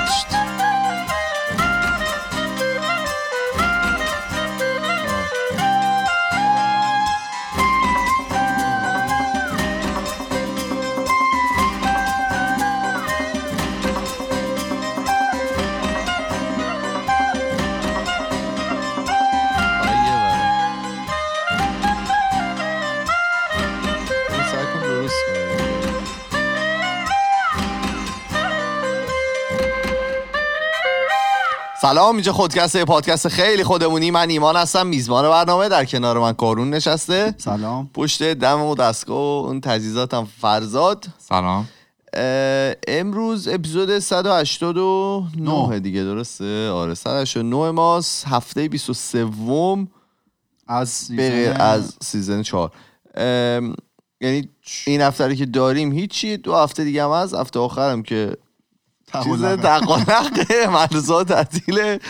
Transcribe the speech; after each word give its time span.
touched. 0.00 0.53
سلام 31.94 32.14
اینجا 32.14 32.32
خودکسته 32.32 32.84
پادکست 32.84 33.28
خیلی 33.28 33.64
خودمونی. 33.64 34.10
من 34.10 34.30
ایمان 34.30 34.56
هستم 34.56 34.86
میزبان 34.86 35.30
برنامه 35.30 35.68
در 35.68 35.84
کنار 35.84 36.18
من 36.18 36.32
کارون 36.32 36.70
نشسته. 36.70 37.34
سلام. 37.38 37.90
پشت 37.94 38.22
دم 38.22 38.60
و 38.60 38.74
دستگاه 38.74 39.16
و 39.16 39.46
اون 39.46 39.60
تجهیزاتم 39.60 40.28
فرزاد. 40.40 41.06
سلام. 41.18 41.68
امروز 42.88 43.48
اپیزود 43.48 43.98
189 43.98 45.26
نه. 45.36 45.80
دیگه 45.80 46.02
درسته؟ 46.02 46.70
آره 46.70 46.94
189 46.94 47.70
ماست. 47.70 48.24
هفته 48.26 48.68
23 48.68 49.28
از 50.66 50.88
season 50.88 51.56
از 51.60 51.94
season 52.02 52.42
4 52.42 52.70
یعنی 54.20 54.48
این 54.86 55.00
هفته 55.00 55.26
رو 55.26 55.34
که 55.34 55.46
داریم 55.46 55.92
هیچی 55.92 56.36
دو 56.36 56.54
هفته 56.54 56.84
دیگه 56.84 57.04
هم 57.04 57.10
از 57.10 57.34
هفته 57.34 57.58
آخرم 57.58 58.02
که 58.02 58.36
چیز. 59.22 59.42
دقالقه 59.42 60.66
مدرسه 60.68 61.24
تعطیله 61.24 62.00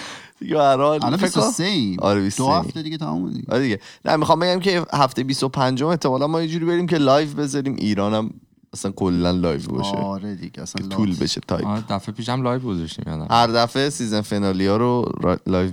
دیگه 0.41 0.55
به 0.55 0.62
هر 0.62 0.77
حال 0.77 1.05
الان 1.05 1.16
فکر 1.16 1.30
کنم- 1.30 1.44
23 1.44 1.64
ایم. 1.64 1.96
آره، 2.00 2.19
دو 2.20 2.24
23 2.24 2.52
هفته 2.52 2.83
دیگه 2.83 2.96
تموم 2.96 3.33
دیگه. 3.33 3.44
آره 3.52 3.62
دیگه. 3.62 3.80
نه 4.05 4.16
می‌خوام 4.16 4.41
بگم 4.41 4.61
که 4.61 4.84
هفته 4.92 5.24
25 5.24 5.83
احتمالا 5.83 6.27
ما 6.27 6.42
یه 6.42 6.48
جوری 6.48 6.64
بریم 6.64 6.86
که 6.86 6.98
لایو 6.98 7.28
بذاریم. 7.28 7.77
ایرانم 7.78 8.30
اصلا 8.72 8.91
کلا 8.91 9.30
لایو 9.30 9.61
باشه. 9.69 9.96
آره 9.96 10.34
دیگه 10.34 10.62
اصلا 10.62 10.88
طول. 10.88 11.16
بشه 11.16 11.41
تایپ. 11.48 11.66
آره 11.66 11.84
دفعه 11.91 12.14
پیشم 12.14 12.42
لایو 12.42 12.61
گذاشتیم 12.61 13.05
یادم. 13.06 13.27
هر 13.30 13.46
دفعه 13.46 13.91
سیزن 13.91 14.20
فینالی 14.20 14.66
ها 14.66 14.77
رو 14.77 15.12
لایو 15.46 15.70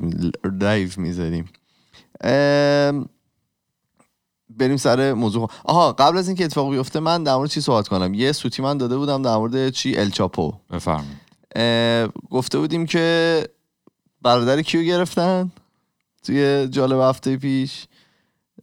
لایو 0.59 0.89
می‌ذاریم. 0.97 1.45
بریم 4.61 4.77
سر 4.77 5.13
موضوع 5.13 5.49
آها 5.65 5.91
قبل 5.91 6.17
از 6.17 6.27
اینکه 6.27 6.45
اتفاق 6.45 6.71
بیفته 6.71 6.99
من 6.99 7.23
در 7.23 7.35
مورد 7.35 7.49
چی 7.49 7.61
صحبت 7.61 7.87
کنم؟ 7.87 8.13
یه 8.13 8.31
سوتی 8.31 8.61
من 8.61 8.77
داده 8.77 8.97
بودم 8.97 9.21
در 9.21 9.35
مورد 9.35 9.69
چی؟ 9.69 9.97
الچاپو 9.97 10.53
بفرمایید. 10.71 12.11
گفته 12.29 12.59
بودیم 12.59 12.85
که 12.85 13.47
برادر 14.21 14.61
کیو 14.61 14.81
گرفتن 14.81 15.51
توی 16.23 16.67
جالب 16.67 16.99
هفته 16.99 17.37
پیش؟ 17.37 17.87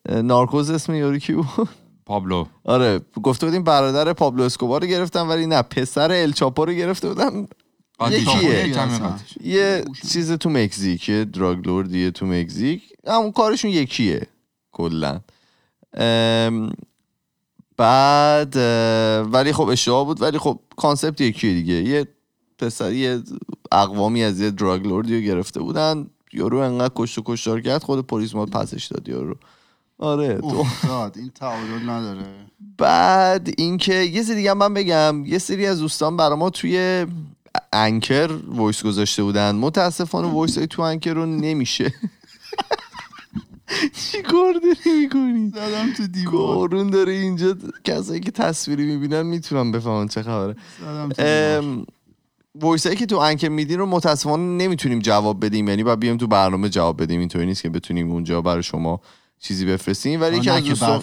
Narcos 0.08 0.70
اسم 0.70 0.94
یارو 0.94 1.18
کی 1.18 1.32
بود؟ 1.32 1.68
پابلو. 2.06 2.46
آره 2.64 3.00
گفته 3.22 3.46
بودیم 3.46 3.62
برادر 3.64 4.12
پابلو 4.12 4.42
اسکوبار 4.42 4.80
رو 4.80 4.86
گرفتن 4.86 5.26
ولی 5.26 5.46
نه 5.46 5.62
پسر 5.62 6.12
الچاپو 6.12 6.64
رو 6.64 6.72
گرفته 6.72 7.08
بودن 7.08 7.48
یکیه. 8.10 8.72
شد. 8.72 9.44
یه 9.44 9.84
چیز 10.12 10.32
تو 10.32 10.50
مکزیک 10.50 11.08
یه 11.08 11.24
drug 11.24 11.66
lord 11.66 11.96
یه 11.96 12.10
تو 12.10 12.26
مکزیک. 12.26 12.82
همون 13.06 13.32
کارشون 13.32 13.70
یکیه 13.70 14.26
کلا. 14.72 15.20
بعد 17.76 18.56
ولی 19.32 19.52
خب 19.52 19.68
اشتباه 19.68 20.04
بود 20.04 20.22
ولی 20.22 20.38
خب 20.38 20.60
concept 20.76 21.20
یکیه 21.20 21.54
دیگه. 21.54 21.74
یه 21.74 22.08
پسر 22.58 22.92
یه 22.92 23.22
اقوامی 23.72 24.24
از 24.24 24.40
یه 24.40 24.50
drug 24.50 24.86
lord 24.86 25.09
ی 25.09 25.14
رو 25.16 25.20
گرفته 25.20 25.60
بودن. 25.60 26.06
یارو 26.32 26.58
انقدر 26.58 26.92
کشت 26.96 27.18
و 27.18 27.22
کشتار 27.24 27.60
کرد 27.60 27.82
خود 27.82 28.06
پلیس 28.06 28.34
ما 28.34 28.46
پسش 28.46 28.86
داد 28.86 29.08
یارو. 29.08 29.36
آره 29.98 30.38
تو 30.40 30.66
این 31.16 31.30
تعادل 31.34 31.90
نداره. 31.90 32.24
بعد 32.78 33.50
اینکه 33.58 33.94
یه 33.94 34.22
سری 34.22 34.34
دیگه 34.34 34.54
من 34.54 34.74
بگم. 34.74 35.24
یه 35.26 35.38
سری 35.38 35.66
از 35.66 35.78
دوستان 35.78 36.16
برا 36.16 36.36
ما 36.36 36.50
توی 36.50 37.06
Anchor 37.72 38.30
voice 38.48 38.82
گذاشته 38.82 39.22
بودن. 39.22 39.54
متاسفانه 39.54 40.28
voice 40.28 40.58
های 40.58 40.66
تو 40.66 40.82
Anchor 40.82 41.14
رو 41.14 41.26
نمیشه. 41.26 41.94
چی 43.92 44.22
کار 44.22 44.52
داری 44.52 45.00
می‌کنی؟ 45.02 45.52
زدم 45.54 45.92
تو 45.96 46.06
دیوار. 46.06 46.56
کارون 46.56 46.90
داره 46.90 47.12
اینجا 47.12 47.54
کسایی 47.84 48.20
که 48.20 48.30
تصویری 48.30 48.86
می‌بینن 48.86 49.22
می‌تونن 49.22 49.72
بفهمن 49.72 50.08
چه 50.08 50.22
خبره. 50.22 50.56
زدم 50.80 51.08
تو 51.08 51.22
دیوار. 51.22 51.58
ام، 51.58 51.86
voice 52.54 52.86
هایی 52.86 52.98
که 52.98 53.06
تو 53.06 53.16
Anchor 53.16 53.48
میدین 53.48 53.78
رو 53.78 53.86
متاسفانه 53.86 54.64
نمی‌تونیم 54.64 54.98
جواب 54.98 55.44
بدیم. 55.44 55.68
یعنی 55.68 55.84
باید 55.84 56.00
بیام 56.00 56.16
تو 56.16 56.26
برنامه 56.26 56.68
جواب 56.68 57.02
بدیم. 57.02 57.20
اینطوری 57.20 57.46
نیست 57.46 57.62
که 57.62 57.68
بتونیم 57.68 58.10
اونجا 58.10 58.42
برای 58.42 58.62
شما 58.62 59.00
چیزی 59.40 59.66
بفرستیم. 59.66 60.20
ولی 60.20 60.36
یکی 60.36 60.50
از 60.50 60.62
که 60.62 60.68
دوستان 60.68 61.00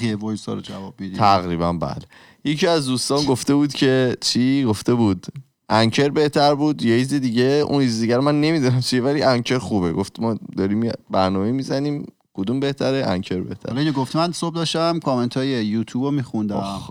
ها 0.48 0.54
رو 0.54 0.62
جواب 0.62 0.94
میدیم 1.00 1.18
تقریبا 1.18 1.74
بله. 1.74 2.06
یکی 2.44 2.68
از 2.68 2.88
دوستان 2.88 3.26
گفته 3.26 3.56
بود 3.56 3.74
که 3.74 4.18
چی 4.22 4.64
گفته 4.64 4.94
بود؟ 4.94 5.26
Anchor 5.70 6.10
بهتر 6.10 6.56
بود. 6.56 6.84
یه 6.84 7.00
چیز 7.00 7.14
دیگه 7.14 7.44
اون 7.44 7.84
چیز 7.84 8.00
دیگه 8.02 8.16
رو 8.16 8.22
من 8.22 8.42
نمی‌دونم 8.42 8.80
چیه 8.80 9.02
ولی 9.02 9.24
Anchor 9.24 9.58
خوبه. 9.58 9.94
گفت 9.94 10.20
ما 10.20 10.40
داریم 10.58 10.92
برنامه 11.10 11.52
می‌زنیم. 11.52 12.06
کدوم 12.38 12.60
بهتره؟ 12.60 13.06
انکر 13.08 13.42
بهتره. 13.42 13.72
حالا 13.72 13.80
اینو 13.80 13.94
گفتی 13.94 14.18
من 14.18 14.32
صبح 14.32 14.56
داشتم 14.56 15.00
کامنت 15.00 15.38
های 15.38 15.66
یوتیوب 15.66 16.06
رو 16.06 16.12
میخوندم. 16.12 16.82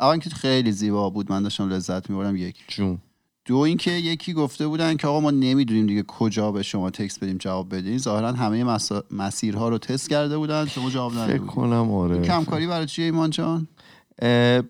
اول 0.00 0.18
که 0.18 0.30
خیلی 0.30 0.72
زیبا 0.72 1.10
بود. 1.10 1.32
من 1.32 1.42
داشتم 1.42 1.68
لذت 1.68 2.10
میبردم 2.10 2.36
یک. 2.36 2.56
جون. 2.68 2.98
دو 3.44 3.56
اینکه 3.56 3.90
یکی 3.90 4.32
گفته 4.32 4.66
بودن 4.66 4.96
که 4.96 5.08
آقا 5.08 5.20
ما 5.20 5.30
نمی‌دونیم 5.30 5.86
دیگه 5.86 6.02
کجا 6.02 6.52
به 6.52 6.62
شما 6.62 6.90
تکس 6.90 7.18
بدیم 7.18 7.36
جواب 7.36 7.74
بدین. 7.74 7.98
ظاهرا 7.98 8.32
همه 8.32 8.64
مسا... 8.64 9.04
مسیرها 9.10 9.68
رو 9.68 9.78
تست 9.78 10.10
کرده 10.10 10.38
بودن. 10.38 10.66
شما 10.66 10.90
جواب 10.90 11.12
فکر 11.12 11.20
ندادید 11.20 11.46
کنم 11.46 11.92
آره. 11.92 12.22
کمکاری 12.22 12.66
برای 12.66 12.86
چیه 12.86 13.04
ایمان 13.04 13.30
جان؟ 13.30 13.68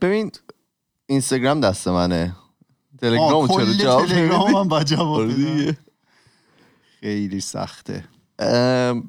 ببین 0.00 0.31
اینستاگرام 1.06 1.61
دست 1.61 1.88
منه. 1.88 2.37
تلگرام 3.00 3.49
چرا 3.49 3.72
جواب 3.72 4.06
تلگرام؟ 4.06 4.72
هم 4.72 5.03
آره. 5.03 5.78
خیلی 7.00 7.41
سخته. 7.41 8.05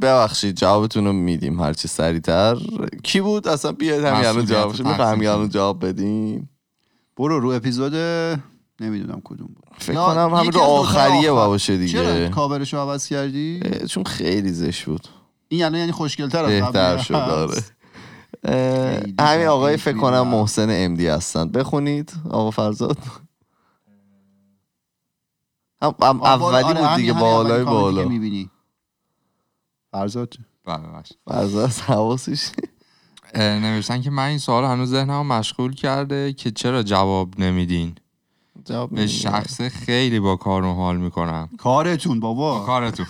ببخشید 0.01 0.55
جوابتون 0.55 1.05
رو 1.05 1.13
میدیم 1.13 1.61
هرچی 1.61 1.87
سریعتر. 1.87 2.57
کی 3.03 3.21
بود؟ 3.21 3.47
اصلا 3.47 3.71
بیاید 3.71 4.03
همین 4.03 4.25
الان 4.25 4.45
جوابش 4.45 4.79
رو 4.79 4.87
می‌خوام 4.87 5.19
الان. 5.19 5.49
جواب 5.49 5.85
بدیم. 5.85 6.49
برو 7.17 7.39
رو 7.39 7.49
اپیزود 7.49 7.95
نمی‌دونم 8.79 9.21
کدوم 9.23 9.47
بود. 9.47 9.63
فکر 9.77 9.95
کنم 9.95 10.33
همین 10.35 10.51
رو 10.51 10.59
آخریه 10.59 11.31
آخر. 11.31 11.47
باشه 11.47 11.87
چرا 11.87 12.13
دیگه 12.13 12.29
کاورشو 12.29 12.77
عوض 12.77 13.07
کردی؟ 13.07 13.59
چون 13.89 14.03
خیلی 14.03 14.51
زشت 14.51 14.85
بود. 14.85 15.07
این 15.47 15.59
یعنی 15.59 15.79
یعنی 15.79 15.91
خوشگل‌تر 15.91 16.43
از 16.45 16.49
بهتر 16.49 16.97
شد. 16.97 17.13
آره. 17.41 17.61
خیلی 18.45 19.15
همین 19.19 19.47
آقای 19.47 19.77
فکر 19.77 19.97
کنم. 19.97 20.27
محسن 20.27 20.67
امدی 20.69 21.07
هستند 21.07 21.51
بخونید 21.51 22.13
آقا 22.29 22.51
فرزاد. 22.51 22.97
هم 25.81 25.91
بالا- 25.91 26.25
اولی 26.25 26.63
آره، 26.63 26.81
بود 26.81 26.95
دیگه 26.95 27.13
بالای 27.13 27.63
بالا. 27.63 28.07
می‌بینی. 28.07 28.49
فرزاد 29.91 30.33
بله. 30.65 31.03
فرزاد 31.27 31.71
حواسش. 31.71 32.51
نوشتن 33.35 34.01
که 34.01 34.09
من 34.09 34.23
این 34.25 34.37
سوال 34.37 34.63
هنوز 34.63 34.89
ذهنمو 34.89 35.23
مشغول 35.23 35.73
کرده 35.73 36.33
که 36.33 36.51
چرا 36.51 36.83
جواب 36.83 37.39
نمیدین؟ 37.39 37.95
جواب 38.65 38.95
به. 38.95 39.07
شخص 39.07 39.61
خیلی 39.61 40.19
با 40.19 40.35
کارون 40.35 40.75
حال 40.75 40.97
می‌کنم. 40.97 41.49
کارتون 41.57 42.19
بابا. 42.19 42.59
کارتون. 42.65 43.05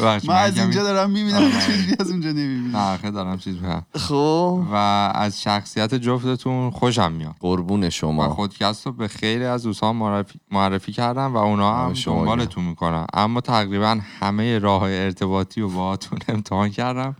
من 0.00 0.34
از 0.34 0.58
اینجا 0.58 0.82
دارم 0.82 1.10
می‌بینم 1.10 1.36
آره. 1.36 1.60
چجوری 1.66 1.96
از 2.00 2.10
اونجا 2.10 2.28
نمی‌بینم. 2.28 2.76
نه 2.76 2.94
آخه 2.94 3.10
دارم 3.10 3.38
چیز 3.38 3.56
خب. 3.96 4.62
و 4.72 4.74
از 5.14 5.42
شخصیت 5.42 5.94
جفتتون 5.94 6.70
خوشم 6.70 7.12
میاد. 7.12 7.34
قربون 7.40 7.84
و 7.84 7.90
شما 7.90 8.28
خودکست 8.28 8.86
رو 8.86 8.92
به 8.92 9.08
خیلی 9.08 9.44
از 9.44 9.62
دوستان 9.62 9.96
معرفی, 9.96 10.40
معرفی 10.50 10.92
کردم 10.92 11.34
و 11.34 11.36
اونا 11.36 11.84
هم 11.84 11.94
شما 11.94 12.18
دنبالتون 12.18 12.64
می‌کنن 12.64 13.06
اما 13.14 13.40
تقریبا 13.40 13.98
همه 14.20 14.58
راه 14.58 14.82
ارتباطی 14.82 15.60
رو 15.60 15.70
باهاتون 15.70 16.18
امتحان 16.34 16.68
کردم. 16.68 17.16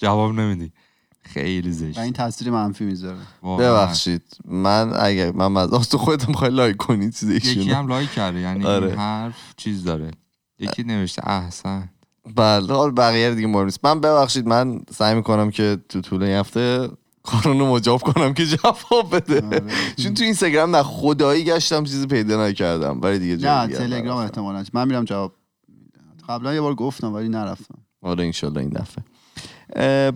جواب 0.00 0.34
نمیدی. 0.34 0.72
خیلی 1.22 1.68
و 1.68 1.72
زشت 1.72 1.98
این 1.98 2.12
تاثیر 2.12 2.50
منفی 2.50 2.84
می‌ذاره. 2.84 3.18
ببخشید. 3.42 4.22
من 4.44 4.92
اگر 5.00 5.32
من 5.32 5.56
از 5.56 5.88
تو 5.88 5.98
خودت 5.98 6.28
می‌خوای 6.28 6.50
لایک 6.50 6.76
کنی 6.76 7.10
چیز 7.10 7.30
یکی 7.30 7.70
هم 7.70 7.86
لایک 7.86 8.10
کرده 8.10 8.40
یعنی 8.40 8.64
آره. 8.64 8.86
این 8.86 8.98
حرف 8.98 9.54
چیز 9.56 9.84
داره. 9.84 10.10
یکی 10.58 10.82
نوشته 10.82 11.28
احسن. 11.28 11.88
بله 12.34 12.74
حال 12.74 12.90
بقیه 12.90 13.34
دیگه 13.34 13.46
مهم 13.46 13.64
نیست. 13.64 13.84
من 13.84 14.00
ببخشید 14.00 14.46
من 14.46 14.80
سعی 14.90 15.14
می‌کنم 15.14 15.50
که 15.50 15.78
تو 15.88 16.00
طول 16.00 16.22
این 16.22 16.36
هفته 16.36 16.88
کارون 17.22 17.58
رو 17.58 17.66
مجاب 17.66 18.00
کنم 18.02 18.34
که 18.34 18.46
جواب 18.56 19.16
بده. 19.16 19.46
آره. 19.46 19.62
چون 20.02 20.14
تو 20.14 20.24
اینستاگرام 20.24 20.76
نه 20.76 20.82
خدایی 20.82 21.44
گشتم 21.44 21.84
چیزی 21.84 22.06
پیدا 22.06 22.46
نکردم 22.46 23.00
ولی 23.00 23.18
دیگه 23.18 23.36
نه 23.36 23.66
تلگرام. 23.66 24.18
احتمالاً 24.18 24.64
من 24.72 24.88
میرم 24.88 25.04
جواب. 25.04 25.32
قبلا 26.28 26.54
یه 26.54 26.60
بار 26.60 26.74
گفتم 26.74 27.14
ولی 27.14 27.28
نرفتم. 27.28 27.78
آره 28.02 28.24
انشالله 28.24 28.60
این 28.60 28.70
دفعه. 28.70 29.04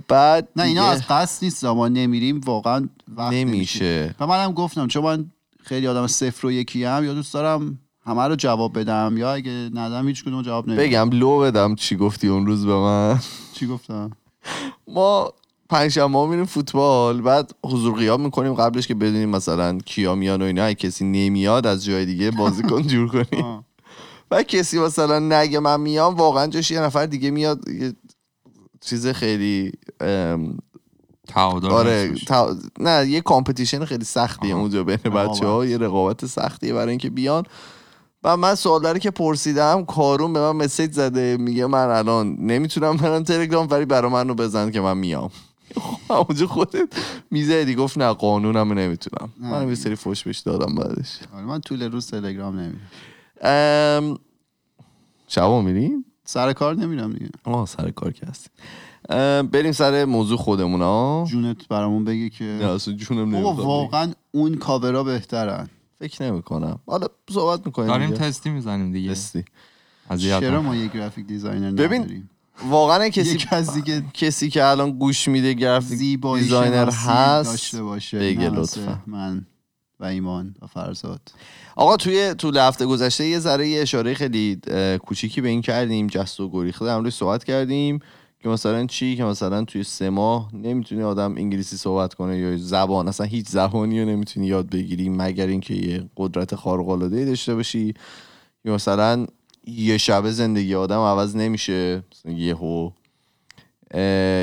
بعد 0.08 0.48
نه 0.56 0.62
اینا 0.62 0.84
از 0.84 1.02
قصد 1.08 1.44
نیست 1.44 1.64
ما 1.64 1.88
نمیریم. 1.88 2.40
واقعا 2.40 2.88
وقت 3.16 3.32
نمیشه. 3.32 4.14
و 4.20 4.26
منم 4.26 4.52
گفتم 4.52 4.86
چون 4.86 5.04
من 5.04 5.30
خیلی 5.62 5.86
آدم 5.86 6.06
صفر 6.06 6.46
و 6.46 6.52
یکی 6.52 6.84
هم 6.84 7.04
یا 7.04 7.14
دوست 7.14 7.34
دارم 7.34 7.78
همه 8.06 8.22
رو 8.22 8.36
جواب 8.36 8.78
بدم 8.78 9.14
یا 9.16 9.32
اگه 9.32 9.70
ندم 9.74 10.08
هیچ 10.08 10.24
کدوم 10.24 10.42
جواب 10.42 10.68
نمیدم 10.68 10.82
بگم 10.82 11.10
لو 11.18 11.38
بدم 11.40 11.74
چی 11.74 11.96
گفتی 11.96 12.28
اون 12.28 12.46
روز 12.46 12.66
به 12.66 12.74
من 12.74 13.20
چی 13.54 13.66
گفتم 13.66 14.10
ما 14.88 15.32
پنجشنبه 15.68 16.26
میریم 16.26 16.44
فوتبال 16.44 17.20
بعد 17.20 17.54
حضور 17.64 17.94
غیاب 17.98 18.20
می‌کنیم 18.20 18.54
قبلش 18.54 18.86
که 18.86 18.94
بدونیم 18.94 19.28
مثلا 19.28 19.78
کیا 19.78 20.14
میان 20.14 20.42
و 20.42 20.44
اینا 20.44 20.64
اگه 20.64 20.74
کسی 20.74 21.04
نمیاد 21.04 21.66
از 21.66 21.84
جای 21.84 22.06
دیگه 22.06 22.30
بازیکن 22.30 22.82
جور 22.82 23.08
کنیم. 23.24 23.64
و 24.30 24.42
کسی 24.42 24.78
مثلا 24.78 25.18
نگه 25.18 25.58
من 25.60 25.80
میام 25.80 26.14
واقعا 26.14 26.46
جاش 26.46 26.70
یه 26.70 26.80
نفر 26.80 27.06
دیگه 27.06 27.30
میاد 27.30 27.68
یه 27.68 27.92
چیز 28.80 29.06
خیلی 29.06 29.72
ام، 30.00 30.58
تعادل 31.28 31.68
آره. 31.70 32.14
تا- 32.26 32.56
نه 32.80 33.06
یه 33.08 33.20
competition 33.20 33.84
خیلی 33.84 34.04
سختیه. 34.04 34.54
اونجا 34.54 34.84
بین. 34.84 34.96
بچه 34.96 35.46
ها 35.46 35.64
یه 35.66 35.78
رقابت 35.78 36.26
سختیه 36.26 36.74
برای 36.74 36.88
اینکه 36.90 37.10
بیان 37.10 37.42
و 38.24 38.36
من 38.36 38.54
سوال 38.54 38.98
که 38.98 39.10
پرسیدم 39.10 39.84
کارون 39.84 40.32
به 40.32 40.40
من 40.40 40.52
message 40.52 40.92
زده 40.92 41.36
میگه 41.36 41.66
من 41.66 41.88
الان 41.88 42.36
نمی‌تونم 42.40 42.96
برم 42.96 43.22
تلگرام 43.22 43.68
ولی 43.70 43.84
برای 43.84 44.10
من 44.10 44.28
رو 44.28 44.34
بزن 44.34 44.70
که 44.70 44.80
من 44.80 44.98
میام. 44.98 45.30
اونجا 46.28 46.46
خودت 46.46 46.88
می‌زدی؟ 47.30 47.74
گفت 47.74 47.98
نه 47.98 48.12
قانونم 48.12 48.72
نمی‌تونم. 48.72 49.32
من 49.38 49.68
یه 49.68 49.74
سری 49.74 49.94
فوش 49.94 50.24
بهش 50.24 50.38
دادم 50.38 50.74
بعدش. 50.74 51.18
آره 51.34 51.44
من 51.44 51.60
طول 51.60 51.82
روز 51.82 52.10
تلگرام 52.10 52.58
نمیرم 52.58 54.18
شبا 55.28 55.62
میری؟ 55.62 56.04
سر 56.24 56.52
کار 56.52 56.74
نمیرم 56.74 57.12
دیگه. 57.12 57.30
آه 57.44 57.66
سر 57.66 57.90
کار 57.90 58.12
که 58.12 58.26
هستی. 58.26 58.50
بریم 59.42 59.72
سر 59.72 60.04
موضوع 60.04 60.38
خودمون 60.38 60.82
ها 60.82 61.24
جونت 61.28 61.68
برامون 61.68 62.04
بگه 62.04 62.30
که 62.30 62.44
نه 62.44 62.64
اصلا 62.70 62.94
جونم. 62.94 63.34
واقعا 63.34 64.12
اون 64.32 64.54
کاورا 64.54 65.04
بهترن. 65.04 65.68
فکر 66.00 66.22
نمی 66.22 66.42
کنم 66.42 66.78
حالا 66.86 67.06
صحبت 67.30 67.66
می‌کنیم 67.66 67.88
داریم 67.88 68.10
تستی 68.10 68.50
می‌زنیم 68.50 68.92
دیگه. 68.92 69.10
تستی. 69.10 69.44
چرا. 70.18 70.62
ما 70.62 70.76
یه 70.76 70.88
graphic 70.88 71.26
designer 71.26 71.70
ببین، 71.70 72.00
نداریم؟ 72.02 72.30
واقعا 72.68 73.08
کسی 73.08 73.34
یک 73.34 73.46
از 73.50 73.74
دیگه 73.74 74.04
کسی 74.14 74.50
که 74.50 74.64
الان 74.64 74.98
گوش 74.98 75.28
میده 75.28 75.54
graphic 75.54 75.98
designer 75.98 76.90
هست 76.90 77.50
داشته 77.50 77.82
باشه 77.82 78.18
بگه 78.18 78.50
لطفا. 78.50 79.02
من 79.06 79.46
و 80.00 80.04
ایمان 80.04 80.54
و 80.62 80.66
فرزاد. 80.66 81.32
آقا 81.76 81.96
توی 81.96 82.34
طول 82.34 82.56
هفته 82.56 82.86
گذشته 82.86 83.26
یه 83.26 83.38
ذره 83.38 83.68
یه 83.68 83.82
اشاره 83.82 84.14
خیلی 84.14 84.60
کوچیکی 85.04 85.40
به 85.40 85.48
این 85.48 85.62
کردیم 85.62 86.06
جست 86.06 86.40
و 86.40 86.50
گریخته 86.50 86.84
در 86.84 86.96
موردش 86.96 87.14
صحبت 87.14 87.44
کردیم. 87.44 88.00
که 88.42 88.48
مثلا 88.48 88.86
چی؟ 88.86 89.16
که 89.16 89.24
مثلا 89.24 89.64
توی 89.64 89.82
سه 89.84 90.10
ماه 90.10 90.50
نمی‌تونی 90.54 91.02
آدم 91.02 91.34
انگلیسی 91.36 91.76
صحبت 91.76 92.14
کنه 92.14 92.38
یا 92.38 92.56
زبان 92.56 93.08
اصلا 93.08 93.26
هیچ 93.26 93.48
زبانی 93.48 94.00
رو 94.00 94.08
نمی‌تونی 94.08 94.46
یاد 94.46 94.70
بگیری 94.70 95.08
مگر 95.08 95.46
اینکه 95.46 95.74
یه 95.74 96.10
قدرت 96.16 96.54
خارق 96.54 96.88
العاده 96.88 97.24
داشته 97.24 97.54
باشی. 97.54 97.94
یا 98.64 98.74
مثلا 98.74 99.26
یه 99.66 99.98
شبه 99.98 100.30
زندگی 100.30 100.74
آدم 100.74 100.98
عوض 101.00 101.36
نمیشه 101.36 102.02
یهو 102.24 102.90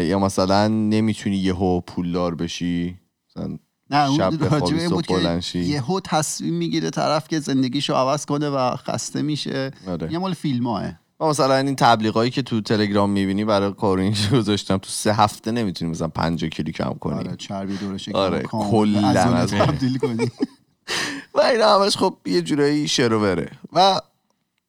یا 0.02 0.20
مثلا 0.20 0.68
نمی‌تونی 0.68 1.36
یهو 1.36 1.82
پولدار 1.82 2.36
بشی. 2.36 2.98
مثلا 3.30 3.58
نه 3.90 4.16
شب 4.18 4.22
اون 4.22 4.38
بخوابی، 4.38 4.88
صبح 4.88 5.02
که. 5.42 5.60
یهو 5.60 6.00
تصمیم 6.00 6.54
می‌گیره 6.54 6.90
طرف 6.90 7.28
که 7.28 7.40
زندگیشو 7.40 7.94
عوض 7.94 8.26
کنه 8.26 8.50
و 8.50 8.76
خسته 8.76 9.22
میشه. 9.22 9.72
آره. 9.88 10.12
یه 10.14 10.18
مال 10.18 10.34
فیلم 10.34 10.68
هاه 10.68 11.00
و 11.20 11.26
مثلا 11.26 11.56
این 11.58 11.76
تبلیغایی 11.76 12.32
که 12.32 12.42
تو 12.42 12.62
تلگرام 12.62 13.10
می‌بینی 13.10 13.46
برای 13.46 13.74
کارون 13.74 14.14
گذاشتم 14.34 14.78
تو 14.78 14.90
سه 14.90 15.14
هفته 15.14 15.52
نمی‌تونی 15.52 15.92
مثلا 15.92 16.08
50 16.08 16.50
کیلو 16.50 16.72
کم 16.72 16.94
کنی. 17.00 17.20
آره 17.20 17.36
چربی 17.36 17.78
دورش 17.78 18.10
آره، 18.10 18.42
کلاً. 18.42 19.08
از 19.08 19.18
از- 19.18 19.52
تبدیل 19.52 19.98
کنی. 19.98 20.32
و 21.36 21.42
این 21.42 21.62
همش 21.62 21.98
خب 21.98 22.18
یه 22.26 22.42
جورایی 22.42 22.88
شروره 22.88 23.50
و 23.74 24.00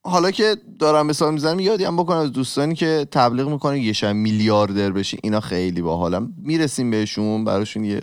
حالا 0.03 0.31
که 0.31 0.57
دارم 0.79 1.07
مثال 1.07 1.35
می‌زنم 1.35 1.61
یادی 1.61 1.85
هم 1.85 1.97
بکنم 1.97 2.19
از 2.19 2.33
دوستانی 2.33 2.75
که 2.75 3.07
تبلیغ 3.11 3.49
می‌کنه 3.49 3.81
یه 3.81 3.93
شب 3.93 4.13
میلیاردر 4.13 4.91
بشی 4.91 5.19
اینا 5.23 5.41
خیلی 5.41 5.83
باحالم 5.83 6.33
می‌رسیم 6.43 6.91
بهشون 6.91 7.45
براشون 7.45 7.85
یه 7.85 8.01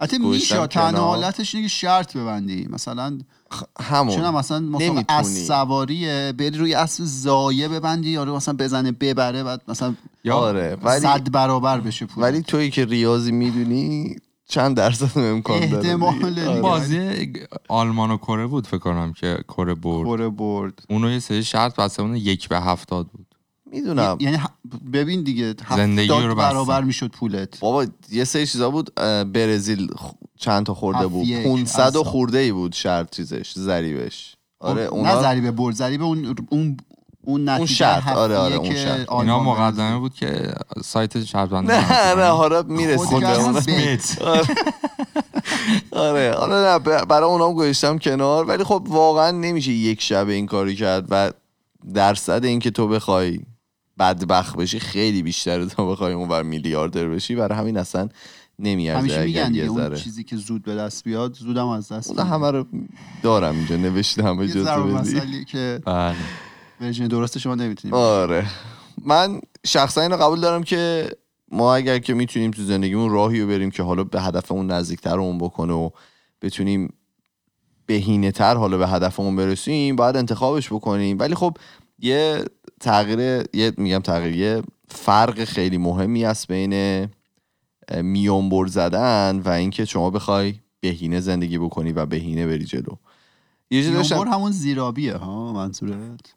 حتی 0.00 0.18
میشه 0.18 0.66
تنها. 0.66 1.04
حالتش 1.04 1.54
اینه 1.54 1.66
که 1.66 1.74
شرط 1.74 2.16
ببندی 2.16 2.68
مثلا 2.70 3.18
همون 3.80 4.14
چون 4.14 4.24
هم 4.24 4.34
مثلا 4.34 4.58
نمی‌تونی. 4.58 5.04
از 5.08 5.46
سواریه 5.46 6.34
بری 6.38 6.58
روی 6.58 6.74
اسب 6.74 7.04
زایه 7.04 7.68
ببندی 7.68 8.10
یا 8.10 8.24
مثلا 8.24 8.54
بزنه 8.58 8.92
ببره 8.92 9.42
بعد 9.42 9.62
مثلا 9.68 9.94
آره 10.32 10.76
ولی 10.82 11.00
صد 11.00 11.30
برابر 11.32 11.80
بشه 11.80 12.06
پول 12.06 12.24
ولی 12.24 12.42
تویی 12.42 12.70
که 12.70 12.84
ریاضی 12.84 13.32
می‌دونی 13.32 14.16
چند 14.48 14.76
درصد 14.76 15.18
امکان 15.18 15.66
داره 15.66 15.88
احتمال. 15.88 16.38
آره. 16.38 16.60
بازی 16.60 17.32
آلمان 17.68 18.10
و 18.10 18.16
کره 18.16 18.46
بود 18.46 18.66
فکر 18.66 18.78
کنم 18.78 19.12
که 19.12 19.38
کره 19.48 19.74
برد 19.74 20.06
کره 20.06 20.28
برد 20.28 20.82
اونو 20.90 21.10
یه 21.10 21.18
سری 21.18 21.44
شرط 21.44 21.76
بسته 21.76 22.02
اون 22.02 22.16
یک 22.16 22.48
به 22.48 22.60
هفتاد 22.60 23.06
بود 23.06 23.33
می‌دونم 23.74 24.16
یعنی 24.20 24.38
ببین 24.92 25.22
دیگه 25.22 25.54
زندگی 25.76 26.08
رو. 26.08 26.34
برابر 26.34 26.82
می‌شد 26.84 27.08
پولت 27.10 27.60
بابا 27.60 27.86
یه 28.12 28.24
سری 28.24 28.46
چیزا 28.46 28.70
بود 28.70 28.94
برزیل 29.32 29.88
چند 30.38 30.66
تا 30.66 30.74
خورده 30.74 31.06
بود 31.06 31.26
یک 31.26 31.46
500 31.46 31.78
و 31.78 31.82
اصلا. 31.82 32.02
خورده 32.02 32.38
ای 32.38 32.52
بود 32.52 32.72
شرط 32.72 33.16
چیزش 33.16 33.52
ضریبش 33.58 34.36
آره 34.60 34.82
نه 34.82 34.88
اونا 34.88 35.22
ضریبه 35.22 35.50
برد 35.50 35.74
ضریبه 35.74 36.04
اون 36.04 36.34
اون 36.50 36.76
اون 37.26 37.48
نتیجه 37.48 37.74
شرط، 37.74 38.06
آره، 38.08 38.36
آره، 38.36 38.54
اون 38.54 38.74
شرط. 38.76 39.12
اینا. 39.12 39.42
مقدمه 39.42 39.98
بود 39.98 40.14
که 40.14 40.54
سایت 40.84 41.24
شرط 41.24 41.48
بندی 41.48 41.66
نه 41.66 42.14
نه 42.14 42.24
حالا 42.24 42.62
می‌رسیم 42.62 43.06
خود 43.06 43.20
به 43.22 43.40
اون 43.40 43.60
بیت. 43.60 44.18
آره 45.92 46.34
حالا 46.38 46.72
نه 46.72 46.78
ب- 46.78 47.04
برای 47.04 47.28
اونام 47.30 47.54
گذاشتم 47.54 47.98
کنار 47.98 48.44
ولی 48.44 48.64
خب 48.64 48.86
واقعا 48.88 49.30
نمیشه 49.30 49.72
یک 49.72 50.00
شب 50.02 50.28
این 50.28 50.46
کاری 50.46 50.76
کرد 50.76 51.06
و 51.10 51.30
درصد 51.94 52.44
اینکه 52.44 52.70
تو 52.70 52.88
بخوای 52.88 53.40
بدبخت 53.98 54.56
بشی 54.56 54.78
خیلی 54.78 55.22
بیشتره 55.22 55.66
تا 55.66 55.90
بخوای 55.90 56.12
اونور 56.12 56.42
میلیاردر 56.42 57.08
بشی. 57.08 57.34
برای 57.34 57.58
همین 57.58 57.76
اصلا 57.76 58.08
نمیارزه 58.58 58.98
همیشه 59.00 59.24
میگن 59.24 59.54
یه 59.54 59.64
اون 59.64 59.94
چیزی 59.94 60.24
که 60.24 60.36
زود 60.36 60.62
به 60.62 60.74
دست 60.74 61.04
بیاد 61.04 61.34
زودم 61.34 61.68
از 61.68 61.92
دست 61.92 62.10
میره. 62.10 62.24
همه 62.24 62.50
رو 62.50 62.66
دارم 63.22 63.54
اینجا 63.56 63.76
نوشتم 63.76 64.42
یه 64.42 64.46
ضرب 64.46 64.84
بدی. 64.84 64.92
مسئله 64.92 65.44
که 65.44 65.80
بله. 65.86 66.16
ورژن 66.80 67.08
درست 67.08 67.38
شما 67.38 67.54
نمی‌تونیم 67.54 67.94
آره. 67.94 68.46
من 69.04 69.40
شخصا 69.66 70.00
اینو 70.00 70.16
قبول 70.16 70.40
دارم 70.40 70.62
که 70.62 71.10
ما 71.52 71.74
اگر 71.74 71.98
که 71.98 72.14
می‌تونیم 72.14 72.50
تو 72.50 72.62
زندگیمون 72.62 73.10
راهی 73.10 73.40
رو 73.40 73.48
بریم 73.48 73.70
که 73.70 73.82
حالا 73.82 74.04
به 74.04 74.22
هدفمون 74.22 74.70
نزدیکتر 74.70 75.18
اون 75.18 75.38
بکنه 75.38 75.72
و 75.72 75.90
بتونیم 76.42 76.94
بهینه 77.86 78.32
تر 78.32 78.54
حالا 78.54 78.78
به 78.78 78.88
هدفمون 78.88 79.36
برسیم 79.36 79.96
باید 79.96 80.16
انتخابش 80.16 80.72
بکنیم. 80.72 81.18
ولی 81.18 81.34
خب 81.34 81.56
یه 82.04 82.44
تغییر 82.80 83.44
یه 83.54 83.72
میگم 83.76 83.98
تغییر 83.98 84.36
یه 84.36 84.62
فرق 84.88 85.44
خیلی 85.44 85.78
مهمی 85.78 86.24
است 86.24 86.48
بین 86.48 86.72
اه، 87.88 88.02
میانبر 88.02 88.66
زدن 88.66 89.42
و 89.44 89.48
اینکه 89.48 89.84
شما 89.84 90.10
بخوای 90.10 90.54
بهینه 90.80 91.20
زندگی 91.20 91.58
بکنی 91.58 91.92
و 91.92 92.06
بهینه 92.06 92.46
بری 92.46 92.64
جلو. 92.64 92.94
یه 93.70 93.90
داشتم- 93.90 94.28
همون 94.28 94.52
زیرابیه 94.52 95.14
ها 95.16 95.52
منظورت؟ 95.52 96.34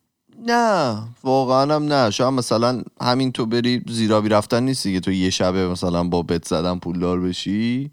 نه 0.48 1.04
واقعا 1.24 1.76
هم 1.76 1.84
نه. 1.84 2.10
شاید 2.10 2.34
مثلا 2.34 2.84
همین 3.02 3.32
تو 3.32 3.46
بری 3.46 3.82
زیرابی 3.88 4.30
رفتن 4.30 4.64
نیستی 4.64 4.94
که 4.94 5.00
تو 5.00 5.12
یه 5.12 5.30
شبه 5.30 5.68
مثلا 5.68 6.04
با 6.04 6.22
بت 6.24 6.46
زدن 6.48 6.80
پولدار 6.80 7.20
بشی 7.22 7.92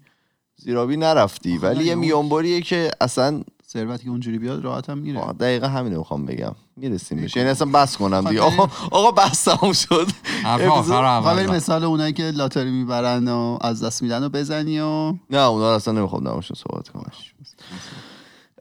زیرابی 0.55 0.97
نرفتی. 0.97 1.57
ولی 1.57 1.83
یه 1.83 1.95
میانبریه 1.95 2.61
که 2.61 2.91
اصلا 3.01 3.41
ثروتی 3.67 4.03
که 4.03 4.09
اونجوری 4.09 4.39
بیاد 4.39 4.63
راحت 4.63 4.89
هم 4.89 4.97
میره. 4.97 5.33
دقیقا 5.33 5.67
همینو 5.67 5.97
می‌خوام 5.97 6.25
بگم. 6.25 6.55
می‌رسیم 6.77 7.21
بهش 7.21 7.35
یعنی 7.35 7.49
اصلا 7.49 7.67
بس 7.71 7.97
کنم 7.97 8.29
دیگه. 8.29 8.41
خب، 8.41 8.61
آقا 8.61 8.69
آقا 8.91 9.11
بس 9.11 9.43
تموم 9.43 9.73
شد. 9.73 10.07
حالا 10.43 11.51
مثال 11.51 11.83
اونایی 11.83 12.13
که 12.13 12.23
لاتاری 12.23 12.71
می‌برن 12.71 13.27
و 13.27 13.57
از 13.61 13.83
دست 13.83 14.03
میدن 14.03 14.23
و 14.23 14.29
بزنی 14.29 14.79
و 14.79 15.13
نه 15.29 15.37
اونا 15.37 15.69
رو 15.69 15.75
اصلا 15.75 15.93
نمی‌خوام 15.93 16.27
نماشون 16.27 16.57
صحبت 16.57 16.89
کنم. 16.89 17.11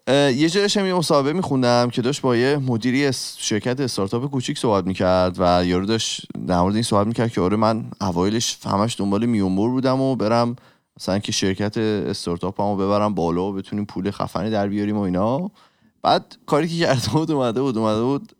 یه 0.08 0.48
جا 0.48 0.60
داشتم 0.60 0.86
یه 0.86 0.94
مصاحبه 0.94 1.32
میخوندم 1.32 1.90
که 1.90 2.02
داشت 2.02 2.20
با 2.20 2.36
یه 2.36 2.56
مدیری 2.56 3.12
شرکت 3.38 3.80
استارتاپ 3.80 4.30
کوچیک 4.30 4.58
صحبت 4.58 4.86
می‌کرد 4.86 5.36
و 5.38 5.64
یارو 5.64 5.86
داشت 5.86 6.22
در 6.46 6.60
مورد 6.60 6.74
این 6.74 6.82
صحبت 6.82 7.06
می‌کرد 7.06 7.32
که 7.32 7.40
آره 7.40 7.56
من 7.56 7.84
اوایلش 8.00 8.58
همش 8.66 8.96
دنبال 8.98 9.26
میونبر 9.26 9.68
بودم 9.68 10.00
و 10.00 10.16
برم 10.16 10.56
مثلا 11.00 11.18
که 11.18 11.32
شرکت 11.32 11.78
استارتاپ 11.78 12.60
ببرم 12.80 13.14
بالا 13.14 13.42
و 13.42 13.52
بتونیم 13.52 13.84
پول 13.84 14.10
خفنی 14.10 14.50
در 14.50 14.68
بیاریم 14.68 14.96
و 14.96 15.00
اینا. 15.00 15.50
بعد 16.04 16.36
کاری 16.46 16.68
که 16.68 16.86
کرده 16.86 17.08
بود 17.08 17.30
اومده 17.30 17.62
بود 17.62 17.78
اومده 17.78 18.02
بود 18.02 18.32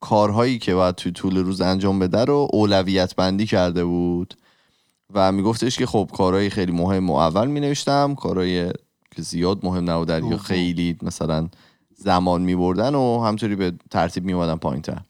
کارهایی 0.00 0.58
که 0.58 0.74
باید 0.74 0.94
توی 0.94 1.12
طول 1.12 1.36
روز 1.36 1.60
انجام 1.60 1.98
بده 1.98 2.24
رو 2.24 2.48
اولویت 2.52 3.14
بندی 3.14 3.46
کرده 3.46 3.84
بود 3.84 4.34
و 5.14 5.32
میگفتش 5.32 5.78
که 5.78 5.86
خب 5.86 6.10
کارهای 6.14 6.50
خیلی 6.50 6.72
مهم 6.72 7.10
و 7.10 7.14
اول 7.14 7.46
می 7.46 7.60
نوشتم 7.60 8.14
کارهای 8.14 8.72
که 9.10 9.22
زیاد 9.22 9.64
مهم 9.66 9.90
نبودن 9.90 10.24
یا. 10.24 10.36
خیلی 10.36 10.96
مثلا 11.02 11.48
زمان 11.94 12.42
می 12.42 12.56
بردن 12.56 12.94
و 12.94 13.20
همطوری 13.20 13.56
به 13.56 13.72
ترتیب 13.90 14.24
می 14.24 14.32
اومدن 14.32 14.56
پایین 14.56 14.82
تر 14.82 15.00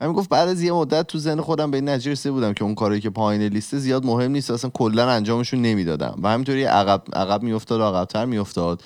همین 0.00 0.12
گفت 0.12 0.28
بعد 0.28 0.48
از 0.48 0.62
یه 0.62 0.72
مدت 0.72 1.06
تو 1.06 1.18
ذهن 1.18 1.40
خودم 1.40 1.70
به 1.70 1.76
این 1.76 1.88
نتیجه 1.88 2.10
رسیده 2.10 2.32
بودم 2.32 2.54
که 2.54 2.64
اون 2.64 2.74
کارهایی 2.74 3.00
که 3.00 3.10
پایین 3.10 3.42
لیست 3.42 3.78
زیاد 3.78 4.06
مهم 4.06 4.30
نیست 4.30 4.50
اصلا 4.50 4.70
کلا 4.70 5.10
انجامشون 5.10 5.62
نمی‌دادم. 5.62 6.20
و 6.22 6.28
همینطوری 6.28 6.64
عقب 6.64 7.02
عقب 7.12 7.42
میافتاد 7.42 7.80
و 7.80 7.84
عقبتر 7.84 8.24
میافتاد. 8.24 8.82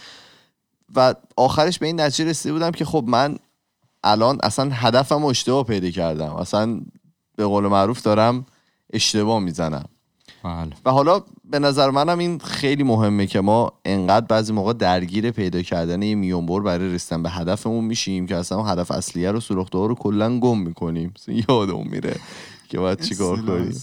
و 0.96 1.14
آخرش 1.37 1.78
به 1.78 1.87
این 1.87 2.00
نتیجه 2.00 2.30
رسیده 2.30 2.52
بودم 2.52 2.70
که 2.70 2.84
خب 2.84 3.04
من 3.06 3.38
الان 4.04 4.38
اصلا 4.42 4.70
هدفم 4.72 5.22
رو 5.22 5.26
اشتباه 5.26 5.64
پیدا 5.64 5.90
کردم. 5.90 6.34
اصلا 6.34 6.80
به 7.37 7.44
قول 7.44 7.66
معروف 7.66 8.02
دارم 8.02 8.46
اشتباه 8.92 9.40
می‌زنم. 9.40 9.84
بله. 10.44 10.70
و 10.84 10.90
حالا 10.90 11.22
به 11.44 11.58
نظر 11.58 11.90
منم 11.90 12.18
این 12.18 12.38
خیلی 12.38 12.82
مهمه 12.82 13.26
که 13.26 13.40
ما 13.40 13.72
انقدر 13.84 14.26
بعضی 14.26 14.52
موقع 14.52 14.72
درگیر 14.72 15.30
پیدا 15.30 15.62
کردن 15.62 16.02
یه 16.02 16.14
میونبر 16.14 16.61
برای 16.61 16.94
رسیدن 16.94 17.22
به 17.22 17.30
هدفمون 17.30 17.84
میشیم 17.84 18.26
که 18.26 18.37
اصلا 18.37 18.62
هدف 18.62 18.90
اصلیه 18.90 19.30
رو 19.30 19.40
سوراخ‌دار 19.40 19.88
رو 19.88 19.94
کلا 19.94 20.38
گم 20.38 20.58
می‌کنیم. 20.58 21.14
یادمون 21.49 21.88
میره 21.88 22.16
که 22.68 22.78
باید 22.78 23.00
چیکار 23.00 23.42
کنیم. 23.42 23.82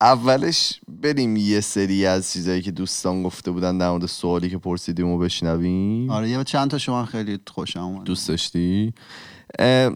اولش 0.00 0.80
بریم 1.02 1.36
یه 1.36 1.60
سری 1.60 2.06
از 2.06 2.32
چیزایی 2.32 2.62
که 2.62 2.70
دوستان 2.70 3.22
گفته 3.22 3.50
بودن 3.50 3.78
در 3.78 3.90
مورد 3.90 4.06
سوالی 4.06 4.50
که 4.50 4.58
پرسیدیم 4.58 5.06
و 5.08 5.18
بشنویم. 5.18 6.10
آره 6.10 6.30
یه 6.30 6.44
چند 6.44 6.70
تا 6.70 6.78
شما 6.78 7.04
خیلی 7.04 7.38
خوشم 7.48 7.80
اومد 7.80 8.04
دوست 8.04 8.28
داشتی؟ 8.28 8.94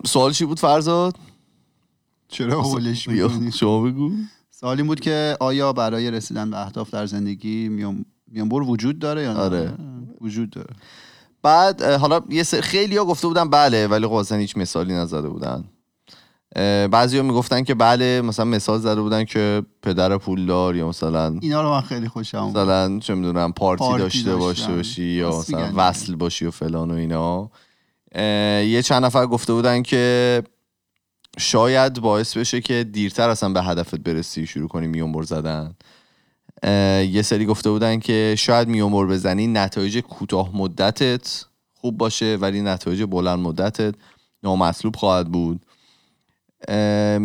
سوال 0.07 0.33
چی 0.33 0.45
بود 0.45 0.61
فرزاد؟ 0.61 1.17
چرا 2.29 2.63
هولش 2.63 3.07
یا 3.07 3.29
می‌کنی؟ 3.29 3.53
شما 3.53 3.83
بگو. 3.83 4.11
سوال 4.51 4.77
این 4.77 4.87
بود 4.87 5.01
که 5.01 5.37
آیا 5.41 5.73
برای 5.73 6.11
رسیدن 6.11 6.51
به 6.51 6.61
اهداف 6.61 6.91
در 6.91 7.07
زندگی 7.07 7.69
میان 7.69 8.05
میانبر 8.31 8.63
وجود 8.63 8.99
داره 8.99 9.23
یا 9.23 9.33
نه؟ 9.33 9.39
آره. 9.39 9.75
وجود 10.21 10.51
داره. 10.51 10.75
بعد 11.43 11.83
حالا 11.83 12.21
یه 12.31 12.43
سر 12.43 12.61
خیلی 12.61 12.97
ها 12.97 13.05
گفته 13.05 13.27
بودن 13.27 13.51
بله 13.51 13.87
ولی 13.87 14.07
خب 14.07 14.13
اصلا 14.13 14.39
هیچ 14.39 14.57
مثالی 14.57 14.93
نزده 14.93 15.29
بودن. 15.29 15.65
بعضی 16.91 17.17
ها 17.17 17.23
می‌گفتن 17.23 17.63
که 17.65 17.75
بله 17.75 18.21
مثلا 18.21 18.45
مثال 18.45 18.79
زده 18.79 19.01
بودن 19.01 19.25
که 19.25 19.63
پدر 19.83 20.19
پولدار 20.19 20.77
یا 20.77 20.89
مثلا 20.89 21.39
اینا 21.41 21.63
رو 21.63 21.71
من 21.71 21.81
خیلی 21.81 22.09
خوشم 22.09 22.49
مثلا 22.49 22.99
چه 22.99 23.15
می‌دونم 23.15 23.53
پارتی, 23.53 23.85
پارتی 23.85 24.03
داشته. 24.03 24.37
باشه 24.37 24.73
باشی 24.73 25.05
یا 25.05 25.39
مثلا. 25.39 25.73
وصل 25.77 26.15
باشی 26.15 26.47
و 26.47 26.51
فلان 26.51 26.91
و 26.91 26.95
اینا 26.95 27.51
یه 28.65 28.83
چند 28.83 29.05
نفر 29.05 29.27
گفته 29.27 29.53
بودن 29.53 29.83
که 29.83 30.43
شاید 31.39 32.01
باعث 32.01 32.37
بشه 32.37 32.61
که 32.61 32.85
دیرتر 32.85 33.29
اصلا 33.29 33.49
به 33.49 33.63
هدفت 33.63 33.95
برسی 33.95 34.47
شروع 34.47 34.69
کنی 34.69 34.87
میونبر 34.87 35.23
زدن 35.23 35.75
یه 37.11 37.23
سری 37.23 37.47
گفته 37.47 37.71
بودن 37.71 38.01
که 38.01 38.35
شاید 38.39 38.69
میونبر 38.69 39.07
بزنی 39.07 39.47
نتایج 39.47 39.99
کوتاه 39.99 40.57
مدتت 40.57 41.45
خوب 41.75 41.99
باشه 41.99 42.37
ولی 42.41 42.63
نتایج 42.63 43.03
بلند 43.03 43.39
مدتت 43.39 43.95
نامطلوب 44.43 44.97
خواهد 44.97 45.29
بود 45.29 45.64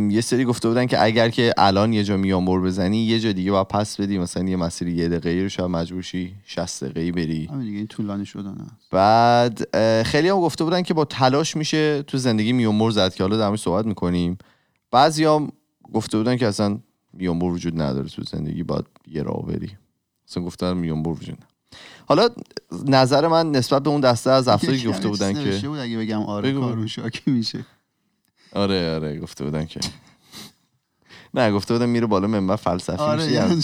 یه 0.09 0.21
سری 0.21 0.45
گفته 0.45 0.67
بودن 0.67 0.85
که 0.85 1.03
اگر 1.03 1.29
که 1.29 1.53
الان 1.57 1.93
یه 1.93 2.03
جا 2.03 2.17
میانبر 2.17 2.59
بزنی 2.59 2.97
یه 2.97 3.19
جا 3.19 3.31
دیگه 3.31 3.51
باید 3.51 3.67
پس 3.67 4.01
بدی. 4.01 4.17
مثلا 4.17 4.43
یه 4.43 4.55
مسیر 4.55 4.87
یه 4.87 5.09
دقیقه 5.09 5.43
رو 5.43 5.49
شاید 5.49 5.69
مجبور 5.69 6.01
شی 6.01 6.35
60 6.45 6.83
دقیقه 6.83 7.11
بری. 7.11 7.45
همین 7.45 7.65
دیگه 7.65 7.77
این 7.77 7.87
طولانی 7.87 8.25
شدن 8.25 8.67
بعد 8.91 9.77
خیلی 10.03 10.29
هم 10.29 10.39
گفته 10.39 10.63
بودن 10.63 10.81
که 10.81 10.93
با 10.93 11.05
تلاش 11.05 11.57
میشه 11.57 12.03
تو 12.03 12.17
زندگی 12.17 12.53
میانبر 12.53 12.89
زد 12.89 13.13
که 13.13 13.23
حالا 13.23 13.37
در 13.37 13.55
صحبت 13.55 13.85
می‌کنیم. 13.85 14.37
بعضی 14.91 15.25
هم 15.25 15.51
گفته 15.93 16.17
بودن 16.17 16.37
که 16.37 16.47
اصلا 16.47 16.79
میانبر 17.13 17.45
وجود 17.45 17.81
نداره 17.81 18.09
تو 18.09 18.23
زندگی 18.23 18.63
باید 18.63 18.85
یه 19.07 19.23
راه 19.23 19.45
بری. 19.45 19.71
اصلا 20.29 20.43
گفتن 20.43 20.77
میانبر 20.77 21.09
وجود 21.09 21.35
نداره. 21.35 21.49
حالا 22.05 22.29
نظر 22.85 23.27
من 23.27 23.51
نسبت 23.51 23.83
به 23.83 23.89
اون 23.89 24.01
دسته 24.01 24.31
از 24.31 24.47
افرادی 24.47 24.87
گفته 24.87 25.07
بودن 25.07 25.33
که 25.33 25.67
بود 25.67 25.79
اگه 25.79 25.97
بگم 25.97 26.21
آره. 26.21 26.53
کارون 26.53 26.87
شاکی 26.87 27.31
میشه. 27.31 27.65
آره 28.53 28.95
آره 28.95 29.19
گفته 29.19 29.43
بودن 29.43 29.65
که. 29.65 29.79
نه 31.33 31.51
گفته 31.51 31.73
بودن 31.73 31.89
میره 31.89 32.07
بالا 32.07 32.27
منبر 32.27 32.55
فلسفی 32.55 32.97
آره 32.97 33.25
میشه 33.25 33.63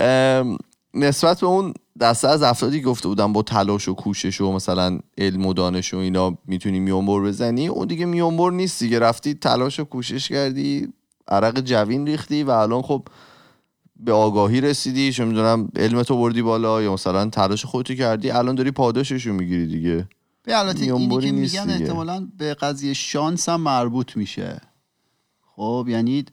یعنی. 0.00 0.58
نسبت 0.94 1.40
به 1.40 1.46
اون 1.46 1.74
دسته 2.00 2.28
از 2.28 2.42
افرادی 2.42 2.82
گفته 2.82 3.08
بودن 3.08 3.32
با 3.32 3.42
تلاش 3.42 3.88
و 3.88 3.94
کوشش 3.94 4.40
و 4.40 4.52
مثلا 4.52 4.98
علم 5.18 5.46
و 5.46 5.52
دانش 5.52 5.94
و 5.94 5.96
اینا 5.96 6.38
می‌تونی 6.46 6.80
میونبر 6.80 7.20
بزنی 7.20 7.68
اون 7.68 7.86
دیگه 7.86 8.06
میونبر 8.06 8.50
نیست 8.50 8.82
دیگه. 8.82 8.98
رفتی 8.98 9.34
تلاش 9.34 9.80
و 9.80 9.84
کوشش 9.84 10.28
کردی 10.28 10.88
عرق 11.28 11.60
جوین 11.60 12.06
ریختی 12.06 12.42
و 12.42 12.50
الان 12.50 12.82
خب 12.82 13.08
به 13.96 14.12
آگاهی 14.12 14.60
رسیدی. 14.60 15.12
چه 15.12 15.24
می‌دونم 15.24 15.68
علم 15.76 16.02
تو 16.02 16.16
بردی 16.16 16.42
بالا 16.42 16.82
یا 16.82 16.92
مثلا 16.92 17.30
تلاش 17.30 17.64
خودتو 17.64 17.94
کردی 17.94 18.30
الان 18.30 18.54
داری 18.54 18.70
پاداشش 18.70 19.26
رو 19.26 19.32
می‌گیری 19.32 19.66
دیگه. 19.66 20.08
به 20.42 20.58
البته 20.58 20.94
اینی 20.94 21.20
که 21.20 21.32
میگن. 21.32 21.70
احتمالا 21.70 22.28
به 22.38 22.54
قضیه 22.54 22.94
شانس 22.94 23.48
هم 23.48 23.60
مربوط 23.60 24.16
میشه. 24.16 24.60
خب 25.42 25.86
یعنی 25.88 26.24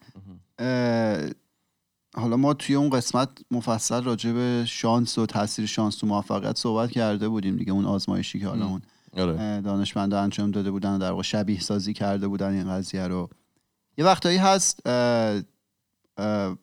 حالا 2.16 2.38
ما 2.38 2.54
توی 2.54 2.76
اون 2.76 2.90
قسمت 2.90 3.30
مفصل 3.52 4.04
راجع 4.04 4.32
به 4.32 4.64
شانس 4.68 5.18
و 5.18 5.26
تاثیر 5.26 5.66
شانس 5.66 5.96
تو 5.96 6.08
موفقیت 6.08 6.58
صحبت 6.58 6.92
کرده 6.92 7.30
بودیم 7.30 7.58
دیگه 7.58 7.72
اون 7.72 7.86
آزمایشی 7.86 8.40
که 8.40 8.48
حالا 8.48 8.66
اون 8.68 8.82
آره. 9.18 9.62
دانشمندا 9.62 10.22
انجام 10.22 10.52
داده 10.52 10.72
بودن 10.72 10.96
و 10.96 10.98
در 10.98 11.12
واقع 11.12 11.24
شبیه 11.24 11.60
سازی 11.60 11.94
کرده 11.94 12.28
بودن 12.28 12.54
این 12.54 12.70
قضیه 12.70 13.08
رو. 13.08 13.30
یه 13.98 14.06
وقتایی 14.06 14.38
هست 14.38 14.88
اه، 14.88 15.42
اه، 16.18 16.58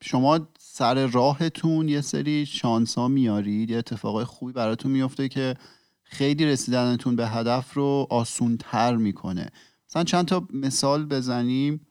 شما 0.00 0.48
سر 0.58 1.06
راهتون 1.06 1.88
یه 1.88 2.00
سری 2.00 2.46
شانس 2.46 2.94
ها 2.94 3.08
میارید 3.08 3.70
یه 3.70 3.78
اتفاقای 3.78 4.24
خوبی 4.24 4.52
براتون 4.52 4.92
میفته 4.92 5.28
که 5.28 5.54
خیلی 6.10 6.46
رسیدنتون 6.46 7.16
به 7.16 7.28
هدف 7.28 7.74
رو 7.74 8.06
آسون 8.10 8.56
تر 8.56 8.96
می‌کنه. 8.96 9.50
مثلا 9.90 10.04
چند 10.04 10.24
تا 10.24 10.48
مثال 10.52 11.06
بزنیم. 11.06 11.86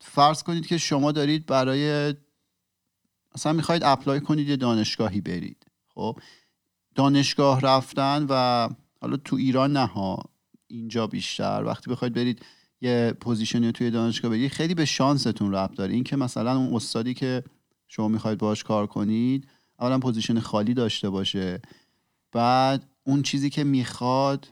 فرض 0.00 0.42
کنید 0.42 0.66
که 0.66 0.78
شما 0.78 1.12
دارید 1.12 1.46
برای 1.46 2.14
مثلا 3.34 3.52
می‌خواید 3.52 3.84
apply 3.84 4.20
کنید 4.20 4.48
یه 4.48 4.56
دانشگاهی 4.56 5.20
برید. 5.20 5.66
خب؟ 5.94 6.18
دانشگاه 6.94 7.60
رفتن 7.60 8.26
و 8.28 8.68
حالا 9.00 9.16
تو 9.16 9.36
ایران 9.36 9.72
نه 9.72 9.86
ها 9.86 10.24
اینجا 10.66 11.06
بیشتر. 11.06 11.64
وقتی 11.66 11.90
بخواید 11.90 12.14
برید 12.14 12.44
یه 12.80 13.14
position 13.20 13.66
ی 13.66 13.72
توی 13.72 13.90
دانشگاه 13.90 14.30
بگیرید 14.30 14.52
خیلی 14.52 14.74
به 14.74 14.84
شانستون 14.84 15.54
ربط 15.54 15.76
داره. 15.76 15.92
این 15.92 16.04
که 16.04 16.16
مثلا 16.16 16.56
اون 16.56 16.74
استادی 16.74 17.14
که 17.14 17.44
شما 17.88 18.08
می‌خواید 18.08 18.38
باش 18.38 18.64
کار 18.64 18.86
کنید 18.86 19.48
اولا 19.80 19.98
position 19.98 20.40
خالی 20.40 20.74
داشته 20.74 21.10
باشه. 21.10 21.60
بعد 22.32 22.84
اون 23.04 23.22
چیزی 23.22 23.50
که 23.50 23.64
می‌خواد 23.64 24.48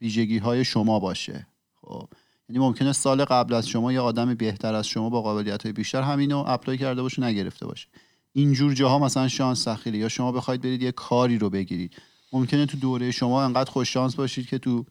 ویژگی 0.00 0.38
های 0.38 0.64
شما 0.64 0.98
باشه. 0.98 1.46
خب 1.74 2.08
یعنی 2.48 2.58
ممکنه 2.58 2.92
سال 2.92 3.24
قبل 3.24 3.54
از 3.54 3.68
شما 3.68 3.92
یه 3.92 4.00
آدم 4.00 4.34
بهتر 4.34 4.74
از 4.74 4.86
شما 4.86 5.10
با 5.10 5.22
قابلیت 5.22 5.62
های 5.62 5.72
بیشتر 5.72 6.02
همینو 6.02 6.44
apply 6.46 6.78
کرده 6.78 7.02
باشه 7.02 7.22
نگرفته 7.22 7.66
باشه. 7.66 7.88
اینجور 8.32 8.74
جاها 8.74 8.98
مثلا 8.98 9.28
شانس 9.28 9.68
دخیله 9.68 9.98
یا 9.98 10.08
شما 10.08 10.32
بخواید 10.32 10.60
برید 10.60 10.82
یه 10.82 10.92
کاری 10.92 11.38
رو 11.38 11.50
بگیرید. 11.50 11.96
ممکنه 12.32 12.66
تو 12.66 12.76
دوره 12.76 13.10
شما 13.10 13.42
انقدر 13.42 13.70
خوش 13.70 13.92
شانس 13.92 14.14
باشید 14.14 14.46
که 14.46 14.58
تو 14.58 14.84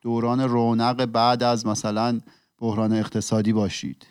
دوران 0.00 0.40
رونق 0.40 1.04
بعد 1.04 1.42
از 1.42 1.66
مثلا 1.66 2.20
بحران 2.58 2.92
اقتصادی 2.92 3.52
باشید. 3.52 4.06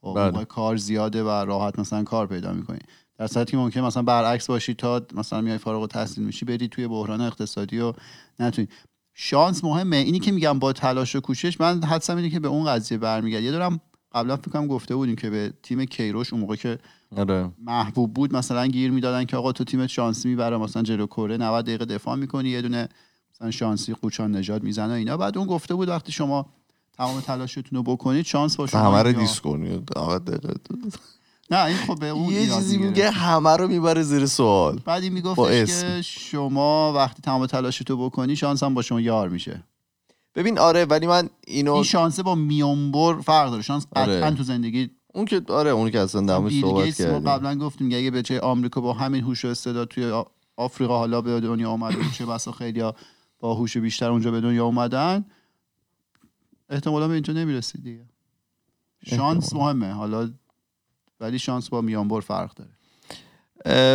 خب 0.00 0.14
بله. 0.16 0.44
کار 0.44 0.76
زیاده 0.76 1.22
و 1.22 1.28
راحت 1.28 1.78
مثلا 1.78 2.02
کار 2.02 2.26
پیدا 2.26 2.52
می‌کنید. 2.52 2.88
در 3.18 3.26
صورتی 3.26 3.50
که 3.50 3.56
ممکنه 3.56 3.82
مثلا 3.82 4.02
برعکس 4.02 4.46
باشید 4.46 4.76
تا 4.76 5.06
مثلا 5.14 5.40
میای 5.40 5.58
فارغ 5.58 5.80
التحصیل 5.80 6.24
میشی 6.24 6.44
برید 6.44 6.70
توی 6.70 6.88
بحران 6.88 7.20
اقتصادی 7.20 7.78
و 7.78 7.92
نتونید 8.40 8.70
شانس 9.14 9.64
مهمه. 9.64 9.96
اینی 9.96 10.18
که 10.18 10.32
میگم 10.32 10.58
با 10.58 10.72
تلاش 10.72 11.16
و 11.16 11.20
کوشش 11.20 11.60
من 11.60 11.84
حدسم 11.84 12.16
اینه 12.16 12.30
که 12.30 12.40
به 12.40 12.48
اون 12.48 12.66
قضیه 12.66 12.98
برمیگرد. 12.98 13.42
یه 13.42 13.50
دارم 13.50 13.80
قبلا 14.12 14.36
فکر 14.36 14.50
کنم 14.50 14.66
گفته 14.66 14.94
بودیم 14.96 15.16
که 15.16 15.30
به 15.30 15.52
تیم 15.62 15.84
کیروش 15.84 16.32
اون 16.32 16.40
موقع 16.40 16.56
که 16.56 16.78
آره. 17.16 17.50
محبوب 17.62 18.14
بود 18.14 18.36
مثلا 18.36 18.66
گیر 18.66 18.90
می‌دادن 18.90 19.24
که 19.24 19.36
آقا 19.36 19.52
تو 19.52 19.64
تیمت 19.64 19.88
شانسی 19.88 20.28
می‌بره 20.28 20.56
مثلا 20.56 20.82
جلو 20.82 21.06
کره 21.06 21.36
90 21.36 21.64
دقیقه 21.64 21.84
دفاع 21.84 22.16
می‌کنی 22.16 22.48
یه 22.48 22.62
دونه 22.62 22.88
مثلا 23.34 23.50
شانسی 23.50 23.94
قوچان 23.94 24.36
نجات 24.36 24.62
می‌زنه 24.62 24.92
اینا. 24.92 25.16
بعد 25.16 25.38
اون 25.38 25.46
گفته 25.46 25.74
بود 25.74 25.88
وقتی 25.88 26.12
شما 26.12 26.46
تمام 26.92 27.20
تلاشتون 27.20 27.76
رو 27.76 27.82
بکنید 27.82 28.24
شانس 28.24 28.56
با 28.56 28.66
شما 28.66 28.80
همه 28.80 29.02
رو 29.02 29.12
دیس 29.12 29.40
کنی 29.40 29.82
آقا 29.96 30.18
دقیقه. 30.18 30.54
نه 31.50 31.64
این 31.64 31.76
خب 31.76 32.00
به 32.00 32.08
اون 32.08 32.32
یه 32.32 32.46
چیزی. 32.46 32.78
میگه 32.78 33.10
همه 33.10 33.56
رو 33.56 33.68
می‌بره 33.68 34.02
زیر 34.02 34.26
سوال. 34.26 34.80
بعد 34.84 35.02
این 35.02 35.12
میگفتش. 35.12 35.82
که 35.82 36.02
شما 36.02 36.92
وقتی 36.92 37.22
تمام 37.22 37.46
تلاشتو 37.46 37.96
بکنی 37.96 38.36
شانس 38.36 38.62
هم 38.62 38.74
با 38.74 38.82
شما 38.82 39.00
یار 39.00 39.28
میشه. 39.28 39.64
ببین 40.34 40.58
آره 40.58 40.84
ولی 40.84 41.06
من 41.06 41.30
اینو 41.46 41.72
این 41.72 41.82
شانسه 41.82 42.22
با 42.22 42.34
میانبر 42.34 43.20
فرق 43.20 43.50
داره. 43.50 43.62
شانس 43.62 43.86
آره. 43.96 44.16
قطعا 44.16 44.30
تو 44.30 44.42
زندگی 44.42 44.90
اون 45.14 45.24
که 45.24 45.42
آره 45.48 45.70
اون 45.70 45.90
که 45.90 46.00
اصلا 46.00 46.40
بیل 46.40 46.62
صحبت 46.62 46.94
کردیم. 46.94 47.28
قبلا 47.30 47.54
گفتیم 47.58 47.86
اگه 47.86 48.10
به 48.10 48.22
جای 48.22 48.38
آمریکا 48.38 48.80
با 48.80 48.92
همین 48.92 49.24
هوش 49.24 49.44
و 49.44 49.48
استعداد 49.48 49.88
توی 49.88 50.22
آفریقا 50.56 50.98
حالا 50.98 51.20
به 51.20 51.40
دنیا 51.40 51.70
اومده 51.70 51.96
بود، 51.96 52.12
چه 52.12 52.26
بسا 52.26 52.52
خیلی 52.52 52.82
با 53.38 53.54
هوش 53.54 53.76
بیشتر 53.76 54.10
اونجا 54.10 54.30
به 54.30 54.40
دنیا 54.40 54.64
اومدن 54.64 55.24
احتمالا 56.70 57.08
به 57.08 57.14
اینجا 57.14 57.32
نمی‌رسید 57.32 57.84
دیگه. 57.84 58.04
شانس 59.06 59.52
مهمه. 59.52 59.92
حالا 59.92 60.30
ولی 61.20 61.38
شانس 61.38 61.68
با 61.68 61.80
میانبر 61.80 62.20
فرق 62.20 62.50
داره. 62.54 62.70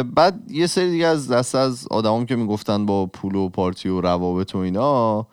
بعد 0.03 0.51
یه 0.51 0.67
سری 0.67 0.91
دیگه 0.91 1.05
از 1.07 1.31
دست 1.31 1.55
از 1.55 1.87
آدمام 1.91 2.25
که 2.25 2.35
می‌گفتن 2.35 2.85
با 2.85 3.05
پول 3.05 3.35
و 3.35 3.49
پارتی 3.49 3.89
و 3.89 4.01
روابط 4.01 4.55
و 4.55 4.57
اینا 4.57 5.27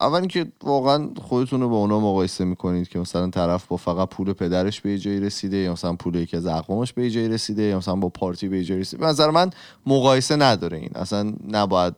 اول 0.00 0.18
اینکه 0.20 0.52
واقعا 0.62 1.10
خودتون 1.22 1.60
رو 1.60 1.68
با 1.68 1.76
اونا 1.76 2.00
مقایسه 2.00 2.44
می‌کنید 2.44 2.88
که 2.88 2.98
مثلا 2.98 3.30
طرف 3.30 3.66
با 3.66 3.76
فقط 3.76 4.08
پول 4.08 4.32
پدرش 4.32 4.80
به 4.80 4.98
جایی 4.98 5.20
رسیده 5.20 5.56
یا 5.56 5.72
مثلا 5.72 5.92
پول 5.92 6.14
یکی 6.14 6.36
از 6.36 6.46
اقوامش 6.46 6.92
به 6.92 7.10
جایی 7.10 7.28
رسیده 7.28 7.62
یا 7.62 7.78
مثلا 7.78 7.96
با 7.96 8.08
پارتی 8.08 8.48
به 8.48 8.64
جایی 8.64 8.80
رسیده. 8.80 9.00
به 9.00 9.06
نظر 9.06 9.30
من 9.30 9.50
مقایسه 9.86 10.36
نداره 10.36 10.78
این. 10.78 10.90
اصلا 10.94 11.32
نباید 11.48 11.94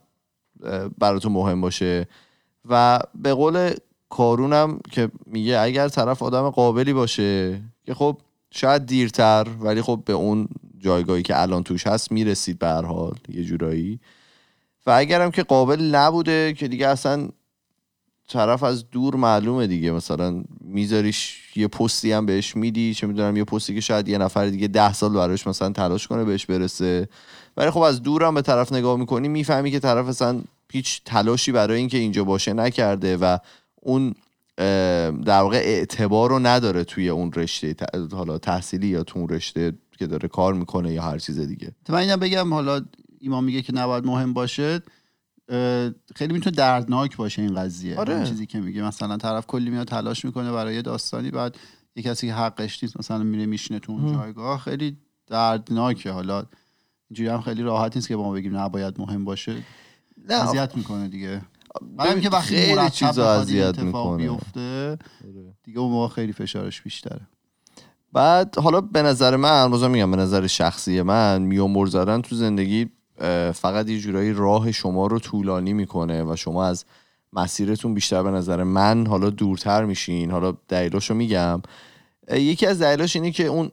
براتون 0.99 1.33
مهم 1.33 1.61
باشه. 1.61 2.09
و 2.71 3.01
به 3.15 3.35
قول 3.35 3.75
کارونم 4.09 4.81
که 4.91 5.11
میگه 5.27 5.61
اگر 5.61 5.89
طرف 5.89 6.23
آدم 6.23 6.51
قابلی 6.51 6.93
باشه 6.93 7.61
که 7.85 7.95
خب 7.95 8.19
شاید 8.51 8.87
دیرتر 8.87 9.47
ولی 9.61 9.83
خب 9.83 10.03
به 10.05 10.13
اون 10.13 10.49
جایگاهی 10.79 11.23
که 11.23 11.41
الان 11.41 11.63
توش 11.63 11.87
هست 11.87 12.13
می‌رسید 12.13 12.59
به 12.59 12.67
هر 12.67 12.85
حال 12.85 13.15
یه 13.29 13.45
جورایی. 13.45 14.01
و 14.87 14.91
اگرم 14.91 15.31
که 15.31 15.43
قابل 15.43 15.83
نبوده 15.83 16.53
که 16.53 16.69
دیگه 16.69 16.87
اصلا 16.87 17.29
طرف 18.29 18.63
از 18.63 18.91
دور 18.91 19.17
معلومه 19.17 19.67
دیگه. 19.67 19.93
مثلا 19.93 20.45
میذاریش 20.61 21.39
یه 21.57 21.69
پستی 21.69 22.13
هم 22.13 22.27
بهش 22.27 22.57
میدی 22.57 22.95
چه 22.95 23.07
می‌دونم 23.07 23.37
یه 23.37 23.45
پستی 23.45 23.75
که 23.75 23.81
شاید 23.81 24.09
یه 24.09 24.19
نفر 24.19 24.47
دیگه 24.47 24.69
ده 24.69 24.93
سال 24.93 25.13
براش 25.13 25.47
مثلا 25.47 25.71
تلاش 25.71 26.07
کنه 26.07 26.25
بهش 26.25 26.47
برسه. 26.47 27.09
ولی 27.57 27.71
خب 27.71 27.81
از 27.81 28.03
دور 28.03 28.25
هم 28.25 28.35
به 28.35 28.43
طرف 28.43 28.73
نگاه 28.73 28.97
می‌کنی 28.97 29.29
می‌فهمی 29.29 29.71
که 29.71 29.81
طرف 29.81 30.09
اصلا 30.09 30.41
هیچ 30.73 31.03
تلاشی 31.05 31.53
برای 31.53 31.79
اینکه 31.79 31.99
اینجا 31.99 32.25
باشه 32.25 32.53
نکرده 32.53 33.17
و 33.17 33.39
اون 33.75 34.15
در 35.25 35.41
واقع 35.43 35.57
اعتبار 35.57 36.31
رو 36.31 36.39
نداره 36.39 36.85
توی 36.85 37.09
اون 37.09 37.33
رشته 37.33 37.77
حالا 38.13 38.39
تحصیلی 38.39 38.87
یا 38.87 39.03
تو 39.03 39.19
اون 39.19 39.29
رشته 39.29 39.73
که 39.99 40.07
داره 40.07 40.29
کار 40.29 40.55
می‌کنه 40.55 40.93
یا 40.93 41.03
هر 41.03 41.19
چیز 41.19 41.41
دیگه. 41.41 41.73
تو 41.85 41.93
من 41.93 41.99
اینم 41.99 42.17
بگم 42.17 42.55
حالا 42.55 42.81
ایمان 43.21 43.45
میگه 43.45 43.63
که 43.63 43.75
نباید 43.75 44.07
مهم 44.07 44.33
باشه 44.33 44.83
خیلی 46.17 46.33
می‌تونه 46.33 46.57
دردناک 46.57 47.17
باشه 47.17 47.43
این 47.43 47.55
قضیه. 47.55 47.97
آره. 47.97 48.15
این 48.15 48.25
چیزی 48.25 48.47
که 48.47 48.61
میگه 48.61 48.83
مثلا 48.83 49.17
طرف 49.17 49.47
کلی 49.47 49.71
میاد 49.71 49.87
تلاش 49.89 50.25
می‌کنه 50.25 50.53
برای 50.53 50.83
داستانی 50.83 51.31
بعد 51.31 51.57
یه 51.97 52.03
کسی 52.03 52.27
که 52.27 52.35
حقش 52.35 52.83
نیست 52.83 52.99
مثلا 52.99 53.19
میره 53.19 53.47
میشینه 53.47 53.81
تو 53.81 53.93
اون 53.93 54.13
جایگاه 54.13 54.59
خیلی 54.59 54.97
دردناکه. 55.27 56.11
حالا 56.11 56.45
اینجوری 57.11 57.29
هم 57.29 57.41
خیلی 57.41 57.63
راحت 57.63 57.97
نیست 57.97 58.09
که 58.09 58.17
با 58.17 58.23
ما 58.23 58.33
بگیم 58.33 58.57
نباید 58.57 59.01
مهم 59.01 59.25
باشه. 59.25 59.57
نه. 60.29 60.35
اذیت 60.35 60.77
می‌کنه 60.77 61.09
دیگه. 61.09 61.41
بعد 61.83 62.07
ببین، 62.07 62.13
اینکه 62.13 62.29
وقتی 62.29 62.57
خیلی 62.57 62.91
چیزا 62.91 63.33
اذیت 63.33 63.79
می‌کنه. 63.79 64.17
بیفته 64.17 64.99
دیگه 65.65 65.79
اون 65.79 65.93
موقع 65.93 66.15
خیلی 66.15 66.33
فشارش 66.33 66.83
بیشتره. 66.83 67.21
بعد 68.13 68.59
حالا 68.59 68.81
به 68.81 69.03
نظر 69.03 69.37
من 69.37 69.71
بازم 69.71 69.91
میگم 69.91 70.11
به 70.11 70.17
نظر 70.17 70.47
شخصی 70.47 71.03
من 71.03 71.43
میومور 71.43 71.87
زدن 71.87 72.23
تو 72.23 72.37
زندگی 72.37 72.87
فقط 73.55 73.89
یه 73.89 73.99
جورایی 73.99 74.33
راه 74.33 74.73
شما 74.73 75.07
رو 75.07 75.19
طولانی 75.19 75.73
می‌کنه 75.73 76.25
و 76.25 76.37
شما 76.37 76.65
از 76.65 76.85
مسیرتون 77.33 77.95
بیشتر 77.95 78.23
به 78.23 78.31
نظر 78.31 78.63
من 78.63 79.07
حالا 79.07 79.31
دورتر 79.31 79.85
میشین. 79.85 80.31
حالا 80.31 80.53
دلیلاشو 80.69 81.15
میگم. 81.15 81.63
یکی 82.33 82.67
از 82.67 82.83
دلیلاش 82.83 83.17
اینه 83.17 83.31
که 83.31 83.45
اون 83.45 83.71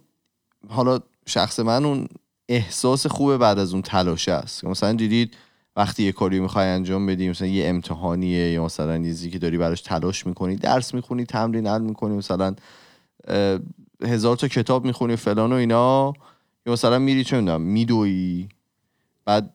حالا 0.69 0.99
شخص 1.25 1.59
من 1.59 1.85
اون 1.85 2.07
احساس 2.49 3.07
خوبه 3.07 3.37
بعد 3.37 3.59
از 3.59 3.73
اون 3.73 3.81
تلاشه 3.81 4.31
است. 4.31 4.61
که 4.61 4.67
مثلا 4.67 4.93
دیدید 4.93 5.37
وقتی 5.75 6.03
یه 6.03 6.11
کاری 6.11 6.39
می‌خوای 6.39 6.67
انجام 6.67 7.05
بدی 7.05 7.29
مثلا 7.29 7.47
یه 7.47 7.69
امتحانیه 7.69 8.51
یا 8.51 8.65
مثلا 8.65 8.97
یه 8.97 9.03
چیزی 9.03 9.29
که 9.29 9.39
داری 9.39 9.57
براش 9.57 9.81
تلاش 9.81 10.27
می‌کنی 10.27 10.55
درس 10.55 10.93
می‌خونی 10.93 11.23
تمرین 11.23 11.67
حل 11.67 11.81
می‌کنی 11.81 12.17
مثلا 12.17 12.55
هزار 14.03 14.35
تا 14.37 14.47
کتاب 14.47 14.85
می‌خونی 14.85 15.15
فلان 15.15 15.53
و 15.53 15.55
اینا 15.55 16.13
یا 16.65 16.73
مثلا 16.73 16.99
میری 16.99 17.23
چه 17.23 17.39
می‌دونم 17.39 17.61
میدوی 17.61 18.47
بعد 19.25 19.53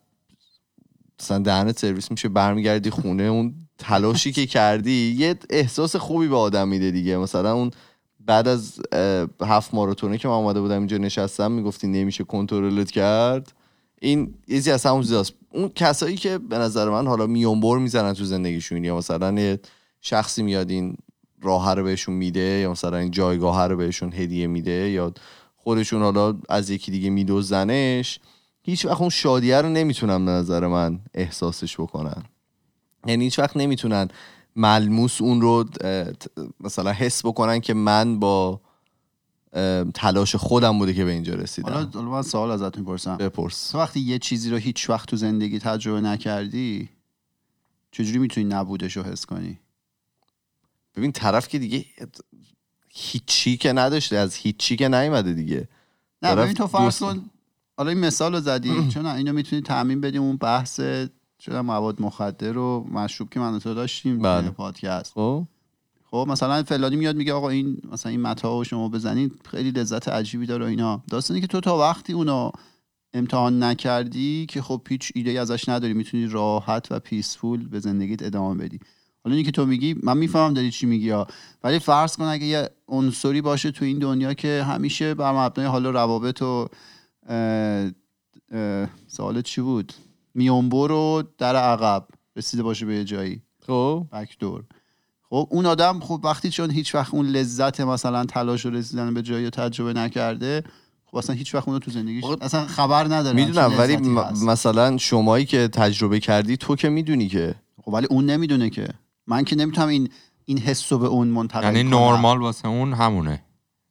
مثلا 1.21 1.39
دهنت 1.39 1.79
سرویس 1.79 2.11
میشه 2.11 2.29
برمیگردی 2.29 2.91
خونه 2.91 3.23
اون 3.23 3.55
تلاشی 3.79 4.33
که 4.33 4.47
کردی 4.47 5.17
یه 5.19 5.35
احساس 5.51 5.97
خوبی 5.97 6.29
به 6.29 6.37
آدم 6.37 6.69
میده 6.69 6.91
دیگه. 6.91 7.17
مثلا 7.17 7.55
اون 7.55 7.71
بعد 8.21 8.49
از 8.49 8.81
هفت 9.43 9.75
ماراتونه 9.75 10.19
که 10.19 10.29
من 10.29 10.35
آمده 10.35 10.61
بودم 10.61 10.79
اینجا 10.79 10.97
نشستم 10.97 11.53
می‌گفتی 11.53 11.87
نمیشه 11.87 12.25
کنترلت 12.25 12.91
کرد. 12.91 13.53
این 14.01 14.35
یزی 14.49 14.71
از 14.71 14.87
همون 14.87 15.03
اون 15.53 15.69
کسایی 15.75 16.17
که 16.17 16.39
به 16.39 16.59
نظر 16.59 16.89
من 16.89 17.07
حالا 17.07 17.27
میونبر 17.27 17.79
می‌زنن 17.79 18.13
تو 18.13 18.25
زندگیشون 18.25 18.85
یا 18.85 18.97
مثلا 18.97 19.41
یه 19.41 19.61
شخصی 20.01 20.43
میاد 20.43 20.71
این 20.71 20.97
راه 21.43 21.75
رو 21.75 21.85
بهشون 21.85 22.15
میده 22.15 22.41
یا 22.41 22.71
مثلا 22.71 22.97
این 22.97 23.11
جایگاه 23.11 23.67
رو 23.67 23.77
بهشون 23.77 24.13
هدیه 24.13 24.47
میده 24.47 24.91
یا 24.91 25.13
خودشون 25.57 26.03
حالا 26.03 26.39
از 26.49 26.71
یکی 26.71 26.91
دیگه 26.91 27.11
میدوزنش 27.11 28.21
هیچ 28.63 28.87
وقت 28.87 29.01
اون 29.01 29.11
شادیه 29.11 29.61
رو 29.61 29.69
نمی‌تونن 29.69 30.25
به 30.25 30.31
نظر 30.31 30.67
من 30.67 31.01
احساسش 31.15 31.81
بکنن. 31.81 32.23
یعنی 33.07 33.25
هیچ 33.25 33.39
وقت 33.39 33.57
نمی‌تونن 33.57 34.09
ملموس 34.57 35.21
اون 35.21 35.41
رو 35.41 35.65
مثلا 36.61 36.93
حس 36.93 37.27
بکنن 37.27 37.61
که 37.61 37.75
من 37.75 38.21
با 38.21 38.61
تلاش 39.95 40.37
خودم 40.37 40.79
بوده 40.79 40.95
که 40.95 41.05
به 41.05 41.11
اینجا 41.11 41.35
رسیدم. 41.35 41.73
حالا 41.73 42.11
من 42.11 42.23
سوال 42.23 42.51
ازت 42.51 42.79
می‌پرسم. 42.79 43.17
بپرس. 43.17 43.71
تو 43.71 43.79
وقتی 43.79 44.01
یه 44.01 44.19
چیزی 44.19 44.51
رو 44.51 44.57
هیچ 44.57 44.91
وقت 44.91 45.09
تو 45.09 45.17
زندگی 45.17 45.59
تجربه 45.59 46.01
نکردی 46.01 46.89
چجوری 47.91 48.19
می‌تونی 48.19 48.47
نبودش 48.47 48.97
رو 48.97 49.03
حس 49.03 49.27
کنی؟ 49.27 49.59
ببین 50.97 51.13
طرف 51.13 51.49
که 51.49 51.59
دیگه 51.59 51.85
هیچی 52.89 53.57
که 53.57 53.73
نداشته 53.73 54.17
از 54.17 54.35
هیچی 54.35 54.77
که 54.77 54.89
نیومده 54.89 55.33
دیگه. 55.33 55.69
نه 56.23 56.35
ببین 56.35 56.55
تو 56.55 56.67
فرض 56.67 56.99
کن 56.99 57.31
حالا 57.77 57.91
این 57.91 58.01
مثال 58.01 58.35
رو 58.35 58.41
زدی. 58.41 58.89
چون 58.95 59.07
اینو 59.07 59.33
می‌تونی 59.33 59.63
تعمین 59.63 60.01
بدیم 60.01 60.23
اون 60.23 60.37
بحث 60.37 60.81
چون 61.39 61.61
مواد 61.61 62.03
مخدر 62.03 62.59
و 62.59 62.87
مشروب 62.93 63.31
که 63.31 63.41
من 63.41 63.59
تو 63.59 63.75
داشتیم 63.75 64.19
بله. 64.19 64.51
پادکست. 64.51 65.13
خب. 65.13 65.47
خب 66.11 66.27
مثلا 66.29 66.63
فلانی 66.63 66.97
میاد 66.97 67.17
میگه 67.17 67.33
آقا 67.33 67.49
این 67.49 67.83
مثلا 67.93 68.11
این 68.11 68.21
متا 68.21 68.59
رو 68.59 68.65
شما 68.65 68.89
بزنید 68.89 69.33
خیلی 69.51 69.71
لذت 69.71 70.09
عجیبی 70.09 70.47
داره 70.47 70.65
و 70.65 70.69
اینا. 70.69 71.03
داستانی 71.11 71.41
که 71.41 71.47
تو 71.47 71.61
تا 71.61 71.79
وقتی 71.79 72.13
اونو 72.13 72.51
امتحان 73.15 73.63
نکردی 73.63 74.47
که 74.47 74.63
خب 74.63 74.83
هیچ 74.89 75.13
ایده 75.15 75.41
ازش 75.41 75.69
نداری 75.69 75.93
می‌تونی 75.93 76.27
راحت 76.27 76.87
و 76.91 76.99
پیسفول 76.99 77.69
به 77.69 77.81
زندگیت 77.81 78.23
ادامه 78.23 78.65
بدی. 78.65 78.79
حالا 79.25 79.37
اینی 79.37 79.45
که 79.45 79.51
تو 79.51 79.67
میگی 79.67 79.97
من 80.03 80.17
می‌فهمم 80.17 80.55
داری 80.55 80.71
چی 80.71 80.87
میگی 80.87 81.11
ها. 81.11 81.27
ولی 81.65 81.79
فرض 81.79 82.17
کن 82.17 82.25
اگه 82.25 82.47
یه 82.47 82.71
عنصری 82.89 83.41
باشه 83.41 83.71
تو 83.71 83.85
این 83.85 83.99
دنیا 83.99 84.35
که 84.35 84.65
همیشه 84.69 85.15
بر 85.15 85.47
مبنای 85.47 85.67
حالا 85.67 85.91
روابط 85.91 86.43
و 86.43 86.69
سوالت 89.07 89.45
چی 89.45 89.61
بود؟ 89.61 89.93
میونبر 90.35 90.89
رو 90.89 91.23
در 91.39 91.57
عقب 91.57 92.07
رسیده 92.37 92.63
باشه 92.63 92.87
به 92.87 92.95
یه 92.95 93.05
جایی. 93.05 93.43
خب. 93.67 94.07
بکدور 94.13 94.65
خب 95.31 95.49
اون 95.51 95.67
آدم 95.67 96.01
خب 96.01 96.21
وقتی 96.25 96.51
چون 96.51 96.71
هیچ 96.71 96.95
وقت 96.95 97.15
اون 97.15 97.27
لذت 97.27 97.81
مثلا 97.81 98.25
تلاش 98.25 98.67
و 98.67 98.71
رسیدن 98.71 99.15
به 99.15 99.23
جایی 99.23 99.45
رو 99.45 99.51
تجربه 99.51 99.93
نکرده 99.93 100.65
خب 101.07 101.17
اصلا 101.17 101.37
هیچ 101.37 101.55
وقت 101.55 101.69
اون 101.69 101.77
رو 101.77 101.81
تو 101.81 101.91
زندگیش 101.91 102.25
آقا، 102.25 102.37
اصلا 102.41 102.67
خبر 102.67 103.05
نداره 103.05 103.37
می‌دونم 103.45 103.79
ولی 103.79 103.97
م-. 103.97 104.45
مثلا 104.45 104.99
شمایی 104.99 105.45
که 105.45 105.69
تجربه 105.69 106.21
کردی 106.21 106.57
تو 106.57 106.77
که 106.77 106.89
می‌دونی 106.89 107.29
که 107.29 107.55
خب 107.83 107.93
ولی 107.93 108.07
اون 108.11 108.27
نمی‌دونه 108.27 108.71
که 108.71 108.89
من 109.27 109.45
که 109.45 109.57
نمی‌تونم 109.57 109.89
این 109.89 110.09
این 110.45 110.59
حس 110.59 110.93
رو 110.93 110.99
به 110.99 111.07
اون 111.07 111.29
منتقل 111.29 111.65
یعنی. 111.65 111.83
نرمال 111.83 112.39
واسه 112.39 112.69
اون 112.69 112.93
همونه 112.93 113.43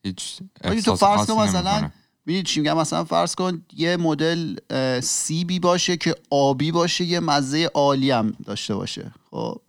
هیچ 0.04 0.42
تو 0.86 0.96
فرض 0.96 1.26
کن 1.26 1.42
مثلا. 1.42 1.90
می‌دونی 2.26 2.44
چی 2.44 2.60
میگم 2.60 2.78
مثلا 2.78 3.04
فرض 3.04 3.36
کن 3.36 3.66
یه 3.74 3.98
مدل 3.98 4.56
سیبی 5.02 5.60
باشه 5.60 5.98
که 5.98 6.16
آبی 6.30 6.72
باشه 6.72 7.06
یه 7.06 7.20
مزه 7.20 7.72
عالی 7.74 8.12
هم 8.12 8.34
داشته 8.46 8.76
باشه 8.76 9.12
خب 9.32 9.62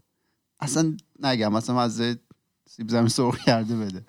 اصلا 0.60 0.96
نگم 1.22 1.52
مثلا 1.52 1.76
مزه 1.76 2.16
سیب 2.68 2.88
زمین 2.88 3.08
سرخ 3.08 3.44
کرده 3.44 3.76
بده. 3.76 4.04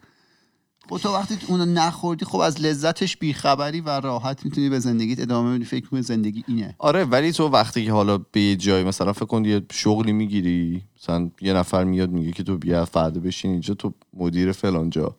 خب 0.89 0.97
تو 0.97 1.13
وقتی 1.13 1.37
اونو 1.47 1.65
نخوردی 1.65 2.25
خب 2.25 2.37
از 2.39 2.61
لذتش 2.61 3.17
بیخبری 3.17 3.81
و 3.81 3.89
راحت 3.89 4.45
می‌تونی 4.45 4.69
به 4.69 4.79
زندگیت 4.79 5.19
ادامه 5.19 5.55
بدی 5.55 5.65
فکر 5.65 5.89
کنی 5.89 6.01
زندگی 6.01 6.43
اینه. 6.47 6.75
آره 6.79 7.05
ولی 7.05 7.31
تو 7.31 7.47
وقتی 7.47 7.85
که 7.85 7.91
حالا 7.91 8.17
به 8.17 8.41
یه 8.41 8.55
جای 8.55 8.83
مثلا 8.83 9.13
فکر 9.13 9.25
کن 9.25 9.45
یه 9.45 9.61
شغلی 9.71 10.11
می‌گیری 10.11 10.83
مثلا 11.01 11.31
یه 11.41 11.53
نفر 11.53 11.83
میاد 11.83 12.09
میگه 12.09 12.31
که 12.31 12.43
تو 12.43 12.57
بیا 12.57 12.85
فردا 12.85 13.19
بشین 13.19 13.51
اینجا 13.51 13.73
تو 13.73 13.93
مدیر 14.13 14.51
فلانجا. 14.51 15.15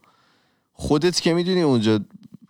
خودت 0.72 1.20
که 1.20 1.34
می‌دونی 1.34 1.62
اونجا 1.62 2.00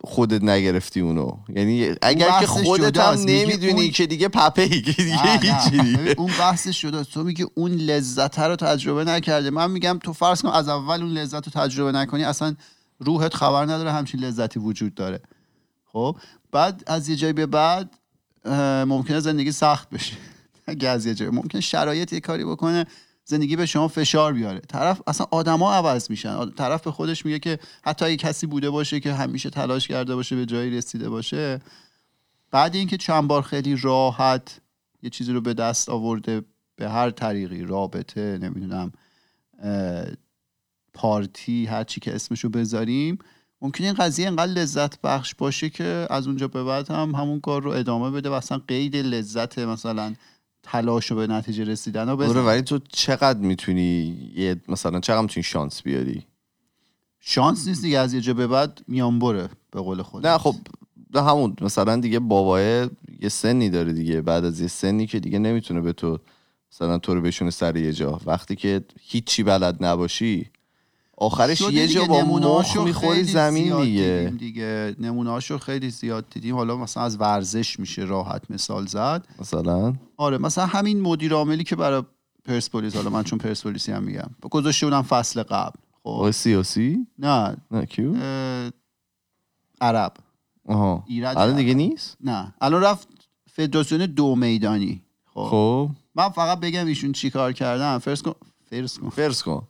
خودت 0.05 0.43
نگرفتی 0.43 0.99
اونو. 0.99 1.37
یعنی 1.55 1.95
اگر 2.01 2.25
که 2.39 2.45
بحث 2.45 2.63
خودت 2.63 2.97
هم 2.97 3.19
نمی‌دونی 3.19 3.71
اون- 3.81 3.91
که 3.91 4.07
دیگه 4.07 4.27
پپه 4.27 4.61
ای 4.61 4.81
که 4.81 4.91
دیگه. 5.03 5.39
هیچی 5.39 6.09
اون 6.17 6.27
بحثش 6.39 6.81
شده 6.81 7.03
تو 7.03 7.23
میگه 7.23 7.45
اون 7.55 7.71
لذت 7.71 8.39
رو 8.39 8.55
تجربه 8.55 9.03
نکرده 9.03 9.49
من 9.49 9.71
میگم 9.71 9.99
تو 10.03 10.13
فرض 10.13 10.41
کن 10.41 10.49
از 10.49 10.69
اول 10.69 11.01
اون 11.01 11.11
لذت 11.11 11.47
رو 11.47 11.51
تجربه 11.63 11.91
نکنی 11.91 12.23
اصلا 12.23 12.55
روحت 12.99 13.33
خبر 13.33 13.63
نداره 13.63 13.91
همچین 13.91 14.19
لذتی 14.19 14.59
وجود 14.59 14.95
داره. 14.95 15.21
خب؟ 15.85 16.17
بعد 16.51 16.83
از 16.87 17.09
یه 17.09 17.15
جایی 17.15 17.33
به 17.33 17.45
بعد 17.45 17.97
ممکنه 18.87 19.19
زندگی 19.19 19.51
سخت 19.51 19.89
بشه. 19.89 20.15
اگه 20.67 20.89
از 20.89 21.05
یه 21.05 21.13
جایی 21.13 21.31
ممکنه 21.31 21.61
شرایط 21.61 22.13
یه 22.13 22.19
کاری 22.19 22.45
بکنه. 22.45 22.85
زندگی 23.25 23.55
به 23.55 23.65
شما 23.65 23.87
فشار 23.87 24.33
بیاره. 24.33 24.59
طرف 24.59 25.01
اصلا 25.07 25.27
آدما 25.31 25.73
عوض 25.73 26.09
میشن. 26.09 26.49
طرف 26.49 26.83
به 26.83 26.91
خودش 26.91 27.25
میگه 27.25 27.39
که 27.39 27.59
حتی 27.83 28.05
اگه 28.05 28.17
کسی 28.17 28.47
بوده 28.47 28.69
باشه 28.69 28.99
که 28.99 29.13
همیشه 29.13 29.49
تلاش 29.49 29.87
کرده 29.87 30.15
باشه 30.15 30.35
به 30.35 30.45
جایی 30.45 30.77
رسیده 30.77 31.09
باشه 31.09 31.59
بعد 32.51 32.75
اینکه 32.75 32.97
چند 32.97 33.27
بار 33.27 33.41
خیلی 33.41 33.75
راحت 33.75 34.61
یه 35.01 35.09
چیزی 35.09 35.33
رو 35.33 35.41
به 35.41 35.53
دست 35.53 35.89
آورده 35.89 36.41
به 36.75 36.89
هر 36.89 37.09
طریقی 37.09 37.61
رابطه 37.61 38.37
نمی‌دونم 38.41 38.91
پارتی 40.93 41.65
هر 41.65 41.83
چی 41.83 41.99
که 41.99 42.15
اسمشو 42.15 42.49
بذاریم 42.49 43.17
ممکنه 43.61 43.87
این 43.87 43.95
قضیه 43.95 44.27
انقدر 44.27 44.51
لذت 44.51 45.01
بخش 45.01 45.35
باشه 45.35 45.69
که 45.69 46.07
از 46.09 46.27
اونجا 46.27 46.47
به 46.47 46.63
بعد 46.63 46.91
هم 46.91 47.15
همون 47.15 47.39
کار 47.39 47.63
رو 47.63 47.71
ادامه 47.71 48.11
بده 48.11 48.29
و 48.29 48.33
اصلا 48.33 48.61
قید 48.67 48.95
لذت 48.95 49.59
مثلا 49.59 50.13
تلاش 50.63 51.11
و 51.11 51.15
به 51.15 51.27
نتیجه 51.27 51.63
رسیدن 51.63 52.09
آره 52.09 52.15
بزنه 52.27 52.41
ولی 52.41 52.61
تو 52.61 52.79
چقدر 52.89 53.39
می‌تونی 53.39 54.17
یه 54.35 54.55
مثلا 54.67 54.99
چقدر 54.99 55.21
می‌تونی 55.21 55.43
شانس 55.43 55.81
بیاری؟ 55.81 56.25
شانس 57.19 57.67
نیست 57.67 57.81
دیگه 57.81 57.99
از 57.99 58.13
یه 58.13 58.21
جا 58.21 58.33
به 58.33 58.47
بعد 58.47 58.81
میان 58.87 59.19
بره 59.19 59.49
به 59.71 59.81
قول 59.81 60.01
خود 60.01 60.27
نه 60.27 60.37
خب 60.37 60.55
نه 61.13 61.23
همون 61.23 61.55
مثلا 61.61 61.95
دیگه 61.95 62.19
باباه 62.19 62.61
یه 62.61 63.29
سنی 63.29 63.69
داره 63.69 63.93
دیگه. 63.93 64.21
بعد 64.21 64.45
از 64.45 64.61
یه 64.61 64.67
سنی 64.67 65.07
که 65.07 65.19
دیگه 65.19 65.39
نمی‌تونه 65.39 65.81
به 65.81 65.93
تو 65.93 66.19
مثلا 66.71 66.97
تو 66.97 67.15
رو 67.15 67.21
بشونه 67.21 67.51
سر 67.51 67.75
یه 67.75 67.93
جا. 67.93 68.21
وقتی 68.25 68.55
که 68.55 68.81
هیچی 68.99 69.43
بلد 69.43 69.83
نباشی 69.85 70.49
آخرش 71.17 71.61
یه 71.61 71.87
جا 71.87 72.05
با 72.05 72.21
مخ 72.21 72.77
می‌خوری 72.77 73.23
زمین 73.23 73.81
دیگه. 73.81 74.33
دیگه. 74.39 74.95
نمونهاشو 74.99 75.57
خیلی 75.57 75.89
زیاد 75.89 76.25
دیدیم. 76.29 76.55
حالا 76.55 76.77
مثلا 76.77 77.03
از 77.03 77.21
ورزش 77.21 77.79
میشه 77.79 78.01
راحت 78.01 78.51
مثال 78.51 78.85
زد. 78.85 79.27
مثلا؟ 79.39 79.93
آره 80.17 80.37
مثلا 80.37 80.65
همین 80.65 81.01
مدیر 81.01 81.33
عاملی 81.33 81.63
که 81.63 81.75
برای 81.75 82.03
پرسپولیس 82.45 82.95
حالا 82.95 83.09
من 83.09 83.23
چون 83.23 83.39
پرسپولیسی 83.39 83.91
هم 83.91 84.03
میگم 84.03 84.29
گذاشته 84.51 84.85
بودم 84.85 85.01
فصل 85.01 85.43
قبل. 85.43 85.79
خب. 86.03 86.31
سیاسی؟ 86.31 87.07
نه. 87.19 87.57
نه 87.71 87.85
کیو؟ 87.85 88.13
اه، 88.15 88.71
عرب. 89.81 90.13
آها. 90.67 91.05
الان 91.09 91.55
دیگه. 91.55 91.73
نیست؟ 91.73 92.17
نه. 92.21 92.53
الان 92.61 92.83
رفت 92.83 93.07
فدراسیون 93.51 94.05
دو 94.05 94.35
میدانی. 94.35 95.01
خب. 95.33 95.47
خب. 95.49 95.89
من 96.15 96.29
فقط 96.29 96.59
بگم 96.59 96.85
ایشون 96.85 97.11
چی 97.11 97.29
کار 97.29 97.53
کردن. 97.53 97.97
فرض 97.97 98.21
کن 98.21 98.33
فرض 98.69 98.99
کن. 98.99 99.09
فرض 99.09 99.43
کن. 99.43 99.67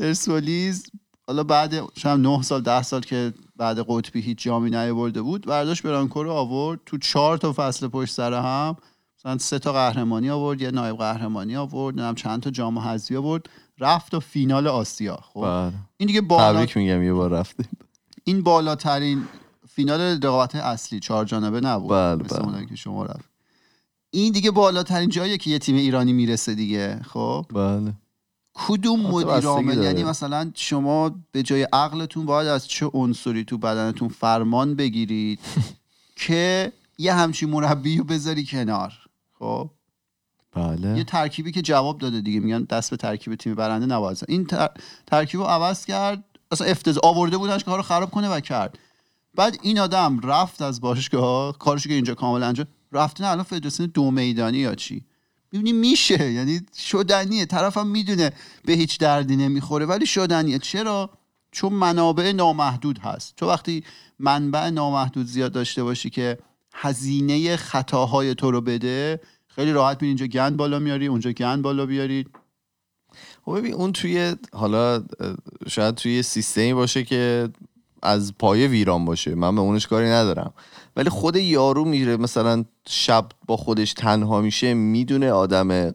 پرسپولیس 0.00 0.86
حالا 1.26 1.44
بعد 1.44 1.98
شاید 1.98 2.20
9 2.20 2.42
سال 2.42 2.62
ده 2.62 2.82
سال 2.82 3.00
که 3.00 3.32
بعد 3.56 3.84
قطبی 3.88 4.20
هیچ 4.20 4.42
جامی 4.42 4.70
نیاورده 4.70 5.22
بود 5.22 5.46
برداشت 5.46 5.82
برانکو 5.82 6.22
رو 6.22 6.30
آورد. 6.30 6.80
تو 6.86 6.98
چهار 6.98 7.38
تا 7.38 7.52
فصل 7.56 7.88
پشت 7.88 8.14
سر 8.14 8.34
هم 8.34 8.76
مثلا 9.18 9.38
سه 9.38 9.58
تا 9.58 9.72
قهرمانی 9.72 10.30
آورد 10.30 10.62
یه 10.62 10.70
نایب 10.70 10.96
قهرمانی 10.96 11.56
آورد 11.56 11.94
نمی‌دونم 11.94 12.14
چند 12.14 12.42
تا 12.42 12.50
جام 12.50 12.78
حذفی 12.78 13.16
آورد. 13.16 13.46
رفت 13.78 14.12
تا 14.12 14.20
فینال 14.20 14.66
آسیا. 14.66 15.16
خب 15.16 15.40
بله. 15.40 15.72
این 15.96 16.06
دیگه 16.06 16.20
بالا 16.20 16.52
تبریک 16.52 16.76
میگم 16.76 17.02
یه 17.02 17.12
بار 17.12 17.30
رفتیم. 17.30 17.68
این 18.24 18.42
بالاترین 18.42 19.24
فینال 19.68 20.00
رقابت 20.00 20.54
اصلی 20.54 21.00
چهار 21.00 21.24
جانبه 21.24 21.60
نبود. 21.60 21.90
بله، 21.90 22.14
مثل 22.24 22.36
بله. 22.36 22.44
اونایی 22.44 22.66
که 22.66 22.76
شما 22.76 23.04
رفت. 23.04 23.30
این 24.10 24.32
دیگه 24.32 24.50
بالاترین 24.50 25.08
جاییه 25.08 25.38
که 25.38 25.50
یه 25.50 25.58
تیم 25.58 25.76
ایرانی 25.76 26.12
می‌رسه 26.12 26.54
دیگه 26.54 27.00
خب؟ 27.02 27.46
بله. 27.54 27.92
کدوم 28.68 29.00
مدیر 29.00 29.46
عامل. 29.46 29.82
یعنی 29.82 30.04
مثلا 30.04 30.50
شما 30.54 31.10
به 31.32 31.42
جای 31.42 31.62
عقلتون 31.72 32.26
باید 32.26 32.48
از 32.48 32.68
چه 32.68 32.86
عنصری 32.86 33.44
تو 33.44 33.58
بدنتون 33.58 34.08
فرمان 34.08 34.74
بگیرید 34.74 35.40
که 36.26 36.72
یه 36.98 37.14
همچین 37.14 37.50
مربی 37.50 37.98
رو 37.98 38.04
بذاری 38.04 38.44
کنار؟ 38.46 38.92
خب؟ 39.38 39.70
بله. 40.52 40.98
یه 40.98 41.04
ترکیبی 41.04 41.52
که 41.52 41.62
جواب 41.62 41.98
داده 41.98 42.20
دیگه. 42.20 42.40
میگن 42.40 42.62
دست 42.62 42.90
به 42.90 42.96
ترکیب 42.96 43.34
تیم 43.34 43.54
برنده 43.54 44.14
زد. 44.14 44.24
این 44.28 44.46
تر... 44.46 44.68
ترکیب 45.06 45.40
رو 45.40 45.46
عوض 45.46 45.84
کرد. 45.84 46.24
اصلا 46.50 46.66
افتضاح 46.66 47.04
آورده 47.04 47.36
بودنش 47.36 47.64
که 47.64 47.70
کارو 47.70 47.82
خراب 47.82 48.10
کنه 48.10 48.28
و 48.28 48.40
کرد. 48.40 48.78
بعد 49.34 49.58
این 49.62 49.78
آدم 49.78 50.20
رفت 50.20 50.62
از 50.62 50.80
باشگاه. 50.80 51.58
کارش 51.58 51.86
که 51.86 51.94
اینجا 51.94 52.14
کامل 52.14 52.42
انجام 52.42 52.66
رفته 52.92 53.24
نه 53.24 53.30
الان 53.30 53.42
فدراسیون 53.44 53.90
دو 53.94 54.10
میدانی 54.10 54.58
یا 54.58 54.74
چی؟ 54.74 55.04
می‌بینی 55.52 55.72
میشه. 55.72 56.32
یعنی 56.32 56.60
شدنیه. 56.76 57.46
طرفم 57.46 57.86
می‌دونه 57.86 58.32
به 58.64 58.72
هیچ 58.72 58.98
دردی 58.98 59.36
نمی‌خوره. 59.36 59.86
ولی 59.86 60.06
شدنیه. 60.06 60.58
چرا؟ 60.58 61.10
چون 61.52 61.72
منابع 61.72 62.32
نامحدود 62.32 62.98
هست. 62.98 63.36
تو 63.36 63.48
وقتی 63.48 63.84
منبع 64.18 64.70
نامحدود 64.70 65.26
زیاد 65.26 65.52
داشته 65.52 65.82
باشی 65.82 66.10
که 66.10 66.38
هزینه 66.74 67.56
خطاهای 67.56 68.34
تو 68.34 68.50
رو 68.50 68.60
بده 68.60 69.20
خیلی 69.48 69.72
راحت 69.72 70.02
میری 70.02 70.06
اینجا 70.06 70.26
گند 70.26 70.56
بالا 70.56 70.78
میاری 70.78 71.06
اونجا 71.06 71.32
گند 71.32 71.62
بالا 71.62 71.86
بیاری. 71.86 72.26
خب 73.44 73.58
ببین 73.58 73.74
اون 73.74 73.92
توی 73.92 74.36
حالا 74.52 75.04
شاید 75.68 75.94
توی 75.94 76.22
سیستمی 76.22 76.74
باشه 76.74 77.04
که 77.04 77.48
از 78.02 78.34
پایه 78.38 78.66
ویران 78.68 79.04
باشه. 79.04 79.34
من 79.34 79.54
به 79.54 79.60
اونش 79.60 79.86
کاری 79.86 80.06
ندارم. 80.06 80.52
ولی 80.96 81.10
خود 81.10 81.36
یارو 81.36 81.84
میره 81.84 82.16
مثلا 82.16 82.64
شب 82.88 83.28
با 83.46 83.56
خودش 83.56 83.92
تنها 83.92 84.40
میشه 84.40 84.74
می‌دونه 84.74 85.32
آدم 85.32 85.92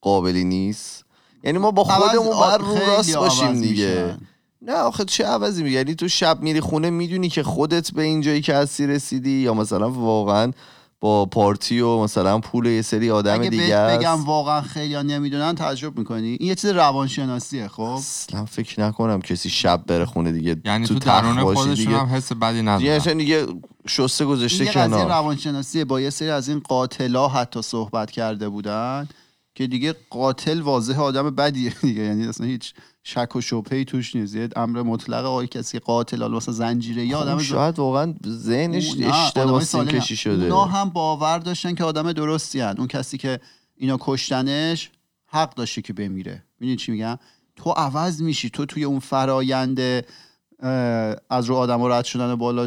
قابلی 0.00 0.44
نیست. 0.44 1.04
یعنی 1.44 1.58
ما 1.58 1.70
با 1.70 1.84
خودمون 1.84 2.36
باید 2.36 2.60
رو 2.60 2.74
راست 2.86 3.16
باشیم 3.16 3.60
دیگه. 3.60 4.16
نه 4.62 4.72
آخه 4.72 5.04
چه 5.04 5.24
عوضی 5.24 5.62
می 5.62 5.70
یعنی 5.70 5.94
تو 5.94 6.08
شب 6.08 6.42
میری 6.42 6.60
خونه 6.60 6.90
می‌دونی 6.90 7.28
که 7.28 7.42
خودت 7.42 7.92
به 7.92 8.02
این 8.02 8.20
جایی 8.20 8.40
که 8.40 8.54
هستی 8.54 8.86
رسیدی 8.86 9.30
یا 9.30 9.54
مثلا 9.54 9.90
واقعا 9.90 10.52
با 11.00 11.26
پارتی 11.26 11.80
و 11.80 11.98
مثلا 11.98 12.38
پول 12.38 12.66
یه 12.66 12.82
سری 12.82 13.10
آدم 13.10 13.40
اگه 13.40 13.50
دیگه 13.50 13.66
بهت 13.66 13.98
بگم. 13.98 14.24
واقعا 14.24 14.60
خیلی 14.60 14.94
ها 14.94 15.02
نمی‌دونن 15.02 15.54
تعجب 15.54 15.98
می‌کنی. 15.98 16.36
این 16.40 16.48
یه 16.48 16.54
چیز 16.54 16.70
روانشناسیه 16.70 17.68
خب؟ 17.68 17.82
اصلا 17.82 18.44
فکر 18.44 18.80
نکنم 18.80 19.20
کسی 19.20 19.50
شب 19.50 19.82
بره 19.86 20.04
خونه 20.04 20.32
دیگه. 20.32 20.56
یعنی 20.64 20.86
تو, 20.86 20.94
تخت 20.94 21.22
درون 21.22 21.54
خودشون 21.54 21.94
هم 21.94 22.06
حس 22.06 22.32
بدی 22.32 22.62
ندارن 22.62 22.92
اصلا 22.92 23.14
دیگه 23.14 23.46
شسته 23.88 24.24
گذاشته 24.24 24.64
یه 24.64 24.70
قضیه 24.70 24.96
کنار. 24.96 25.08
روانشناسیه 25.08 25.84
با 25.84 26.00
یه 26.00 26.10
سری 26.10 26.30
از 26.30 26.48
این 26.48 26.60
قاتلا 26.60 27.28
حتی 27.28 27.62
صحبت 27.62 28.10
کرده 28.10 28.48
بودن 28.48 29.08
که 29.54 29.66
دیگه 29.66 29.94
قاتل 30.10 30.60
واضح 30.60 31.00
آدم 31.00 31.30
بدیه 31.30 31.74
دیگه. 31.82 32.02
یعنی 32.02 32.26
اصلا 32.26 32.46
هیچ 32.46 32.74
شک 33.02 33.36
و 33.36 33.40
شبهه‌ای 33.40 33.84
توش 33.84 34.16
نیست. 34.16 34.34
یه 34.34 34.48
امر 34.56 34.82
مطلق 34.82 35.24
آقای 35.24 35.46
کسی 35.46 35.78
قاتل 35.78 36.22
حالا 36.22 36.36
مثلا 36.36 36.54
زنجیره 36.54 37.06
یا 37.06 37.16
خب 37.16 37.22
آدم 37.22 37.38
شاید 37.38 37.78
واقعا 37.78 38.14
ذهنش 38.26 38.94
اشتباه. 39.00 39.64
کشی 39.64 40.16
شده. 40.16 40.42
اونا 40.42 40.64
هم 40.64 40.88
باور 40.88 41.38
داشتن 41.38 41.74
که 41.74 41.84
آدم 41.84 42.12
درستی 42.12 42.60
هن. 42.60 42.74
اون 42.78 42.86
کسی 42.86 43.18
که 43.18 43.40
اینا 43.76 43.96
کشتنش 44.00 44.90
حق 45.26 45.54
داشته 45.54 45.82
که 45.82 45.92
بمیره. 45.92 46.42
می‌دونی 46.60 46.76
چی 46.76 46.92
میگم؟ 46.92 47.18
تو 47.56 47.70
عوض 47.70 48.22
میشی. 48.22 48.50
تو 48.50 48.66
توی 48.66 48.84
اون 48.84 48.98
فرایند 48.98 49.80
اه، 49.80 51.16
از 51.30 51.44
رو 51.44 51.54
آدم 51.54 51.82
رد 51.82 52.04
شدن 52.04 52.34
بالا 52.34 52.66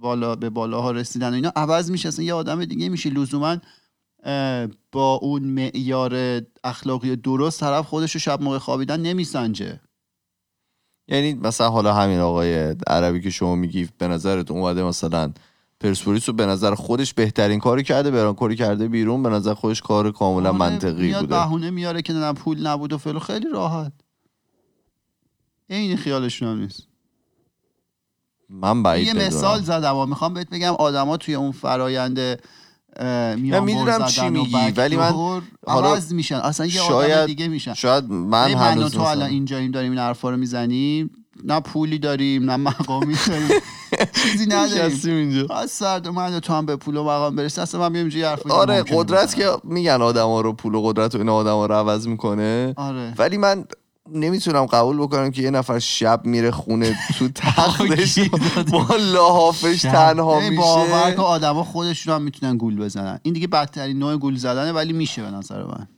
بالا 0.00 0.36
به 0.36 0.50
بالاها 0.50 0.90
رسیدن 0.90 1.30
و 1.30 1.34
اینا 1.34 1.52
عوض 1.56 1.90
میشه 1.90 2.08
اصلا 2.08 2.24
یه 2.24 2.34
آدم 2.34 2.64
دیگه 2.64 2.88
میشه 2.88 3.10
لزوما 3.10 3.56
با 4.92 5.14
اون 5.14 5.42
معیار 5.42 6.42
اخلاقی 6.64 7.16
درست 7.16 7.60
طرف 7.60 7.86
خودش 7.86 8.14
رو 8.14 8.20
شب 8.20 8.42
موقع 8.42 8.58
خوابیدن 8.58 9.00
نمیسنجه. 9.00 9.80
یعنی 11.08 11.34
مثلا 11.34 11.70
حالا 11.70 11.94
همین 11.94 12.18
آقای 12.18 12.76
عربی 12.86 13.20
که 13.20 13.30
شما 13.30 13.54
میگی 13.54 13.88
به 13.98 14.08
نظرت 14.08 14.50
اومده 14.50 14.82
مثلا 14.82 15.32
پرسپولیس 15.80 16.28
رو 16.28 16.34
به 16.34 16.46
نظر 16.46 16.74
خودش 16.74 17.14
بهترین 17.14 17.60
کاری 17.60 17.82
کرده 17.82 18.10
برانکوری 18.10 18.56
کرده 18.56 18.88
بیرون 18.88 19.22
به 19.22 19.28
نظر 19.28 19.54
خودش 19.54 19.82
کار 19.82 20.12
کاملا 20.12 20.52
منطقی 20.52 21.06
میاد 21.06 21.20
بوده. 21.20 21.34
بهونه 21.34 21.70
میاره 21.70 22.02
که 22.02 22.12
نه 22.12 22.32
پول 22.32 22.66
نبود 22.66 22.92
و 22.92 22.98
فلو 22.98 23.18
خیلی 23.18 23.46
راحت. 23.52 23.92
این 25.68 25.96
خیالشون 25.96 26.48
هم 26.48 26.60
نیست. 26.60 26.89
من 28.50 28.82
بعید 28.82 29.06
یه. 29.06 29.14
مثال 29.14 29.62
زدم 29.62 29.96
و 29.96 30.06
می‌خوام 30.06 30.34
بهت 30.34 30.50
بگم 30.50 30.72
آدما 30.72 31.16
توی 31.16 31.34
اون 31.34 31.52
فرایند 31.52 32.18
میان 33.36 33.64
می‌دونم 33.64 34.06
چی 34.06 34.28
میگی، 34.28 34.56
ولی 34.76 34.96
من 34.96 35.12
حالا 35.66 35.92
عوض 35.92 36.12
میشن. 36.12 36.34
اصلا 36.36 36.66
یه 36.66 36.80
آدم 36.80 36.88
شاید- 36.88 37.26
دیگه 37.26 37.48
میشن. 37.48 37.74
شاید 37.74 38.04
من 38.04 38.16
من, 38.18 38.48
من 38.48 38.54
و 38.54 38.58
هنوز 38.58 38.92
تو 38.92 39.00
الان 39.00 39.30
اینجاییم 39.30 39.70
داریم 39.70 39.90
این 39.90 40.00
حرفا 40.00 40.30
رو 40.30 40.36
می‌زنیم 40.36 41.10
نه 41.44 41.60
پولی 41.60 41.98
داریم 41.98 42.50
نه 42.50 42.56
مقامی 42.56 43.16
داریم 43.28 43.48
چیزی 44.22 44.46
نداریم. 44.54 44.98
اینجا. 45.04 45.54
از 45.54 45.70
سرد 45.70 46.08
من 46.08 46.40
تو 46.40 46.52
هم 46.52 46.66
به 46.66 46.76
پول 46.76 46.96
و 46.96 47.04
مقام 47.04 47.36
برسه 47.36 47.62
اصلا 47.62 47.88
من 47.88 48.10
یه 48.10 48.28
حرف 48.28 48.50
آره 48.50 48.82
قدرت. 48.82 49.34
که 49.34 49.50
میگن 49.64 50.02
آدما 50.02 50.40
رو 50.40 50.52
پول 50.52 50.74
و 50.74 50.82
قدرت 50.82 51.14
و 51.14 51.18
این 51.18 51.28
آدما 51.28 51.66
رو 51.66 51.74
عوض 51.74 52.06
می‌کنه. 52.06 52.72
آره. 52.76 53.14
ولی 53.18 53.36
من 53.36 53.64
نمی‌تونم 54.14 54.66
قبول 54.66 54.96
بکنم 54.96 55.30
که 55.30 55.42
یه 55.42 55.50
نفر 55.50 55.78
شب 55.78 56.20
میره 56.24 56.50
خونه 56.50 56.96
تو 57.18 57.28
تختش. 57.34 58.18
با 58.72 58.86
لحافش 58.96 59.82
تنها 59.82 60.40
باور 60.56 61.04
میشه. 61.06 61.16
کن 61.16 61.22
آدما 61.22 61.64
خودشون 61.64 62.14
هم 62.14 62.22
می‌تونن 62.22 62.56
گول 62.56 62.76
بزنن. 62.76 63.20
این 63.22 63.34
دیگه 63.34 63.46
بدترین 63.46 63.98
نوع 63.98 64.16
گول 64.16 64.36
زدنه 64.36 64.72
ولی 64.72 64.92
میشه 64.92 65.22
به 65.22 65.30
نظر 65.30 65.62
من. 65.64 65.88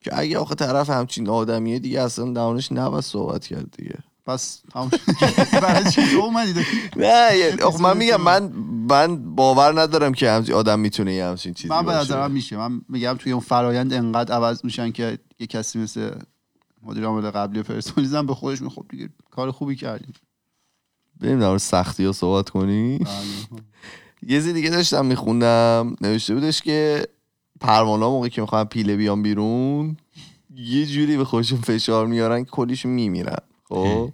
که 0.00 0.18
اگه 0.18 0.38
آخه 0.38 0.54
طرف 0.54 0.90
همچین 0.90 1.28
آدمیه 1.28 1.78
دیگه 1.78 2.02
اصلا 2.02 2.32
درونش 2.32 2.72
نباید 2.72 3.04
صحبت 3.04 3.46
کرد 3.46 3.66
دیگه. 3.78 3.98
پس. 4.26 4.62
برای 5.62 5.90
چی 5.90 6.00
اومدی؟ 6.14 6.54
نه 6.96 7.30
آخه 7.66 7.82
من 7.82 7.96
میگم 7.96 8.20
من 8.20 8.52
من 8.90 9.34
باور 9.34 9.80
ندارم 9.80 10.12
که 10.12 10.30
همچین 10.30 10.54
آدم 10.54 10.80
می‌تونه 10.80 11.14
یه 11.14 11.24
همچین 11.24 11.54
چیزی 11.54 11.68
من 11.74 11.86
به 11.86 11.92
نظرم 11.92 12.30
میشه. 12.30 12.56
من 12.56 12.80
میگم 12.88 13.16
توی 13.18 13.32
اون 13.32 13.40
فرایند 13.40 13.92
انقدر 13.92 14.34
عوض 14.34 14.64
میشن 14.64 14.90
که 14.92 15.18
یه 15.38 15.46
کسی 15.46 15.78
مثل 15.78 16.10
مدیر 16.82 17.04
عامل 17.04 17.30
قبلی 17.30 17.62
پرسپولیس 17.62 18.14
هم 18.14 18.26
به 18.26 18.34
خودش 18.34 18.62
می‌خواد 18.62 18.88
دیگه 18.88 19.08
کار 19.30 19.50
خوبی 19.50 19.76
کردی 19.76 20.12
بریم 21.20 21.40
در 21.40 21.58
سختی 21.58 22.04
ها 22.04 22.12
صحبت 22.12 22.50
کنی. 22.50 22.98
یه 24.22 24.28
چیز 24.28 24.46
دیگه 24.46 24.70
داشتم 24.70 25.06
میخوندم. 25.06 25.96
نوشته 26.00 26.34
بودش 26.34 26.62
که 26.62 27.08
پروانه 27.60 28.06
موقعی 28.06 28.30
که 28.30 28.40
می‌خوام 28.40 28.64
پیله 28.64 28.96
بیام 28.96 29.22
بیرون 29.22 29.96
یه 30.54 30.86
جوری 30.86 31.16
به 31.16 31.24
خودشون 31.24 31.60
فشار 31.60 32.06
میارن 32.06 32.44
که 32.44 32.50
کلیشون 32.50 32.92
میمیرن. 32.92 33.38
خب. 33.68 34.12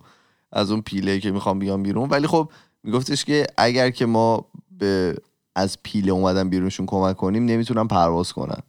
از 0.52 0.70
اون 0.70 0.82
پیله 0.82 1.20
که 1.20 1.30
می‌خوام 1.30 1.58
بیان 1.58 1.82
بیرون. 1.82 2.08
ولی 2.08 2.26
خب 2.26 2.52
میگفتش 2.82 3.24
که 3.24 3.46
اگر 3.56 3.90
که 3.90 4.06
ما 4.06 4.44
به 4.78 5.16
از 5.54 5.78
پیله 5.82 6.12
اومدن 6.12 6.48
بیرونشون 6.48 6.86
کمک 6.86 7.16
کنیم 7.16 7.44
نمی‌تونن 7.44 7.86
پرواز 7.86 8.32
کنن. 8.32 8.60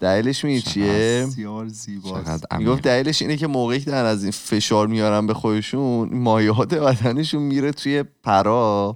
دلیلش 0.00 0.44
میگه 0.44 0.60
چیه؟ 0.60 1.24
بسیار 1.26 1.68
زیباست. 1.68 2.52
می‌گفت 2.58 2.82
دلیلش 2.82 3.22
اینه 3.22 3.36
که 3.36 3.46
موقعی 3.46 3.80
که 3.80 3.90
دارن 3.90 4.06
از 4.06 4.22
این 4.22 4.32
فشار 4.32 4.86
میارن 4.86 5.26
به 5.26 5.34
خودشون 5.34 6.08
مایعات 6.12 6.74
بدنشون 6.74 7.42
میره 7.42 7.72
توی 7.72 8.04
پرا 8.22 8.94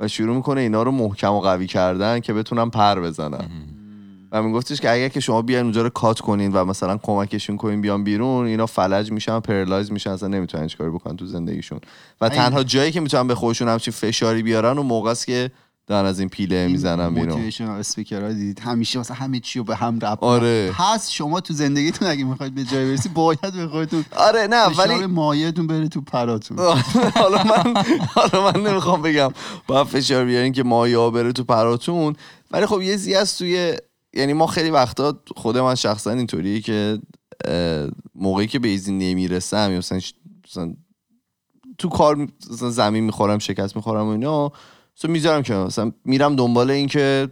و 0.00 0.08
شروع 0.08 0.36
می‌کنه 0.36 0.60
اینا 0.60 0.82
رو 0.82 0.90
محکم 0.90 1.32
و 1.32 1.40
قوی 1.40 1.66
کردن 1.66 2.20
که 2.20 2.32
بتونن 2.32 2.70
پر 2.70 3.00
بزنن. 3.00 3.50
و 4.32 4.42
میگفتش 4.42 4.80
که 4.80 4.90
اگر 4.90 5.08
که 5.08 5.20
شما 5.20 5.42
بیاین 5.42 5.64
اونجا 5.64 5.82
رو 5.82 5.88
cut 5.88 6.20
کنین 6.20 6.52
و 6.52 6.64
مثلا 6.64 6.96
کمکشون 6.96 7.56
کنین 7.56 7.80
بیان 7.80 8.04
بیرون 8.04 8.46
اینا 8.46 8.66
فلج 8.66 9.12
میشن 9.12 9.40
paralyze 9.40 9.92
میشن 9.92 10.10
اصلا 10.10 10.28
نمی‌تونن 10.28 10.66
چیکاری 10.66 10.90
بکنن 10.90 11.16
تو 11.16 11.26
زندگیشون. 11.26 11.80
و 12.20 12.28
تنها 12.28 12.62
جایی 12.62 12.92
که 12.92 13.00
می‌تونن 13.00 13.26
به 13.26 13.34
خودشون 13.34 13.68
همچین 13.68 13.92
فشاری 13.92 14.42
بیارن 14.42 14.78
اون 14.78 14.86
موقع 14.86 15.10
است 15.10 15.26
که 15.26 15.50
دارن 15.86 16.06
از 16.06 16.20
این 16.20 16.28
پیله 16.28 16.68
می‌زنن 16.68 17.14
بیرون. 17.14 17.28
motivational 17.28 17.78
speaker 17.78 18.25
ها 18.25 18.32
دیدید. 18.32 18.60
همیشه 18.60 18.98
مثلا 18.98 19.16
همه 19.16 19.40
چی 19.40 19.58
رو 19.58 19.64
به 19.64 19.76
هم 19.76 19.98
ربط 19.98 20.22
آره. 20.22 20.72
پس 20.78 21.10
شما 21.10 21.40
تو 21.40 21.54
زندگیتون 21.54 22.08
اگه 22.08 22.24
می‌خواید 22.24 22.54
به 22.54 22.64
جای 22.64 22.90
برسی 22.90 23.08
باید 23.08 23.54
به 23.54 23.68
خودتون 23.68 24.04
آره 24.16 24.46
نه 24.46 24.66
ولی 24.66 25.06
مایعتون 25.06 25.66
بره 25.66 25.88
تو 25.88 26.00
پراتون. 26.00 26.58
حالا 27.14 27.44
من 27.44 27.74
حالا 28.14 28.52
من 28.52 28.66
نمی‌خوام 28.70 29.02
بگم 29.02 29.30
باید 29.66 29.86
فشار 29.86 30.24
بیارین 30.24 30.52
که 30.52 30.62
مایه 30.62 31.10
بره 31.10 31.32
تو 31.32 31.44
پراتون. 31.44 32.16
ولی 32.50 32.66
خب 32.66 32.82
یه 32.82 32.96
زی 32.96 33.14
از 33.14 33.38
توی 33.38 33.76
یعنی 34.12 34.32
ما 34.32 34.46
خیلی 34.46 34.70
وقتا 34.70 35.18
خود 35.36 35.58
من 35.58 35.74
شخصا 35.74 36.10
اینطوریه 36.10 36.60
که 36.60 36.98
موقعی 38.14 38.46
که 38.46 38.58
به 38.58 38.68
ایزی 38.68 38.92
نمی‌رسم 38.92 39.72
یا 39.72 39.78
مثلا, 39.78 40.00
تو 41.78 41.88
کار 41.88 42.28
زمین 42.50 43.04
می‌خورم 43.04 43.38
شکست 43.38 43.76
می‌خورم 43.76 44.06
و 44.06 44.08
اینا 44.08 44.52
مثلا 44.98 45.10
می‌ذارم 45.10 45.42
که 45.42 45.54
مثلا 45.54 45.92
میرم 46.04 46.36
دنبال 46.36 46.70
این 46.70 46.86
که 46.86 47.28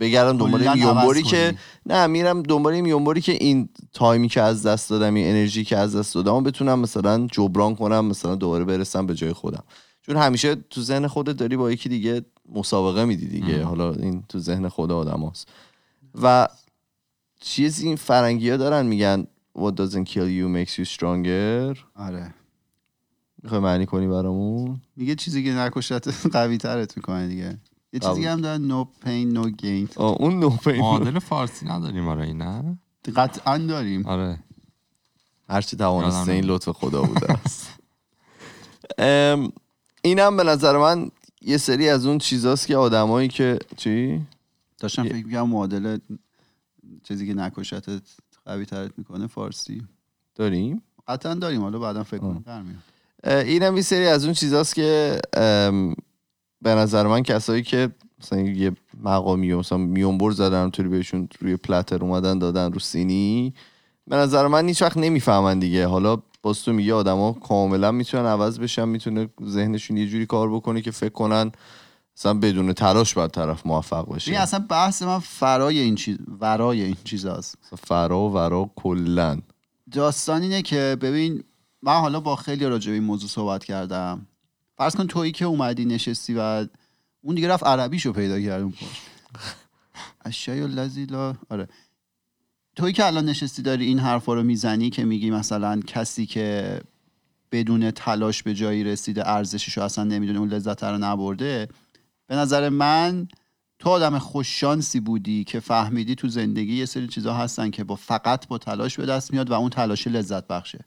بگردم 0.00 0.38
دنبال 0.38 0.68
این 0.68 0.82
یونبوری. 0.82 1.22
که 1.22 1.54
نه 1.86 2.06
میرم 2.06 2.42
دنبال 2.42 2.72
این 2.72 2.86
یونبوری 2.86 3.20
که 3.20 3.32
این 3.32 3.68
تایمی 3.92 4.28
که 4.28 4.42
از 4.42 4.66
دست 4.66 4.90
دادم 4.90 5.14
این 5.14 5.26
انرژی 5.26 5.64
که 5.64 5.76
از 5.76 5.96
دست 5.96 6.14
دادم 6.14 6.42
بتونم 6.42 6.78
مثلا 6.78 7.26
جبران 7.32 7.74
کنم 7.74 8.04
مثلا 8.04 8.34
دوباره 8.34 8.64
برسم 8.64 9.06
به 9.06 9.14
جای 9.14 9.32
خودم. 9.32 9.62
چون 10.02 10.16
همیشه 10.16 10.54
تو 10.54 10.82
ذهن 10.82 11.06
خودت 11.06 11.36
داری 11.36 11.56
با 11.56 11.72
یکی 11.72 11.88
دیگه 11.88 12.22
مسابقه 12.54 13.04
میدی 13.04 13.26
دیگه. 13.26 13.64
حالا 13.64 13.92
این 13.92 14.22
تو 14.28 14.38
ذهن 14.38 14.68
خود 14.68 14.92
آدم. 14.92 15.32
و 16.22 16.48
چیزی 17.40 17.86
این 17.86 17.96
فرنگی 17.96 18.50
ها 18.50 18.56
دارن 18.56 18.86
میگن 18.86 19.26
what 19.58 19.72
doesn't 19.72 20.04
kill 20.04 20.28
you 20.28 20.48
makes 20.56 20.78
you 20.78 20.84
stronger. 20.96 21.78
آره. 21.94 22.34
می‌خوای 23.46 23.60
معنی 23.60 23.86
کنی 23.86 24.06
برامون؟ 24.08 24.80
میگه 24.96 25.14
چیزی 25.14 25.44
که 25.44 25.52
نکشت 25.52 26.08
قوی 26.36 26.58
ترت 26.58 26.96
می‌کنه 26.96 27.28
دیگه. 27.28 27.58
یه 27.92 28.00
چیزی 28.00 28.24
هم 28.26 28.40
دارن 28.40 28.68
no 28.68 28.84
pain 29.04 29.36
no 29.36 29.50
gain. 29.62 29.96
آه، 29.96 30.16
اون 30.20 30.40
نوپین 30.40 30.76
معادل 30.80 31.18
فارسی 31.18 31.66
نداریم 31.66 32.08
آره 32.08 32.24
این 32.26 32.42
نه؟ 32.42 32.78
قطعا 33.16 33.58
داریم. 33.58 34.06
آره. 34.06 34.38
هرچی 35.48 35.76
توانسته 35.76 36.32
این 36.32 36.44
لطف 36.44 36.68
خدا 36.68 37.02
بوده 37.02 37.32
است 37.32 37.68
ام، 38.98 39.52
اینم 40.02 40.36
به 40.36 40.42
نظر 40.44 40.78
من 40.78 41.10
یه 41.42 41.56
سری 41.56 41.88
از 41.88 42.06
اون 42.06 42.18
چیزاست 42.18 42.66
که 42.66 42.76
آدمایی 42.76 43.28
که 43.28 43.58
چی؟ 43.76 44.26
داشتم 44.78 45.02
فکر 45.02 45.26
می‌کنم 45.26 45.48
معادل 45.48 45.98
چیزی 47.02 47.26
که 47.26 47.34
نکشتت 47.34 48.02
قوی 48.44 48.64
ترت 48.66 48.90
می‌کنه 48.98 49.26
فارسی. 49.26 49.82
داریم؟ 50.34 50.82
قطعا 51.08 51.34
داریم 51.34 51.60
حالا 51.60 51.78
بعدا 51.78 52.04
فکر. 52.04 52.18
کنم 52.20 52.82
اینم 53.24 53.76
یه 53.76 53.82
سری 53.82 54.06
از 54.06 54.24
اون 54.24 54.34
چیزاست 54.34 54.74
که 54.74 55.20
به 56.62 56.74
نظر 56.74 57.06
من 57.06 57.22
کسایی 57.22 57.62
که 57.62 57.90
مثلا 58.22 58.40
یه 58.40 58.72
مقامی 59.02 59.52
و 59.52 59.58
مثلا 59.58 59.78
میونبر 59.78 60.30
زدن 60.30 60.70
توری 60.70 60.88
بهشون 60.88 61.28
روی 61.40 61.56
پلتر 61.56 62.02
اومدن 62.02 62.38
دادن 62.38 62.72
رو 62.72 62.78
سینی 62.78 63.54
به 64.06 64.16
نظر 64.16 64.46
من 64.46 64.68
هیچ 64.68 64.82
وقت 64.82 64.96
نمی‌فهمن 64.96 65.58
دیگه. 65.58 65.86
حالا 65.86 66.18
باز 66.42 66.62
تو 66.62 66.72
میگه 66.72 66.94
آدما 66.94 67.32
کاملا 67.32 67.92
می‌تونن 67.92 68.26
عوض 68.26 68.58
بشن 68.58 68.88
می‌تونه 68.88 69.28
ذهنشون 69.44 69.96
یه 69.96 70.06
جوری 70.06 70.26
کار 70.26 70.50
بکنه 70.50 70.80
که 70.82 70.90
فکر 70.90 71.12
کنن 71.12 71.52
مثلا 72.16 72.34
بدون 72.34 72.72
تلاش 72.72 73.14
باید 73.14 73.30
طرف 73.30 73.66
موفق 73.66 74.14
بشه 74.14 74.30
ببین 74.30 74.40
اصلا 74.40 74.64
بحث 74.68 75.02
من 75.02 75.18
فرای 75.18 75.78
این 75.78 75.94
چیز 75.94 76.18
ورای 76.40 76.82
این 76.82 76.96
چیزاست. 77.04 77.58
فرا 77.78 78.20
و 78.20 78.32
ورا 78.32 78.70
کلا 78.76 79.38
داستان 79.92 80.42
اینه 80.42 80.62
که 80.62 80.96
ببین 81.00 81.44
من 81.86 82.00
حالا 82.00 82.20
با 82.20 82.36
خیلی 82.36 82.66
راجع 82.66 82.90
به 82.90 82.94
این 82.94 83.04
موضوع 83.04 83.28
صحبت 83.28 83.64
کردم. 83.64 84.26
فرض 84.76 84.96
کن 84.96 85.06
تویی 85.06 85.32
که 85.32 85.44
اومدی 85.44 85.84
نشستی 85.84 86.34
و 86.34 86.66
اون 87.20 87.34
دیگه 87.34 87.48
رفت 87.48 87.66
عربیشو 87.66 88.12
پیدا 88.12 88.40
کرد 88.40 88.62
اون 88.62 88.72
پشت 88.72 89.02
اشیاء 90.24 90.62
الذی 90.62 91.04
لا 91.04 91.34
آره. 91.50 91.68
تویی 92.76 92.92
که 92.92 93.06
الان 93.06 93.24
نشستی 93.24 93.62
داری 93.62 93.86
این 93.86 93.98
حرفا 93.98 94.34
رو 94.34 94.42
می‌زنی 94.42 94.90
که 94.90 95.04
میگی 95.04 95.30
مثلا 95.30 95.80
کسی 95.86 96.26
که 96.26 96.80
بدون 97.52 97.90
تلاش 97.90 98.42
به 98.42 98.54
جایی 98.54 98.84
رسیده 98.84 99.28
ارزشش 99.28 99.76
رو 99.76 99.82
اصلا 99.82 100.04
نمی‌دونه 100.04 100.38
اون 100.38 100.48
لذت 100.48 100.84
رو 100.84 100.98
نبرده 100.98 101.68
به 102.26 102.36
نظر 102.36 102.68
من 102.68 103.28
تو 103.78 103.90
آدم 103.90 104.18
خوششانسی 104.18 105.00
بودی 105.00 105.44
که 105.44 105.60
فهمیدی 105.60 106.14
تو 106.14 106.28
زندگی 106.28 106.74
یه 106.74 106.86
سری 106.86 107.08
چیزا 107.08 107.34
هستن 107.34 107.70
که 107.70 107.84
با 107.84 107.94
فقط 107.94 108.48
با 108.48 108.58
تلاش 108.58 108.96
به 108.96 109.06
دست 109.06 109.32
میاد 109.32 109.50
و 109.50 109.54
اون 109.54 109.70
تلاش 109.70 110.06
لذت 110.06 110.46
بخشه. 110.46 110.84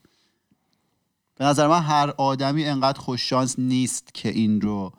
به 1.39 1.45
نظر 1.45 1.67
من 1.67 1.81
هر 1.81 2.13
آدمی 2.17 2.65
انقدر 2.65 2.99
خوششانس 2.99 3.59
نیست 3.59 4.13
که 4.13 4.29
این 4.29 4.61
رو 4.61 4.93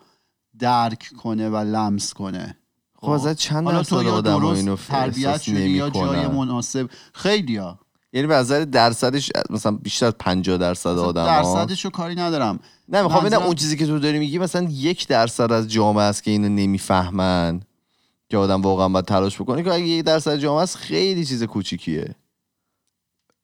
درک 0.59 1.11
کنه 1.23 1.49
و 1.49 1.57
لمس 1.57 2.13
کنه. 2.15 2.57
خب. 2.97 3.11
ازت 3.11 3.37
چند 3.37 3.69
درصد 3.69 4.07
آدم 4.07 4.45
اینو 4.45 4.77
تربیت 4.77 5.41
شدی 5.41 5.69
یا 5.69 5.91
جای؟ 5.91 6.27
مناسب. 6.27 6.91
خیلی 7.15 7.57
ها 7.57 7.79
یعنی 8.13 8.27
به 8.27 8.35
نظر 8.35 8.65
درصدش 8.65 9.31
مثلا 9.51 9.73
بیشتر 9.73 10.07
از 10.07 10.13
50 10.19 10.57
درصد 10.57 10.99
آدم 10.99 11.27
درصدش 11.27 11.85
رو 11.85 11.91
کاری 11.91 12.15
ندارم. 12.15 12.59
نه 12.89 13.03
می‌خوام 13.03 13.25
ببینم 13.25 13.43
اون 13.43 13.55
چیزی 13.55 13.77
که 13.77 13.87
تو 13.87 13.99
داری 13.99 14.19
میگی 14.19 14.39
مثلا 14.39 14.69
یک 14.71 15.09
درصد 15.09 15.53
از 15.53 15.69
جامعه 15.69 16.05
است 16.05 16.23
که 16.23 16.31
اینو 16.31 16.49
نمی‌فهمن 16.49 17.61
که 18.29 18.37
آدم 18.37 18.63
واقعا 18.63 18.89
باید 18.89 19.05
تلاش 19.05 19.41
بکنه. 19.41 19.63
که 19.63 19.73
اگه 19.73 19.85
یک 19.85 20.05
درصد 20.05 20.37
جامعه 20.37 20.63
است 20.63 20.77
خیلی 20.77 21.25
چیز 21.25 21.43
کوچیکیه. 21.43 22.15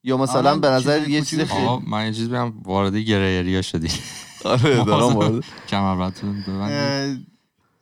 یا 0.06 0.16
مثلا 0.16 0.58
به 0.58 0.68
نظر 0.68 1.08
یه 1.08 1.22
چیز 1.22 1.40
خیلی 1.40 1.66
آقا 1.66 1.82
من 1.86 2.06
یه 2.06 2.12
چیز 2.12 2.28
بگم 2.28 2.52
وارد 2.62 2.96
گریریا 2.96 3.62
شدی. 3.62 3.88
آره 4.44 4.84
دارم 4.84 5.16
وارد. 5.16 5.44
کمربندتون 5.68 6.44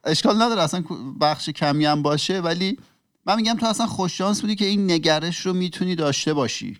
اشکال 0.05 0.43
نداره 0.43 0.63
اصلا 0.63 0.85
بخش 1.21 1.49
کمی 1.49 1.85
هم 1.85 2.03
باشه 2.03 2.41
ولی 2.41 2.79
من 3.27 3.37
میگم 3.37 3.55
تو 3.55 3.67
اصلا 3.67 3.87
خوششانس 3.87 4.41
بودی 4.41 4.55
که 4.55 4.65
این 4.65 4.91
نگرش 4.91 5.47
رو 5.47 5.53
می‌تونی 5.53 5.95
داشته 5.95 6.35
باشی. 6.35 6.79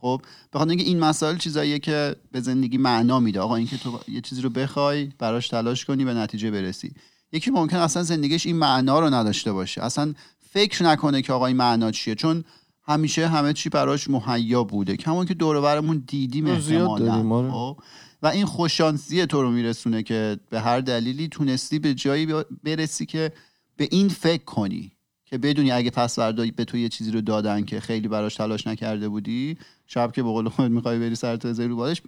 خب 0.00 0.22
بخاطر 0.52 0.70
اینکه 0.70 0.84
این 0.84 0.98
مسائل 0.98 1.36
چیزاییه 1.36 1.78
که 1.78 2.16
به 2.32 2.40
زندگی 2.40 2.78
معنا 2.78 3.20
میده. 3.20 3.40
آقا 3.40 3.56
اینکه 3.56 3.76
تو 3.76 4.00
یه 4.08 4.20
چیزی 4.20 4.42
رو 4.42 4.50
بخوای 4.50 5.12
براش 5.18 5.48
تلاش 5.48 5.84
کنی 5.84 6.04
به 6.04 6.14
نتیجه 6.14 6.50
برسی. 6.50 6.92
یکی 7.32 7.50
ممکن 7.50 7.76
اصلا 7.76 8.02
زندگیش 8.02 8.46
این 8.46 8.56
معنا 8.56 9.00
رو 9.00 9.10
نداشته 9.14 9.52
باشه. 9.52 9.84
اصلا 9.84 10.14
فکر 10.50 10.84
نکنه 10.84 11.22
که 11.22 11.32
آقا 11.32 11.46
این 11.46 11.56
معنا 11.56 11.90
چیه 11.90 12.14
چون 12.14 12.44
همیشه 12.88 13.28
همه 13.28 13.52
چی 13.52 13.68
براش 13.68 14.10
مهیا 14.10 14.64
بوده 14.64 14.96
کمون 14.96 15.26
که 15.26 15.34
دور 15.34 15.56
و 15.56 15.62
برمون 15.62 16.04
دیدیم 16.06 16.46
احتمالاً. 16.46 17.34
آره. 17.34 17.50
خب؟ 17.50 17.78
و 18.22 18.26
این 18.26 18.46
خوششانسی 18.46 19.26
تو 19.26 19.42
رو 19.42 19.50
میرسونه 19.50 20.02
که 20.02 20.38
به 20.50 20.60
هر 20.60 20.80
دلیلی 20.80 21.28
تونستی 21.28 21.78
به 21.78 21.94
جایی 21.94 22.34
برسی 22.64 23.06
که 23.06 23.32
به 23.76 23.88
این 23.90 24.08
فکر 24.08 24.44
کنی 24.44 24.92
که 25.24 25.38
بدونی 25.38 25.70
اگه 25.70 25.90
پس 25.90 26.18
به 26.18 26.64
تو 26.64 26.76
یه 26.76 26.88
چیزی 26.88 27.10
رو 27.10 27.20
دادن 27.20 27.64
که 27.64 27.80
خیلی 27.80 28.08
براش 28.08 28.34
تلاش 28.34 28.66
نکرده 28.66 29.08
بودی 29.08 29.58
شب 29.86 30.12
که 30.12 30.22
به 30.22 30.28
قول 30.28 30.48
خودت 30.48 30.70
می‌خوای 30.70 30.98
بری 30.98 31.14
سر 31.14 31.36
تو 31.36 31.48
رو 31.48 31.76
بالش 31.76 32.02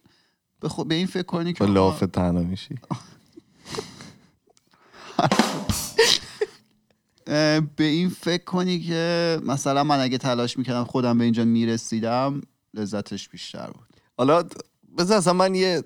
به, 0.61 0.69
خود 0.69 0.89
به 0.89 0.95
این 0.95 1.07
فکر 1.07 1.23
کنی 1.23 1.53
که 1.53 1.65
لاف 1.65 2.05
تنها 2.13 2.43
میشی 2.43 2.75
به 7.77 7.85
این 7.85 8.09
فکر 8.09 8.45
کنی 8.45 8.81
که 8.81 9.39
مثلا 9.47 9.85
من 9.85 10.01
اگه 10.01 10.19
تلاش 10.19 10.59
می‌کردم 10.59 10.85
خودم 10.85 11.19
به 11.19 11.25
اینجا 11.25 11.45
می‌رسیدم 11.45 12.41
لذتش 12.75 13.29
بیشتر 13.29 13.67
بود. 13.67 13.87
حالا 14.19 14.45
بذار 14.99 15.19
اصلا 15.19 15.33
من 15.33 15.55
یه 15.55 15.83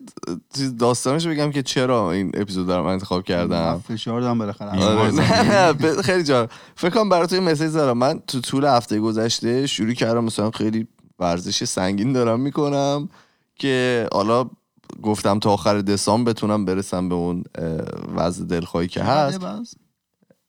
چیز 0.57 0.77
داستانش 0.77 1.27
بگم 1.27 1.51
که 1.51 1.63
چرا 1.63 2.13
این 2.13 2.31
اپیزود 2.35 2.71
رو 2.71 2.83
من 2.83 2.93
انتخاب 2.93 3.25
کردم. 3.25 3.83
فشار 3.89 4.21
دارم 4.21 4.39
بالاخره. 4.39 4.85
آره 4.85 6.03
خیلی 6.03 6.23
جا. 6.23 6.49
فکر 6.77 6.91
کنم 6.91 7.09
برای 7.09 7.27
تو 7.27 7.35
یه 7.35 7.41
مسیج 7.41 7.73
دارم. 7.73 7.99
من 7.99 8.21
تو 8.27 8.41
طول 8.41 8.65
هفته 8.65 9.01
گذشته 9.01 9.67
شروع 9.67 9.93
کردم 9.93 10.25
مثلا 10.25 10.51
خیلی 10.51 10.89
ورزش 11.19 11.65
سنگین 11.65 12.13
دارم 12.13 12.41
می‌کنم 12.41 13.09
که 13.55 14.07
حالا 14.13 14.51
گفتم 15.03 15.39
تا 15.39 15.51
آخر 15.51 15.81
دسامبر 15.81 16.33
بتونم 16.33 16.65
برسم 16.65 17.09
به 17.09 17.15
اون 17.15 17.45
وضع 18.17 18.45
دلخواهی 18.45 18.89
که 18.89 19.03
هست؟ 19.03 19.41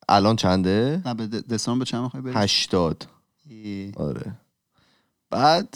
الان 0.09 0.35
چنده؟ 0.35 1.01
نه 1.05 1.13
به 1.13 1.27
دسامبر 1.27 1.85
چند 1.85 2.01
می‌خوای 2.03 2.23
بری؟ 2.23 2.33
هشتاد. 2.33 3.07
ای. 3.49 3.91
آره. 3.97 4.31
بعد 5.29 5.75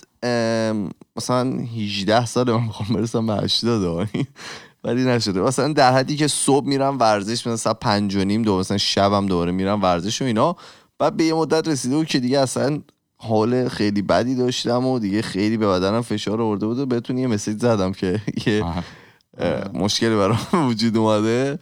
مثلا 1.16 1.60
18 1.78 2.26
سال 2.26 2.52
من 2.52 2.64
می‌خوام 2.64 2.90
برسم 3.00 3.28
به 3.28 3.34
80 3.34 4.10
ولی 4.84 5.04
نشده. 5.06 5.42
مثلا 5.42 5.74
در 5.74 5.94
حدی 5.94 6.16
که 6.16 6.28
صبح 6.28 6.66
میرم 6.68 7.00
ورزش 7.00 7.48
مثلا 7.48 7.74
پنج 7.74 8.16
و 8.16 8.24
نیم 8.24 8.42
دو 8.42 8.60
مثلا 8.60 8.78
شبم 8.78 9.26
دوباره 9.26 9.52
میرم 9.52 9.82
ورزش 9.82 10.22
و 10.22 10.26
اینا. 10.26 10.56
بعد 11.00 11.18
به 11.18 11.24
یه 11.24 11.34
مدت 11.34 11.68
رسیده 11.68 11.96
بود 11.96 12.08
که 12.08 12.20
دیگه 12.20 12.40
اصلا 12.40 12.82
حال 13.18 13.68
خیلی 13.70 14.02
بدی 14.02 14.36
داشتم 14.36 14.86
و 14.86 15.00
دیگه 15.00 15.22
خیلی 15.22 15.58
به 15.58 15.68
بدنم 15.68 16.02
فشار 16.02 16.42
آورده 16.42 16.66
بود 16.66 16.80
و 16.80 16.86
بهتون 16.86 17.18
یه 17.18 17.28
مسیج 17.28 17.62
زدم 17.62 17.92
که 17.92 18.22
یه 18.46 18.64
مشکلی 19.74 20.16
برام 20.16 20.40
وجود 20.70 20.98
اومده. 20.98 21.60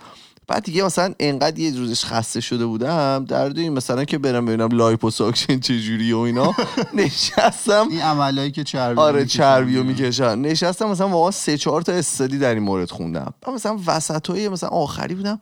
بعد 0.47 0.63
دیگه 0.63 0.83
مثلا 0.83 1.13
انقدر 1.19 1.59
یه 1.59 1.77
روزش 1.77 2.05
خسته 2.05 2.41
شده 2.41 2.65
بودم 2.65 3.25
در 3.27 3.59
این 3.59 3.73
مثلا 3.73 4.05
که 4.05 4.17
برم 4.17 4.45
ببینم 4.45 4.69
liposuction 4.71 5.59
چجوری 5.59 6.13
و 6.13 6.17
اینا 6.17 6.53
نشستم. 6.93 7.87
این 7.89 8.01
عملایی 8.01 8.51
که 8.51 8.63
چربی 8.63 8.99
آره. 9.01 9.25
چربی 9.25 9.77
رو 9.77 9.83
می‌کشن. 9.83 10.39
نشستم 10.39 10.89
مثلا 10.89 11.09
واقعا 11.09 11.31
سه 11.31 11.57
چهار 11.57 11.81
تا 11.81 11.91
study 11.91 12.37
در 12.37 12.53
این 12.53 12.63
مورد 12.63 12.91
خوندم. 12.91 13.33
مثلا 13.53 13.79
وسط 13.87 14.29
های 14.29 14.49
مثلا 14.49 14.69
آخری 14.69 15.15
بودم. 15.15 15.39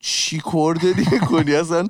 چی 0.00 0.42
کرده 0.52 0.92
دیگه 0.92 1.18
کنی؟ 1.18 1.54
اصلا 1.54 1.88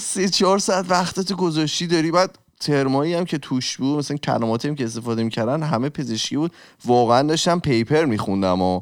سه 0.00 0.28
چهار 0.28 0.58
ساعت 0.58 0.86
وقتت 0.88 1.32
گذاشتی 1.32 1.86
داری. 1.86 2.10
بعد 2.10 2.38
ترمایی 2.60 3.14
هم 3.14 3.24
که 3.24 3.38
توش 3.38 3.76
بود 3.76 3.98
مثلا 3.98 4.16
کلماتی 4.16 4.68
هم 4.68 4.74
که 4.74 4.84
استفاده 4.84 5.24
می‌کردن 5.24 5.62
همه 5.62 5.88
پزشکی 5.88 6.36
بود. 6.36 6.52
واقعا 6.84 7.22
داشتم 7.22 7.58
paper 7.58 8.04
میخوندم 8.04 8.62
و 8.62 8.80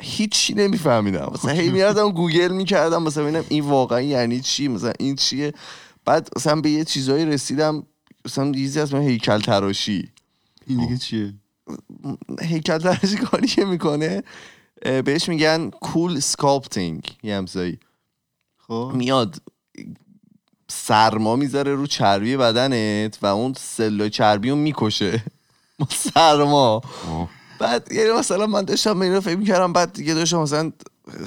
هیچی 0.00 0.54
نمیفهمیدم. 0.54 1.30
مثلا 1.34 1.52
هی 1.52 1.70
میردم 1.70 2.10
گوگل 2.12 2.52
می‌کردم 2.52 3.02
مثلا 3.02 3.22
ببینم 3.22 3.44
این 3.48 3.64
واقعا 3.64 4.00
یعنی 4.00 4.40
چی 4.40 4.68
مثلا 4.68 4.92
این 4.98 5.16
چیه. 5.16 5.52
بعد 6.04 6.28
مثلا 6.36 6.60
به 6.60 6.70
یه 6.70 6.84
چیزایی 6.84 7.24
رسیدم 7.24 7.86
مثلا 8.24 8.52
چیزی 8.52 8.80
از 8.80 8.94
من 8.94 9.02
هیکل 9.02 9.40
تراشی 9.40 10.12
این 10.66 10.80
دیگه 10.80 10.98
چیه؟ 10.98 11.34
هیکل 12.42 12.78
تراشی 12.78 13.16
کاری 13.16 13.46
که 13.46 13.64
می‌کنه 13.64 14.22
بهش 14.82 15.28
میگن 15.28 15.70
cool 15.70 16.20
sculpting 16.20 17.16
یه 17.22 17.36
همسایی 17.36 17.78
خب. 18.68 18.92
میاد 18.94 19.42
سرما 20.68 21.36
می‌ذاره 21.36 21.74
رو 21.74 21.86
چربی 21.86 22.36
بدنت 22.36 23.18
و 23.22 23.26
اون 23.26 23.54
سلول 23.58 24.08
چربی 24.08 24.50
رو 24.50 24.56
می‌کشه. 24.56 25.24
سرما. 26.14 26.82
بعد 27.58 27.92
یعنی 27.92 28.10
مثلا 28.10 28.46
من 28.46 28.62
داشتم 28.62 29.00
اینو 29.00 29.20
فکر 29.20 29.36
می‌کردم 29.36 29.72
بعد 29.72 29.92
دیگه 29.92 30.14
داشتم 30.14 30.38
مثلا 30.38 30.72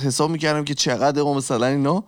حساب 0.04 0.30
می‌کردم 0.32 0.64
که 0.64 0.74
چقدر 0.74 1.22
و 1.24 1.34
مثلا 1.34 1.66
اینا 1.66 2.04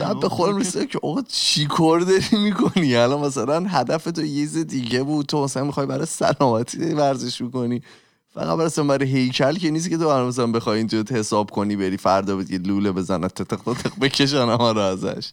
بعد 0.00 0.20
به 0.20 0.28
خودم 0.28 0.52
که- 0.52 0.60
رسیدم 0.60 0.84
که 0.86 0.98
آقا 1.02 1.22
چی 1.28 1.66
کار 1.66 2.00
داری 2.00 2.24
می‌کنی؟ 2.32 2.96
الان 2.96 3.20
مثلا 3.20 3.64
هدف 3.68 4.04
تو 4.04 4.22
یه 4.24 4.26
چیز 4.26 4.58
دیگه 4.58 5.02
بود 5.02 5.26
تو 5.26 5.44
مثلا 5.44 5.64
می‌خوای 5.64 5.86
برای 5.86 6.06
سلامتی 6.06 6.78
ورزش 6.78 7.40
می‌کنی 7.40 7.82
فقط 8.34 8.46
برای 8.56 8.66
مثلا 8.66 8.84
برای 8.84 9.08
هیکل 9.08 9.54
که 9.54 9.70
نیست 9.70 9.90
که 9.90 9.98
تو 9.98 10.06
برای 10.06 10.28
مثلا 10.28 10.46
بخوای 10.46 10.78
اینجا 10.78 11.04
حساب 11.10 11.50
کنی 11.50 11.76
بری 11.76 11.96
فردا 11.96 12.36
بهت 12.36 12.50
یه 12.50 12.58
لوله 12.58 12.92
بزنن 12.92 13.28
تق 13.28 13.44
تق 13.44 13.72
تق 13.82 13.98
بکشن 14.00 14.36
همه 14.36 14.72
رو 14.72 14.78
ازش. 14.78 15.32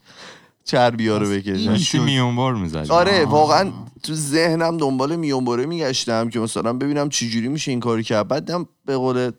چربی 0.66 1.08
ها 1.08 1.18
رو 1.18 1.28
این 1.28 1.40
بکشن 1.40 1.66
داشتی 1.66 1.86
شد. 1.86 1.98
میونبار 2.04 2.56
می‌زدی. 2.56 2.90
آره 2.90 3.26
واقعا 3.26 3.72
تو 4.04 4.14
ذهنم 4.14 4.78
دنبال 4.78 5.16
میونبره 5.16 5.66
میگشتم 5.66 6.30
که 6.30 6.40
مثلا 6.40 6.74
ببینم 6.74 7.10
چجوری 7.10 7.48
میشه 7.48 7.72
این 7.72 7.80
کاری 7.80 8.04
کرد. 8.04 8.28
بعدم 8.28 8.66
به 8.86 8.98
قول 8.98 9.32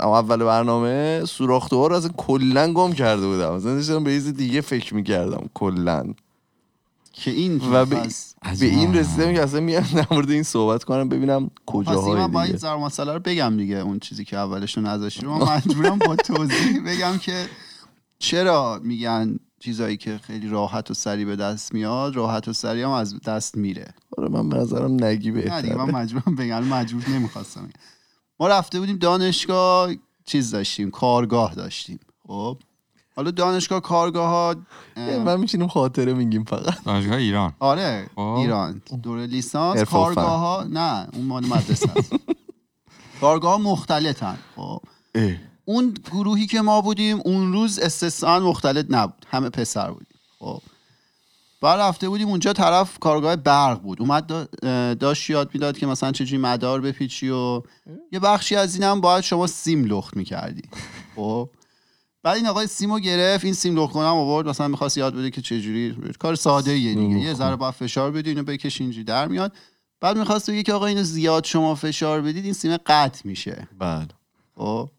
اول 0.00 0.44
برنامه 0.44 1.24
سوراخ 1.24 1.72
رو 1.72 1.92
اصلا 1.92 2.10
کلا 2.16 2.72
گم 2.72 2.92
کرده 2.92 3.26
بودم. 3.26 3.54
مثلا 3.54 3.74
داشتم 3.74 4.04
به 4.04 4.10
چیز 4.10 4.34
دیگه 4.34 4.60
فکر 4.60 4.94
می‌کردم 4.94 5.50
کلا. 5.54 6.14
که 7.12 7.30
این 7.30 7.60
و 7.72 7.86
به, 7.86 7.96
از 8.42 8.60
به 8.60 8.66
این. 8.66 8.94
رسیدم 8.94 9.34
که 9.34 9.42
اصلا 9.42 9.60
میام 9.60 9.86
در 9.94 10.06
مورد 10.10 10.30
این 10.30 10.42
صحبت 10.42 10.84
کنم 10.84 11.08
ببینم 11.08 11.36
این 11.36 11.50
کجاهای 11.66 12.14
من 12.14 12.26
باید 12.26 12.46
دیگه. 12.46 12.58
زر 12.58 12.76
مسئله 12.76 13.12
رو 13.12 13.18
بگم 13.18 13.56
دیگه 13.56 13.76
اون 13.76 13.98
چیزی 13.98 14.24
که 14.24 14.36
اولش 14.36 14.76
رو 14.76 14.82
نذاشتی 14.82 15.22
رو. 15.22 15.38
من 15.38 15.56
مجبورم 15.56 15.98
با 15.98 16.16
توضیح 16.16 16.80
بگم 16.86 17.18
که 17.18 17.46
چرا 18.18 18.80
میگن 18.84 19.38
چیزایی 19.60 19.96
که 19.96 20.18
خیلی 20.18 20.48
راحت 20.48 20.90
و 20.90 20.94
سریع 20.94 21.26
به 21.26 21.36
دست 21.36 21.74
میاد 21.74 22.16
راحت 22.16 22.48
و 22.48 22.52
سریع 22.52 22.84
هم 22.84 22.90
از 22.90 23.20
دست 23.20 23.56
میره. 23.56 23.94
آره 24.18 24.28
من 24.28 24.48
به 24.48 24.56
نظرم 24.56 25.04
نگی 25.04 25.30
نه 25.30 25.62
دیگه 25.62 25.74
من 25.74 25.86
بهتره. 25.86 26.02
مجبورم 26.02 26.34
بگم 26.36 26.64
مجبور 26.64 27.08
نمی‌خواستم. 27.10 27.68
ما 28.40 28.48
رفته 28.48 28.80
بودیم 28.80 28.96
دانشگاه 28.96 29.90
چیز 30.24 30.50
داشتیم 30.50 30.90
کارگاه 30.90 31.54
داشتیم. 31.54 32.00
خب؟ 32.26 32.58
حالا 33.16 33.30
دانشگاه 33.30 33.80
کارگاه 33.80 34.28
ها 34.28 34.54
من 34.96 35.40
میشینیم 35.40 35.68
خاطره 35.68 36.12
میگیم 36.14 36.44
فقط. 36.44 36.84
دانشگاه 36.84 37.16
ایران. 37.16 37.52
آره 37.58 38.10
خب. 38.14 38.20
ایران. 38.20 38.82
دوره 39.02 39.26
لیسانس. 39.26 39.82
کارگاه 39.84 40.38
ها 40.40 40.66
نه 40.70 41.08
اون 41.14 41.24
مال 41.24 41.46
مدرسه 41.46 41.90
است. 41.96 42.12
کارگاه 43.20 43.52
ها 43.52 43.58
مختلطن. 43.58 44.38
خب. 44.56 44.80
اون 45.68 45.94
گروهی 46.12 46.46
که 46.46 46.60
ما 46.60 46.80
بودیم 46.80 47.20
اون 47.24 47.52
روز 47.52 47.78
استثنا 47.78 48.40
مختلط 48.40 48.86
نبود. 48.88 49.26
همه 49.30 49.48
پسر 49.50 49.90
بودیم. 49.90 50.18
خب. 50.38 50.62
بعد 51.60 51.80
رفته 51.80 52.08
بودیم 52.08 52.28
اونجا 52.28 52.52
طرف 52.52 52.98
کارگاه 52.98 53.36
برق 53.36 53.80
بود. 53.80 54.00
اومد 54.00 54.48
داشت 54.98 55.30
یاد 55.30 55.50
می‌داد 55.54 55.78
که 55.78 55.86
مثلا 55.86 56.12
چجوری 56.12 56.42
مدار 56.42 56.80
بپیچی 56.80 57.28
و 57.28 57.62
یه 58.12 58.18
بخشی 58.18 58.56
از 58.56 58.74
اینم 58.74 59.00
باید 59.00 59.24
شما 59.24 59.46
سیم 59.46 59.84
لخت 59.84 60.16
می‌کردی. 60.16 60.62
خب. 61.16 61.50
بعد 62.22 62.36
این 62.36 62.46
آقای 62.46 62.66
سیمو 62.66 62.98
گرفت. 62.98 63.44
این 63.44 63.54
سیم 63.54 63.76
لخت 63.78 63.92
کنم 63.92 64.04
آورد. 64.04 64.48
مثلا 64.48 64.68
می‌خواست 64.68 64.98
یاد 64.98 65.14
بده 65.14 65.30
که 65.30 65.42
چجوری 65.42 65.96
کار 66.18 66.34
ساده 66.34 66.70
ایه 66.70 66.94
دیگه 66.94 67.18
یه 67.18 67.34
ذره 67.34 67.56
باید 67.56 67.74
فشار 67.74 68.10
بدی 68.10 68.30
اینو 68.30 68.42
بکش 68.42 68.80
اینجوری 68.80 69.04
در 69.04 69.28
میاد. 69.28 69.52
بعد 70.00 70.18
می‌خواست 70.18 70.50
بگه 70.50 70.62
که 70.62 70.72
آقا 70.72 70.86
اینو 70.86 71.02
زیاد 71.02 71.44
شما 71.44 71.74
فشار 71.74 72.22
بدید 72.22 72.44
این 72.44 72.54
سیم 72.54 72.76
قطع 72.76 73.20
میشه. 73.24 73.68
بله. 73.78 74.08
خب. 74.56 74.90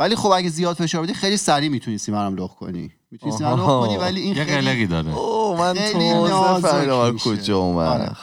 ولی 0.00 0.16
خب 0.16 0.28
اگه 0.28 0.48
زیاد 0.48 0.76
فشار 0.76 1.02
بدی 1.02 1.14
خیلی 1.14 1.36
سریع 1.36 1.68
می‌تونی 1.68 1.98
سیم 1.98 2.14
رو 2.14 2.44
لخت 2.44 2.56
کنی. 2.56 2.90
می‌تونی 3.10 3.32
سیم 3.32 3.46
رو 3.46 3.52
لخت 3.52 3.62
آها. 3.62 3.86
کنی 3.86 3.96
ولی 3.96 4.20
این 4.20 4.34
خیلی 4.34 4.50
قلقی 4.50 4.86
داره. 4.86 5.16
اوه 5.16 5.58
من 5.58 5.74
خیلی 5.74 6.10
تو 6.10 7.12
میشه. 7.12 7.30
کجا 7.30 7.58
اومد. 7.58 7.86
آره. 7.86 8.16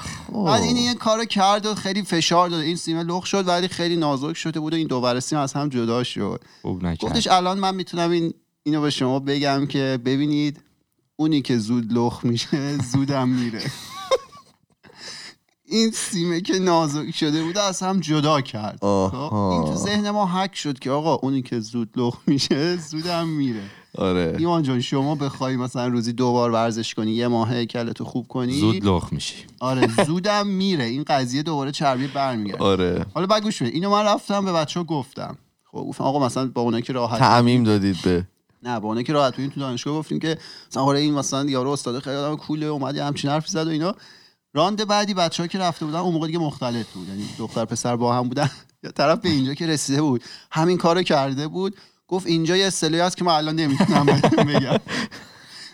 بعد 0.46 0.64
این 0.64 0.78
یه 0.78 0.94
کارو 0.94 1.26
کرد 1.26 1.66
و 1.66 1.76
خیلی 1.76 2.04
فشار 2.04 2.50
داد. 2.50 2.62
این 2.62 2.76
سیم 2.76 2.98
لخت 2.98 3.26
شد 3.26 3.48
ولی 3.48 3.68
خیلی 3.68 3.96
نازک 3.96 4.34
شده 4.34 4.60
بود 4.60 4.74
و 4.74 4.76
این 4.76 4.88
دوباره 4.88 5.20
سیم 5.20 5.40
از 5.40 5.54
هم 5.54 5.70
جدا 5.70 6.04
شد. 6.04 6.44
گفتش 7.00 7.28
الان 7.28 7.60
من 7.60 7.76
می‌تونم 7.76 8.12
این 8.12 8.34
اینو 8.64 8.82
به 8.82 8.90
شما 8.90 9.20
بگم 9.20 9.66
که 9.66 10.00
ببینید 10.06 10.60
اونی 11.16 11.42
که 11.42 11.58
زود 11.58 11.94
لخت 11.94 12.26
میشه 12.26 12.78
زودم 12.78 13.30
میره. 13.30 13.62
این 15.70 15.92
سیمه 15.92 16.42
که 16.42 16.60
نازک 16.60 17.12
شده 17.12 17.44
بود 17.44 17.58
از 17.58 17.84
هم 17.84 18.00
جدا 18.00 18.42
کرد. 18.42 18.78
خب، 18.82 19.34
این 19.34 19.64
تو 19.64 19.76
ذهن 19.76 20.10
ما 20.10 20.28
حک 20.28 20.56
شد 20.56 20.80
که 20.80 20.92
آقا 20.92 21.16
اونی 21.16 21.42
که 21.42 21.60
زود 21.60 21.90
لخت 21.96 22.20
میشه 22.28 22.78
زودم 22.78 23.28
میره. 23.28 23.64
آره. 23.98 24.36
ایمان 24.40 24.64
جان 24.64 24.82
شما 24.82 25.16
بخوای 25.16 25.56
مثلا 25.56 25.88
روزی 25.88 26.14
دو 26.14 26.32
بار 26.32 26.52
ورزش 26.52 26.94
کنی 26.94 27.12
یه 27.12 27.28
ماه 27.28 27.66
کلتو 27.66 28.04
خوب 28.04 28.28
کنی؟ 28.28 28.60
زود 28.60 28.86
لخ 28.86 29.14
میشی. 29.14 29.36
آره 29.60 30.06
زودم 30.06 30.48
میره. 30.48 30.84
این 30.84 31.04
قضیه 31.08 31.44
دوباره 31.44 31.72
چربی 31.72 32.08
برمیگرده. 32.08 32.64
آره. 32.64 33.06
حالا 33.14 33.28
بعد 33.28 33.44
گوش 33.44 33.62
بده 33.62 33.72
اینو 33.72 33.90
من 33.90 34.04
رفتم 34.06 34.46
به 34.46 34.54
بچه 34.54 34.80
ها 34.80 34.84
گفتم. 34.84 35.38
خب 35.72 35.78
گفتم 35.78 36.04
آقا 36.04 36.26
مثلا 36.26 36.52
با 36.54 36.62
اونایی 36.62 36.84
که 36.84 36.94
راحت 36.94 37.20
تعمیم 37.20 37.64
دادید 37.64 37.98
به. 38.04 38.28
نه 38.64 38.80
با 38.80 38.88
اونایی 38.88 39.04
که 39.06 39.14
راحت 39.14 39.36
بودیم 39.36 39.52
تو 39.52 39.60
دانشگاه 39.60 39.94
گفتیم 39.94 40.20
که 40.20 40.38
مثلا 40.72 40.84
آره 40.84 41.00
این 41.00 41.14
مثلا 41.14 41.50
یارو 41.50 41.70
استاد 41.70 42.00
خیلی 42.00 42.16
آدم 42.16 42.36
کوله 42.36 42.66
اومد 42.66 42.96
یه 42.96 43.04
همچین 43.04 43.30
حرفی 43.30 43.52
زد 43.52 43.68
و 43.68 43.70
اینا. 43.70 43.96
راند 44.54 44.88
بعدی 44.88 45.14
بچه 45.14 45.44
ها 45.44 45.48
که 45.48 45.60
رفته 45.60 45.86
بودن 45.86 46.00
اون 46.00 46.14
موقع 46.14 46.28
دیگه 46.28 46.40
مختلط 46.40 46.88
بود. 46.88 47.08
یعنی 47.08 47.30
دختر 47.38 47.66
پسر 47.66 47.96
با 47.96 48.16
هم 48.16 48.28
بودن. 48.28 48.50
یا 48.84 48.92
طرف 48.92 49.20
به 49.20 49.30
اینجا 49.30 49.54
که 49.54 49.68
رسیده 49.68 50.02
بود. 50.02 50.24
همین 50.52 50.78
کارو 50.78 51.04
کرده 51.04 51.48
بود. 51.48 51.76
گفت 52.08 52.28
اینجا 52.28 52.58
یه 52.58 52.66
اصطلاحی 52.66 53.04
هست 53.04 53.18
که 53.18 53.24
من 53.26 53.34
الان 53.34 53.56
نمی‌تونم 53.56 54.06
بگم. 54.06 54.80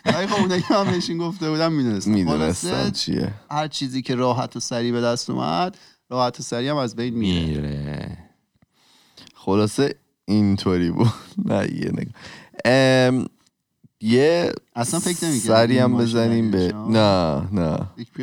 ولی 0.04 0.26
خب 0.26 0.40
اونایی 0.40 0.62
که 0.62 0.74
من 0.74 0.90
بهشون 0.90 1.18
گفته 1.18 1.50
بودم 1.50 1.72
می‌دونستم 1.72 2.10
می‌دونستم 2.10 2.90
چیه. 2.90 3.34
هر 3.50 3.68
چیزی 3.68 4.02
که 4.02 4.14
راحت 4.14 4.56
و 4.56 4.60
سریع 4.60 4.92
به 4.92 5.00
دست 5.00 5.30
اومد 5.30 5.78
راحت 6.10 6.40
و 6.40 6.42
سریع 6.42 6.70
هم 6.70 6.76
از 6.76 6.96
بین 6.96 7.14
میره. 7.14 7.46
میره. 7.46 8.18
خلاصه 9.34 9.94
اینطوری 10.24 10.90
بود. 10.90 11.12
نه 11.48 11.68
یه 11.72 11.90
نگاه. 11.92 12.14
یه 14.04 14.52
اصلا 14.76 15.00
فکر 15.00 15.24
نمی‌کردم 15.24 15.54
سری 15.54 15.78
هم 15.78 15.96
بزنیم 15.96 16.50
به. 16.50 16.72
نه 16.88 17.42
نه. 17.52 17.78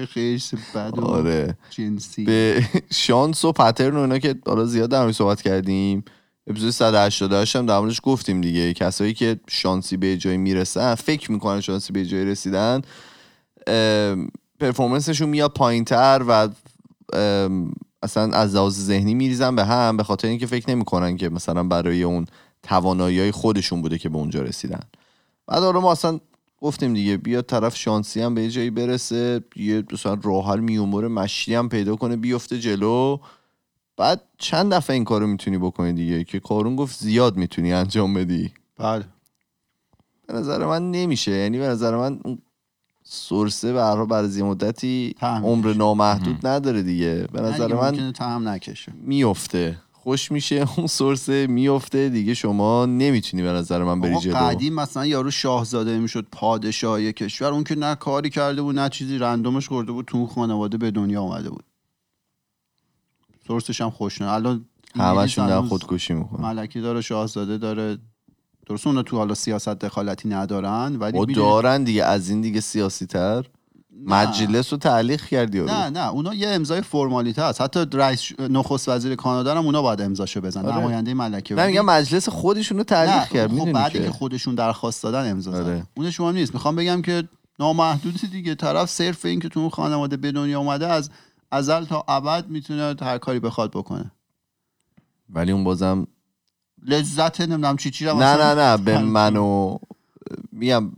خیلی 0.06 0.42
بد 0.76 0.94
و 0.98 1.06
آره. 1.06 1.58
جنسی. 1.70 2.24
به 2.24 2.64
شانس 2.94 3.46
و 3.46 3.52
پترن 3.52 3.96
و 3.96 4.00
اینا 4.00 4.20
که 4.20 4.36
حالا 4.46 4.66
زیاد 4.66 4.90
در 4.90 5.12
صحبت 5.12 5.42
کردیم 5.42 6.04
اپیزود 6.48 6.70
188 6.70 7.56
هم 7.56 7.66
در 7.66 7.80
موردش 7.80 8.00
گفتیم 8.04 8.42
دیگه. 8.42 8.74
کسایی 8.74 9.14
که 9.14 9.40
شانسی 9.50 9.98
به 9.98 10.18
جایی 10.18 10.38
می‌رسن 10.38 10.96
فکر 10.96 11.32
می‌کنن 11.32 11.62
شانسی 11.62 11.94
به 11.94 12.06
جایی 12.06 12.26
رسیدن 12.26 12.82
پرفورمنسشون 14.60 15.30
میاد 15.30 15.54
پایین 15.54 15.86
تر 15.86 16.24
و 16.28 16.50
اصلا 18.04 18.34
از 18.34 18.56
لحاظ 18.56 18.80
ذهنی 18.80 19.14
میریزن 19.14 19.56
به 19.56 19.66
هم 19.66 19.98
به 19.98 20.04
خاطر 20.04 20.28
اینکه 20.28 20.46
فکر 20.46 20.70
نمی‌کنن 20.70 21.18
که 21.18 21.30
مثلا 21.30 21.64
برای 21.64 22.04
اون 22.04 22.26
توانایی 22.64 23.32
خودشون 23.32 23.82
بوده 23.82 23.98
که 23.98 24.10
به 24.10 24.18
اونجا 24.18 24.42
رسیدن. 24.42 24.84
بعد 25.52 25.64
حالا 25.64 25.80
ما 25.80 25.92
اصلا 25.92 26.20
گفتیم 26.62 26.94
دیگه 26.94 27.18
بیا 27.18 27.42
طرف 27.42 27.76
شانسی 27.76 28.22
هم 28.22 28.36
به 28.36 28.50
جایی 28.50 28.70
برسه 28.70 29.44
یه 29.56 29.84
مثلا 29.92 30.18
راه 30.24 30.48
حل 30.48 30.60
میومور 30.60 31.08
مشتی 31.08 31.56
هم 31.56 31.70
پیدا 31.70 31.96
کنه 31.96 32.16
بیفته 32.16 32.60
جلو. 32.60 33.18
بعد 33.98 34.22
چند 34.38 34.74
دفعه 34.74 34.94
این 34.94 35.04
کارو 35.04 35.28
می‌تونی 35.28 35.58
بکنی 35.58 35.94
دیگه 35.94 36.24
که 36.24 36.40
کارون 36.40 36.76
گفت 36.76 37.00
زیاد 37.00 37.38
می‌تونی 37.38 37.74
انجام 37.74 38.14
بدی. 38.14 38.52
بله. 38.78 39.04
به 40.28 40.34
نظر 40.34 40.66
من 40.66 40.92
نمیشه. 40.92 41.32
یعنی 41.32 41.58
به 41.58 41.68
نظر 41.68 41.98
من 41.98 42.20
حال 43.74 44.06
بعد 44.06 44.26
از 44.26 44.38
مدتی 44.38 45.16
عمر. 45.22 45.74
نامحدود 45.74 46.48
نداره 46.48 46.82
دیگه. 46.82 47.28
به 47.34 47.42
نظر 47.42 47.68
نه، 47.68 48.22
من 48.22 48.48
نکشه. 48.48 48.94
میفته 49.04 49.78
خوش 50.04 50.32
میشه 50.32 50.66
اون 50.78 50.88
سورسه 50.88 51.48
میفته 51.48 52.10
دیگه 52.10 52.34
شما 52.34 52.86
نمی‌تونی 52.86 53.44
به 53.44 53.50
نظر 53.50 53.84
من 53.84 54.02
بری 54.02 54.20
جلو. 54.20 54.36
قدیم 54.36 54.74
مثلا 54.74 55.06
یارو 55.06 55.32
شاهزاده 55.32 56.00
می‌شد 56.00 56.28
پادشاه 56.32 57.12
کشور 57.12 57.48
اون 57.48 57.64
که 57.64 57.76
نه 57.76 57.96
کاری 57.96 58.30
کرده 58.30 58.62
بود 58.62 58.80
نه 58.80 58.90
چیزی 58.90 59.18
رندومش 59.18 59.68
خورده 59.68 59.92
بود 59.92 60.06
تو 60.06 60.28
خانواده 60.28 60.78
به 60.78 60.92
دنیا 60.92 61.22
اومده 61.22 61.50
بود. 61.50 61.64
سورسش 63.48 63.82
هم 63.82 63.90
خوشنه 63.90 64.32
الان 64.32 64.66
همشون 64.96 65.10
انگلیس 65.10 65.36
دارن 65.36 65.52
هنوز 65.52 65.70
خودکشی 65.70 66.14
می‌کنن. 66.14 66.42
ملکی 66.42 66.82
داره 66.82 67.02
شاهزاده 67.02 67.58
داره. 67.58 67.98
درست 68.66 68.88
اونا 68.88 69.04
تو 69.04 69.18
حالا 69.18 69.34
سیاست 69.34 69.70
دخالتی 69.70 70.30
ندارن 70.30 70.96
ولی 70.96 71.34
دارن 71.34 71.84
دیگه 71.84 72.04
از 72.04 72.30
این 72.30 72.42
دیگه 72.42 72.62
سیاسی 72.62 73.06
تر 73.06 73.46
مجلس 74.06 74.74
رو 74.74 74.80
تعلیق 74.80 75.26
کردی. 75.26 75.62
نه 75.62 75.90
نه. 75.90 76.10
اونا 76.10 76.34
یه 76.34 76.50
امضای 76.50 76.82
فرمالیته 76.82 77.44
هست. 77.44 77.62
حتی 77.62 77.86
رئیس 77.94 78.40
نخست 78.40 78.90
وزیر 78.90 79.16
کانادا 79.16 79.56
هم 79.58 79.66
اونا 79.66 79.82
باید 79.82 80.02
امضاشو 80.02 80.42
بزنن. 80.42 80.66
آره. 80.66 80.78
نماینده 80.78 81.14
ملکه. 81.14 81.56
نه 81.56 81.62
ولی- 81.62 81.72
میگم 81.72 81.86
مجلس 81.86 82.30
خودشون 82.30 82.78
رو 82.78 82.84
تعلیق 82.84 83.28
کرد. 83.28 83.60
خب 83.60 83.72
بعدی 83.72 84.00
که 84.00 84.12
خودشون 84.12 84.56
درخواست 84.56 85.04
دادن 85.04 85.32
امضا 85.32 85.54
آره. 85.54 85.84
اون 85.98 86.12
شما 86.12 86.32
نیست. 86.32 86.54
می‌خوام 86.54 86.76
بگم 86.76 87.02
که 87.02 87.24
نامحدود 87.60 88.22
دیگه. 88.32 88.56
طرف 88.56 88.90
صرف 88.90 89.26
این 89.26 89.40
که 89.40 89.50
تو 89.50 89.60
اون 89.60 89.70
خانواده 89.70 90.18
به 90.18 90.32
دنیا 90.32 90.60
اومده 90.60 90.88
از 90.88 91.10
ازل 91.52 91.86
تا 91.86 92.06
ابد 92.08 92.48
می‌تونه 92.50 92.96
هر 93.02 93.18
کاری 93.18 93.40
بخواد 93.40 93.72
بکنه. 93.72 94.12
ولی 95.30 95.52
اون 95.52 95.64
بازم 95.64 96.08
لذت 96.86 97.42
نمی‌دونم 97.42 97.78
چی 97.78 97.92
چی 97.92 98.06
رو 98.06 98.18
نه 98.18 98.36
نه 98.38 98.56
نه. 98.56 98.78
به 98.78 98.98
منو 99.00 99.78
میگم 100.52 100.92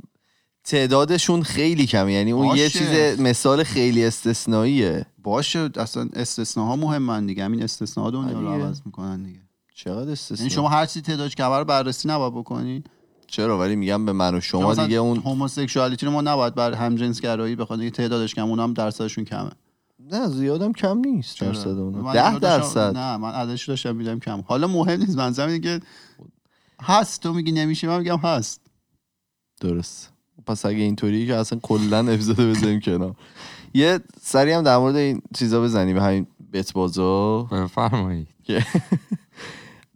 تعدادشون 0.64 1.44
خیلی 1.44 1.86
کمه. 1.86 2.14
یعنی 2.14 2.32
اون 2.32 2.46
یه 2.46 2.64
باشه. 2.64 2.70
چیز 2.70 3.20
مثال 3.20 3.64
خیلی 3.64 4.06
استثنائیه. 4.06 5.06
باشه 5.24 5.70
اصلا 5.76 6.10
استثناها 6.14 6.76
مهمن 6.76 7.26
دیگه. 7.26 7.44
همین 7.44 7.64
استثناها 7.64 8.12
دنیا 8.12 8.40
رو. 8.40 8.48
عوض 8.48 8.82
می‌کنن 8.86 9.24
دیگه. 9.24 9.40
چقدر 9.76 10.12
استثنا 10.12 10.38
یعنی 10.38 10.50
شما 10.50 10.70
هر 10.70 10.86
چیزی 10.86 11.02
تعدادش 11.02 11.36
کمه 11.36 11.58
رو 11.58 11.66
بررسی 11.66 12.08
نباید 12.08 12.34
بکنی. 12.34 12.84
چرا؟ 13.28 13.60
ولی 13.60 13.76
میگم 13.76 14.06
به 14.06 14.12
من 14.12 14.36
و 14.36 14.40
شما 14.42 14.74
دیگه 14.76 14.98
اون 14.98 15.18
هوموسکشوالیتی 15.18 16.06
رو 16.06 16.12
ما 16.12 16.22
نباید 16.22 16.56
بر 16.56 16.74
همجنسگرایی 16.74 17.56
بخواد 17.56 17.80
دیگه 17.80 17.92
تعدادش 17.92 18.36
کم 18.36 18.50
اونم 18.50 18.74
درصدشون 18.74 19.26
کمه. 19.26 19.50
نه 20.12 20.28
زیادم 20.28 20.74
کم 20.74 20.98
نیست؟ 20.98 21.42
درصد 21.42 21.68
اون 21.68 21.94
من 21.96 22.14
ده 22.14 22.28
اینو 22.28 22.40
داشتم- 22.40 22.58
درصد. 22.58 22.98
نه 22.98 23.18
من 23.18 23.32
عددش 23.32 23.70
داشتم 23.70 23.96
میدم 23.96 24.20
کم. 24.20 24.42
حالا 24.42 24.68
مهم 24.68 25.00
نیست 25.00 25.18
منظرم 25.18 25.48
اینه 25.50 25.60
که 25.60 25.80
هست. 26.82 27.24
تو 27.24 27.34
میگی 27.34 27.52
نمیشه 27.52 27.88
من 27.88 27.98
میگم 27.98 28.18
هست. 28.18 28.62
درست. 29.62 30.13
پس 30.46 30.66
اگه 30.66 30.78
اینطوری 30.78 31.28
که 31.28 31.36
اصلا 31.36 31.60
کلا 31.62 32.00
اپیزود 32.00 32.38
بذاریم 32.38 32.80
کنار. 32.80 33.16
یه 33.74 34.00
سری 34.22 34.52
هم 34.52 34.64
در 34.64 34.78
مورد 34.78 34.96
این 34.96 35.22
چیزا 35.36 35.62
بزنیم 35.62 35.98
همین 35.98 36.28
بت 36.54 36.74
بازا. 36.74 37.44
بفرمایید 37.44 38.28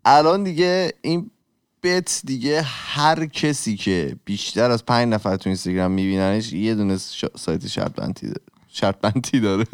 الان 0.06 0.44
دیگه 0.44 0.94
این 1.02 1.32
بت 1.84 2.22
دیگه 2.26 2.62
هر 2.62 3.26
کسی 3.26 3.76
که 3.76 4.16
بیشتر 4.26 4.72
از 4.72 4.86
پنج 4.86 5.14
نفر 5.14 5.36
تو 5.36 5.50
اینستاگرام 5.50 5.92
میبیننش 5.92 6.54
یه 6.54 6.76
دونه 6.76 6.98
سایت 7.36 7.68
شرط 7.68 7.96
بندی 7.96 8.28
داره. 8.28 8.42
شرط 8.68 9.00
بندی 9.02 9.40
داره. 9.40 9.66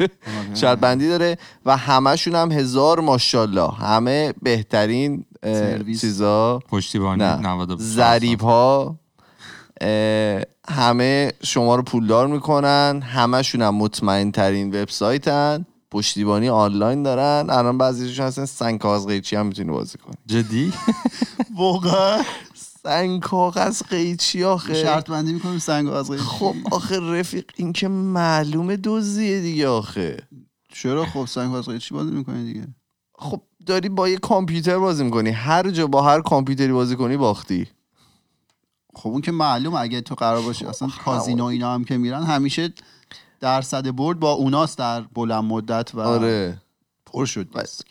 شرط 0.54 0.78
بندی 0.78 1.08
داره 1.08 1.38
و 1.66 1.76
همشون 1.76 2.34
هم 2.34 2.52
هزار 2.52 3.00
ماشاءالله. 3.00 3.70
همه 3.70 4.34
بهترین. 4.42 5.24
چیزا. 6.00 6.58
پشتیبانی 6.68 7.22
نه. 7.22 7.36
90 7.36 7.78
ضریب 7.80 8.40
ها 8.40 8.96
همه 10.68 11.32
شما 11.42 11.76
رو 11.76 11.82
پولدار 11.82 12.26
می‌کنن 12.26 13.02
همشون 13.04 13.62
هم 13.62 13.74
مطمئن 13.74 14.30
ترین 14.30 14.68
وبسایتن 14.68 15.66
پشتیبانی 15.90 16.48
آنلاین 16.48 17.02
دارن. 17.02 17.50
الان 17.50 17.78
بعضیشون 17.78 18.26
هستن 18.26 18.44
سنگ 18.44 18.80
کاغذ 18.80 19.06
قیچی 19.06 19.36
هم 19.36 19.46
می‌تونی 19.46 19.70
بازی 19.70 19.98
کنی. 19.98 20.14
جدی؟ 20.26 20.72
واقعا. 21.58 22.22
سنگ 22.82 23.20
کاغذ 23.20 23.82
قیچی 23.82 24.44
آخه. 24.44 24.74
شرط 24.74 25.10
بندی 25.10 25.32
می‌کنیم 25.32 25.58
سنگ 25.58 25.88
از 25.88 26.10
غیر 26.10 26.20
خب 26.20 26.54
آخه 26.72 27.00
رفیق 27.00 27.44
این 27.56 27.72
که 27.72 27.88
معلومه 27.88 28.76
دوزیه 28.76 29.40
دیگه 29.40 29.68
آخه. 29.68 30.16
چرا 30.72 31.06
خب 31.06 31.24
سنگ 31.26 31.54
از 31.54 31.68
غیر 31.68 31.78
چی 31.78 31.94
بازی 31.94 32.10
می‌کنی 32.10 32.44
دیگه؟ 32.44 32.66
خب 33.18 33.40
داری 33.66 33.88
با 33.88 34.08
یه 34.08 34.16
کامپیوتر 34.16 34.78
بازی 34.78 35.04
می‌کنی. 35.04 35.30
هر 35.30 35.70
جا 35.70 35.86
با 35.86 36.02
هر 36.02 36.20
کامپیوتری 36.20 36.72
بازی 36.72 36.96
کنی 36.96 37.16
باختی. 37.16 37.66
خب 38.94 39.08
اون 39.08 39.20
که 39.20 39.32
معلوم 39.32 39.74
اگه 39.74 40.00
تو 40.00 40.14
قرار 40.14 40.42
باشه 40.42 40.68
اصلا 40.68 40.88
خب، 40.88 41.04
کازینو 41.04 41.44
اینا 41.44 41.74
هم 41.74 41.84
که 41.84 41.96
میرن 41.96 42.22
همیشه 42.22 42.72
درصد 43.40 43.96
برد 43.96 44.20
با 44.20 44.32
اوناست 44.32 44.78
در 44.78 45.00
بلند 45.00 45.44
مدت 45.44 45.94
و 45.94 46.00
آره. 46.00 46.62
پر 47.06 47.26
شد 47.26 47.60
دیسک. 47.60 47.86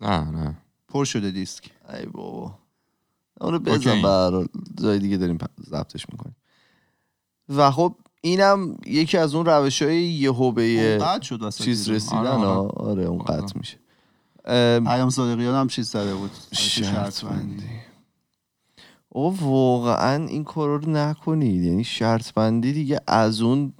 نه 0.00 0.30
نه. 0.30 0.56
پر 0.88 1.04
شده 1.04 1.30
دیسک. 1.30 1.70
ای 1.94 2.06
بابا. 2.06 2.54
اونو 3.40 3.58
بزن 3.58 4.00
حال. 4.00 4.48
جای 4.82 4.98
دیگه 4.98 5.16
داریم 5.16 5.38
ضبطش 5.68 6.06
می‌کنیم. 6.12 6.36
و 7.48 7.70
خب 7.70 7.94
اینم 8.20 8.76
یکی 8.86 9.18
از 9.18 9.34
اون 9.34 9.46
روش 9.46 9.82
های 9.82 10.02
یهو 10.02 10.52
به 10.52 10.98
چیز. 11.58 11.90
رسیدن. 11.90 12.16
آره، 12.16 12.28
آره, 12.28 12.46
آره. 12.46 12.90
آره 12.90 13.04
اون 13.04 13.20
آره. 13.20 13.40
قطع 13.40 13.58
میشه. 13.58 13.76
ام، 14.44 14.84
پیام 14.84 15.10
صادقیان 15.10 15.54
هم 15.54 15.68
چیز 15.68 15.90
زده 15.90 16.14
بود. 16.14 16.30
شرط 16.52 17.24
بندی 17.24 17.64
او 19.08 19.36
واقعا 19.40 20.26
این 20.26 20.44
کار 20.44 20.80
رو 20.80 20.90
نکنید. 20.90 21.64
یعنی 21.64 21.84
شرط 21.84 22.32
بندی 22.32 22.72
دیگه 22.72 23.00
از 23.06 23.40
اون 23.40 23.72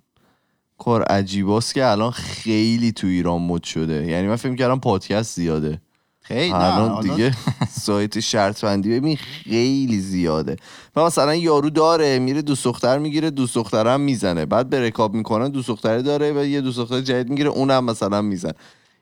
کار 0.78 1.02
عجیباست 1.02 1.74
که 1.74 1.86
الان 1.86 2.10
خیلی 2.10 2.92
تو 2.92 3.06
ایران 3.06 3.42
مد 3.42 3.62
شده. 3.62 4.06
یعنی 4.06 4.28
من 4.28 4.36
فکر 4.36 4.54
کردم 4.54 4.78
پادکست 4.80 5.36
زیاده. 5.36 5.80
خیلی؟ 6.20 6.52
الان 6.52 7.00
دیگه 7.00 7.34
سایت 7.80 8.20
شرط 8.20 8.64
بندی 8.64 9.00
ببین 9.00 9.16
خیلی 9.16 10.00
زیاده. 10.00 10.56
و 10.96 11.04
مثلا 11.04 11.34
یارو 11.34 11.70
داره 11.70 12.18
میره 12.18 12.42
دوست 12.42 12.64
دختر 12.64 12.98
می‌گیره 12.98 13.30
دوست 13.30 13.54
دخترم 13.54 14.00
می‌زنه. 14.00 14.46
بعد 14.46 14.70
به 14.70 14.80
رکاب 14.80 15.14
می‌کنن 15.14 15.48
دوست 15.48 15.68
دختره 15.68 16.02
داره 16.02 16.32
و 16.32 16.44
یه 16.44 16.60
دوست 16.60 16.78
دختر 16.78 17.00
جدید 17.00 17.28
می‌گیره 17.28 17.50
اونم 17.50 17.84
مثلا 17.84 18.22
میزن 18.22 18.52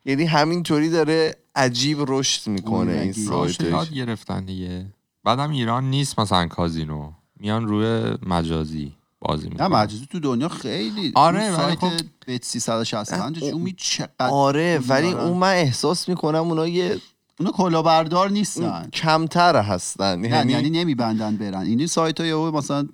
یعنی 0.05 0.25
همینطوری 0.25 0.89
داره 0.89 1.35
عجیب 1.55 1.97
رشد 2.07 2.49
می‌کنه 2.49 2.91
این 2.93 3.13
سایتش. 3.13 3.89
گرفتن 3.89 4.45
دیگه. 4.45 4.85
بعدم 5.27 5.51
ایران 5.51 5.89
نیست 5.89 6.19
مثلا 6.19 6.47
کازینو. 6.47 7.11
میان 7.39 7.67
روی 7.67 8.17
مجازی 8.25 8.93
بازی 9.19 9.45
نه 9.47 9.51
می‌کنن. 9.53 9.67
مجازی 9.67 10.05
تو 10.11 10.19
دنیا 10.19 10.47
خیلی 10.49 11.11
آره، 11.15 11.55
سایت 11.55 11.79
خب- 11.79 11.91
بت 12.27 12.43
365 12.43 13.43
نه، 13.43 13.49
شومی 13.51 13.73
چقدر 13.77 14.29
آره 14.31 14.79
ولی. 14.87 15.07
اون 15.11 15.37
من 15.37 15.51
احساس 15.53 16.09
می‌کنم 16.09 16.39
اونا 16.39 16.67
یه 16.67 16.97
اونا 17.39 17.51
کلاهبردار 17.51 18.29
نیستن. 18.29 18.89
کمتر 18.93 19.55
هستن 19.55 20.19
نه 20.19 20.27
یعنی 20.29 20.51
یعنی 20.53 20.69
نمیبندن 20.69 21.37
برن. 21.37 21.61
این 21.61 21.87
سایت 21.87 22.21
های 22.21 22.33
مثلا 22.33 22.87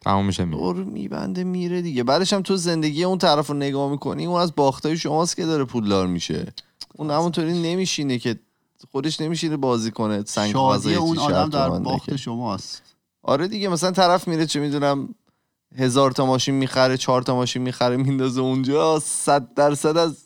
تمام 0.00 0.26
میشه 0.26 0.44
میره. 0.44 0.58
دور 0.60 0.84
میبنده 0.84 1.44
میره 1.44 1.82
دیگه. 1.82 2.02
بعدش 2.02 2.32
هم 2.32 2.42
تو 2.42 2.56
زندگی 2.56 3.04
اون 3.04 3.18
طرف 3.18 3.46
رو 3.46 3.54
نگاه 3.56 3.90
می‌کنی 3.90 4.26
اون 4.26 4.40
از 4.40 4.54
باختای 4.54 4.96
شماست 4.96 5.36
که 5.36 5.44
داره 5.46 5.64
پولدار 5.64 6.06
میشه. 6.06 6.52
اون 6.96 7.10
همونطوری 7.10 7.62
نمیشینه 7.62 8.18
که 8.18 8.38
خودش 8.90 9.20
نمیشینه 9.20 9.56
بازی 9.56 9.90
کنه 9.90 10.24
سنگ 10.26 10.52
شادی 10.52 10.94
اون 10.94 11.18
آدم 11.18 11.48
در 11.48 11.68
باخت. 11.68 12.16
شماست. 12.16 12.82
آره 13.22 13.48
دیگه 13.48 13.68
مثلا 13.68 13.90
طرف 13.90 14.28
میره 14.28 14.46
چه 14.46 14.60
می‌دونم 14.60 15.14
هزار 15.76 16.10
تا 16.10 16.26
ماشین 16.26 16.54
می‌خره 16.54 16.96
چهار 16.96 17.22
تا 17.22 17.34
ماشین 17.34 17.62
می‌خره 17.62 17.96
میندازه 17.96 18.40
اونجا 18.40 19.00
صد 19.00 19.54
درصد 19.54 19.96
از 19.96 20.24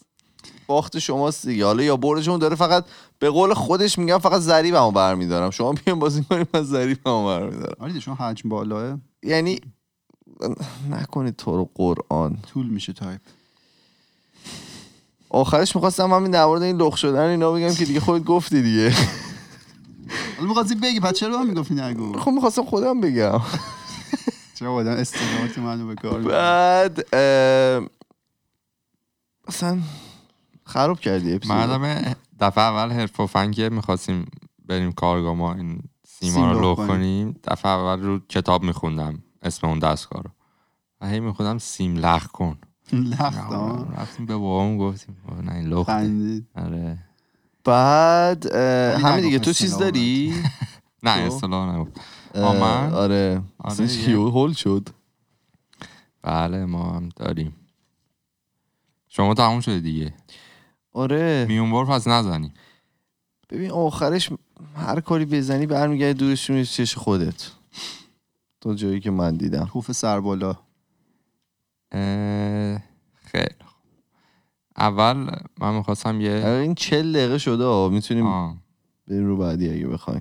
باخت 0.67 0.99
شماست 0.99 1.47
دیگه. 1.47 1.67
حالا 1.67 1.83
یا 1.83 1.97
بردشون 1.97 2.39
داره 2.39 2.57
فقط 2.57 2.85
به 3.19 3.31
قول 3.31 3.55
خودش 3.55 3.99
میگم 3.99 4.19
فقط 4.19 4.41
ضریبمو 4.41 4.91
برمیدارم. 4.91 5.51
شما 5.51 5.73
بیان 5.73 5.99
بازی 5.99 6.25
کنیم 6.25 6.47
من 6.55 6.63
ضریبمو 6.63 7.27
برمیدارم. 7.27 7.77
آره 7.79 8.01
شما 8.01 8.15
حجم 8.15 8.49
بالاه. 8.49 8.99
یعنی 9.23 9.61
نکنید 10.91 11.37
تو 11.37 11.57
رو 11.57 11.71
قرآن. 11.75 12.39
طول 12.53 12.67
میشه 12.67 12.93
تایپ. 12.93 13.21
آخرش 15.31 15.77
می‌خواستم 15.77 16.13
همین 16.13 16.31
در 16.31 16.47
مورد 16.47 16.63
این 16.63 16.77
لخ 16.77 16.97
شدن 16.97 17.29
اینا 17.29 17.53
بگم 17.53 17.75
که 17.75 17.85
دیگه 17.85 18.01
خودت 18.01 18.25
گفتی 18.25 18.63
دیگه. 18.63 18.95
حالا 20.37 20.49
می‌خواستی 20.49 20.75
بگی 20.75 21.01
پس 21.01 21.15
چرا 21.15 21.39
من 21.39 21.47
می‌گفتی 21.47 21.75
نگو؟ 21.75 22.19
خب 22.19 22.31
می‌خواستم 22.31 22.65
خودم 22.65 23.01
بگم. 23.01 23.41
چرا 24.55 24.75
آدم 24.75 24.91
استعداد 24.91 25.59
منو 25.59 25.87
به 25.87 25.95
کار؟ 25.95 26.21
بعد 26.21 27.15
اه، 27.15 27.89
اصلا 29.49 29.79
خراب 30.65 31.01
کردی 31.01 31.35
اپیزود. 31.35 31.57
مردم 31.57 32.15
دفعه 32.41 32.65
اول 32.65 32.93
حرف 32.93 33.21
و 33.21 33.27
فنگ 33.27 33.63
می‌خواستیم 33.63 34.27
بریم 34.65 34.93
کارگاه 34.93 35.35
ما 35.35 35.55
این 35.55 35.81
سیم 36.09 36.33
سیما 36.33 36.53
رو 36.53 36.73
لخ 36.73 36.79
کنیم. 36.79 37.37
دفعه 37.45 37.73
اول 37.73 38.03
رو 38.03 38.19
کتاب 38.29 38.63
میخوندم 38.63 39.23
اسم 39.43 39.67
اون 39.67 39.79
دستگاه 39.79 40.23
رو. 40.23 40.31
و 41.01 41.09
هی 41.09 41.21
میخودم 41.21 41.59
سیم 41.59 41.97
لخ 41.97 42.27
کن. 42.27 42.59
لختان 42.93 43.93
رفتیم 43.97 44.27
به 44.27 44.37
بابام 44.37 44.79
گفتیم 44.79 45.17
نه 45.43 45.55
این 45.55 45.85
خندید. 45.85 46.47
آره. 46.57 46.99
بعد 47.65 48.47
همین 48.55 49.17
دیگه 49.21 49.29
نگفت 49.37 49.45
تو 49.45 49.53
چیز 49.53 49.79
داری؟ 49.79 50.35
نه 51.03 51.29
تو؟ 51.29 51.35
اصطلاح 51.35 51.77
نگفت. 51.77 52.01
اه، 52.35 52.45
آمن؟ 52.45 52.93
آره. 52.93 53.43
آره 53.59 53.77
دیگه. 53.77 53.89
چیو 54.05 54.29
هول 54.31 54.53
شد. 54.53 54.89
بله 56.23 56.65
ما 56.65 56.93
هم 56.93 57.09
داریم. 57.17 57.57
شما 59.09 59.35
تموم 59.35 59.61
شده 59.61 59.81
دیگه؟ 59.81 60.15
آره. 60.93 61.47
میون 61.49 61.71
بار 61.71 61.87
پس 61.87 62.09
نزنی 62.09 62.53
ببین 63.51 63.71
آخرش 63.71 64.31
هر 64.77 65.01
کاری 65.01 65.25
بزنی 65.25 65.67
برمیگرده 65.67 66.13
دورش 66.13 66.51
میره 66.51 66.65
چش 66.65 66.95
خودت. 66.95 67.51
تا 68.61 68.75
جایی 68.75 69.01
که 69.01 69.11
من 69.11 69.37
دیدم. 69.37 69.69
توف 69.73 69.93
سر 69.93 70.21
بالا. 70.21 70.57
خیلی 71.91 73.55
خوب. 73.65 73.83
اول 74.77 75.15
من 75.61 75.75
می‌خواستم 75.75 76.21
یه 76.21 76.31
آره، 76.31 76.61
این 76.63 76.75
چل 76.75 77.13
دقیقه 77.13 77.39
شده 77.39 77.89
می‌تونیم. 77.89 78.25
بریم 79.09 79.27
رو 79.27 79.37
بعدی 79.37 79.71
اگه 79.71 79.87
بخواین 79.87 80.21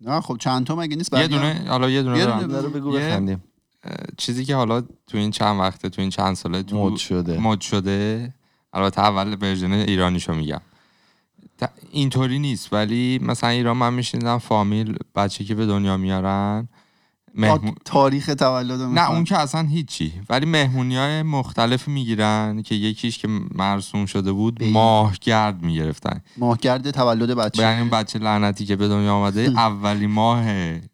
نه 0.00 0.20
خب 0.20 0.36
چند 0.36 0.66
تا 0.66 0.76
مگه 0.76 0.96
نیست 0.96 1.12
یه 1.12 1.28
دونه 1.28 1.64
حالا 1.68 1.90
یه 1.90 2.02
دونه 2.02 2.18
یه 2.18 2.24
دارم. 2.24 2.46
دونه 2.46 2.68
بگو 2.68 2.92
بخندیم 2.92 3.44
اه، 3.84 3.94
چیزی 4.16 4.44
که 4.44 4.54
حالا 4.56 4.80
تو 4.80 5.18
این 5.18 5.30
چند 5.30 5.60
وقته 5.60 5.88
تو 5.88 6.00
این 6.00 6.10
چند 6.10 6.34
ساله 6.34 6.62
تو 6.62 6.84
مد 6.90 6.96
شده 6.96 7.38
مد 7.40 7.60
شده 7.60 8.34
البته 8.72 9.00
اول 9.00 9.36
ورژن 9.40 9.72
ایرانیشو 9.72 10.34
میگم 10.34 10.60
اینطوری 11.90 12.38
نیست 12.38 12.72
ولی 12.72 13.18
مثلا 13.22 13.50
ایران 13.50 13.76
من 13.76 13.94
میشنیدم 13.94 14.38
فامیل 14.38 14.96
بچه 15.14 15.44
که 15.44 15.54
به 15.54 15.66
دنیا 15.66 15.96
میارن 15.96 16.68
مهمون 17.34 17.74
تاریخ 17.84 18.26
تولد 18.26 18.80
نه 18.80 19.10
اون 19.10 19.24
که 19.24 19.38
اصلا 19.38 19.62
هیچی. 19.62 20.12
ولی 20.30 20.46
مهمونی 20.46 20.96
های 20.96 21.22
مختلف 21.22 21.88
می‌گیرن 21.88 22.62
که 22.62 22.74
یکیش 22.74 23.18
که 23.18 23.28
مرسوم 23.54 24.06
شده 24.06 24.32
بود 24.32 24.58
بی. 24.58 24.70
ماهگرد 24.70 25.62
می‌گرفتن. 25.62 26.20
ماهگرد 26.36 26.90
تولد 26.90 27.30
بچه. 27.30 27.62
یعنی 27.62 27.80
اون 27.80 27.90
بچه 27.90 28.18
لعنتی 28.18 28.66
که 28.66 28.76
به 28.76 28.88
دنیا 28.88 29.14
آمده 29.14 29.40
اولی 29.60 30.06
ماه 30.06 30.44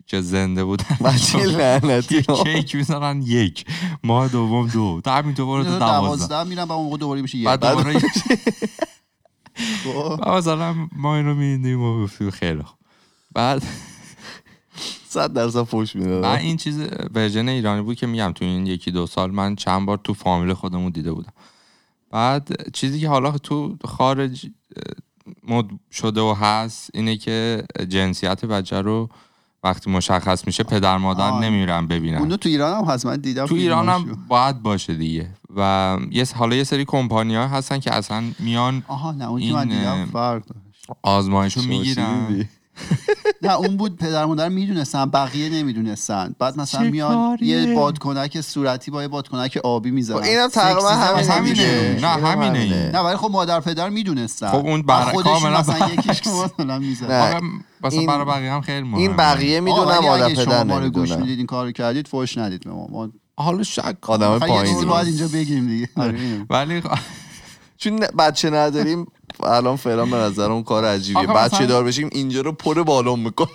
که 0.06 0.20
زنده 0.20 0.64
بودن 0.64 0.96
بچه 1.04 1.38
لعنتی 1.38 2.22
کیک 2.44 2.74
می‌ذارن 2.74 3.22
یک. 3.22 3.64
ماه 4.04 4.28
دوم 4.28 4.68
دو. 4.68 5.00
تا 5.04 5.14
همینطور 5.14 5.46
برو 5.46 5.64
تا 5.64 5.78
دوازده. 5.78 6.28
دوازده 6.28 6.48
میرن 6.48 6.64
و 6.64 6.72
اون 6.72 6.98
دوباره 6.98 7.22
میشه 7.22 7.38
یک 7.38 7.46
بعد 7.46 7.60
دوباره 7.60 7.98
خب. 9.84 10.28
مثلا 10.28 10.74
ما 10.92 11.16
اینو 11.16 11.34
میدیم 11.34 11.82
و 11.82 12.06
خیلی 12.32 12.62
بعد 13.34 13.62
صد 15.14 15.32
درصد 15.32 15.62
فوش 15.62 15.96
من 15.96 16.02
می‌داد 16.02 16.24
این 16.24 16.56
چیز 16.56 16.80
ورژن 17.14 17.48
ایرانی 17.48 17.82
بود 17.82 17.96
که 17.96 18.06
میگم 18.06 18.32
تو 18.34 18.44
این 18.44 18.66
یکی 18.66 18.90
دو 18.90 19.06
سال 19.06 19.30
من 19.30 19.56
چند 19.56 19.86
بار 19.86 20.00
تو 20.04 20.14
فامیل 20.14 20.54
خودمون 20.54 20.90
دیده 20.90 21.12
بودم 21.12 21.32
بعد 22.10 22.70
چیزی 22.72 23.00
که 23.00 23.08
حالا 23.08 23.30
تو 23.30 23.76
خارج 23.84 24.46
مد 25.48 25.64
شده 25.92 26.20
و 26.20 26.34
هست 26.40 26.90
اینه 26.94 27.16
که 27.16 27.64
جنسیت 27.88 28.44
بچه 28.44 28.80
رو 28.80 29.08
وقتی 29.64 29.90
مشخص 29.90 30.46
میشه 30.46 30.62
پدر 30.62 30.96
مادر. 30.96 31.30
نمیرن 31.30 31.86
ببینن 31.86 32.18
اونو 32.18 32.36
تو 32.36 32.48
ایران 32.48 32.78
هم 32.78 32.84
هست 32.84 33.06
من 33.06 33.16
دیدم 33.16 33.46
تو 33.46 33.54
ایران. 33.54 33.88
هم 33.88 34.24
باید 34.28 34.62
باشه 34.62 34.94
دیگه 34.94 35.30
و 35.56 35.98
یه 36.10 36.26
حالا 36.34 36.56
یه 36.56 36.64
سری 36.64 36.84
کمپانی 36.84 37.34
ها 37.34 37.48
هستن 37.48 37.78
که 37.78 37.94
اصلا 37.94 38.24
میان 38.38 38.82
آها 38.88 39.12
نه 39.12 39.28
اون 39.28 39.40
که 39.40 39.46
این، 39.46 39.54
من 39.54 39.68
دیدم 39.68 40.08
فرق. 40.12 40.42
آزمایشو 41.02 41.62
می‌گیرن 41.62 42.48
نه 43.42 43.52
اون 43.54 43.76
بود 43.76 43.96
پدر 43.96 44.24
مادر 44.24 44.48
می‌دونستن 44.48 45.04
بقیه 45.04 45.48
نمی‌دونستن 45.48 46.34
بعد 46.38 46.60
مثلا 46.60 46.80
میان؟ 46.90 47.38
یه 47.40 47.74
بادکنک 47.74 48.40
صورتی 48.40 48.90
با 48.90 49.02
یه 49.02 49.08
بادکنک 49.08 49.58
آبی 49.64 49.90
می‌زنن 49.90 50.16
خب 50.18 50.24
اینم 50.24 50.48
تقریبا 50.48 50.88
همینه. 50.90 52.00
نه، 52.00 52.16
اینم 52.16 52.26
همینه. 52.26 52.90
نه 52.92 52.98
ولی 52.98 53.16
خب 53.16 53.30
مادر 53.30 53.60
پدر 53.60 53.88
می‌دونستن 53.88 54.48
خب 54.48 54.66
اون 54.66 54.82
بر- 54.82 55.12
کاملا 55.12 55.60
مثلا 55.60 55.88
یکیش. 55.88 56.20
مثلا 56.60 56.78
می‌زنن 56.78 57.40
مثلا 57.84 58.06
برای 58.06 58.24
بقیه 58.24 58.52
هم 58.52 58.60
خیلی 58.60 58.82
مهمه 58.82 58.98
این 58.98 59.16
بقیه 59.16 59.60
ولی 59.60 59.70
مادر 59.72 60.24
اگه 60.24 60.34
پدر 60.44 60.80
رو 60.80 60.90
گوش 60.90 61.12
می‌دید 61.12 61.38
این 61.38 61.46
کارو 61.46 61.72
کردید 61.72 62.08
فوش 62.08 62.38
ندید 62.38 62.64
به 62.64 62.70
ما 62.70 62.86
ما 62.90 63.08
حالا 63.36 63.62
شک. 63.62 63.96
آدم 64.10 64.38
پایین 64.38 64.84
باید 64.84 65.06
اینجا 65.06 65.28
بگیم 65.28 65.66
دیگه 65.66 65.88
آره. 65.96 66.18
ولی 66.50 66.80
خ- 66.80 66.98
چون 67.76 68.00
بچه 68.18 68.50
نداریم 68.50 69.06
الان 69.42 69.76
فعلا 69.76 70.04
به 70.06 70.16
نظر 70.16 70.50
اون 70.52 70.62
کار 70.62 70.84
عجیبیه. 70.84 71.26
بچه 71.26 71.54
مثلا- 71.54 71.66
دار 71.66 71.84
بشیم 71.84 72.08
اینجا 72.12 72.40
رو 72.40 72.52
پر 72.52 72.82
بالون 72.82 73.20
میکن 73.20 73.46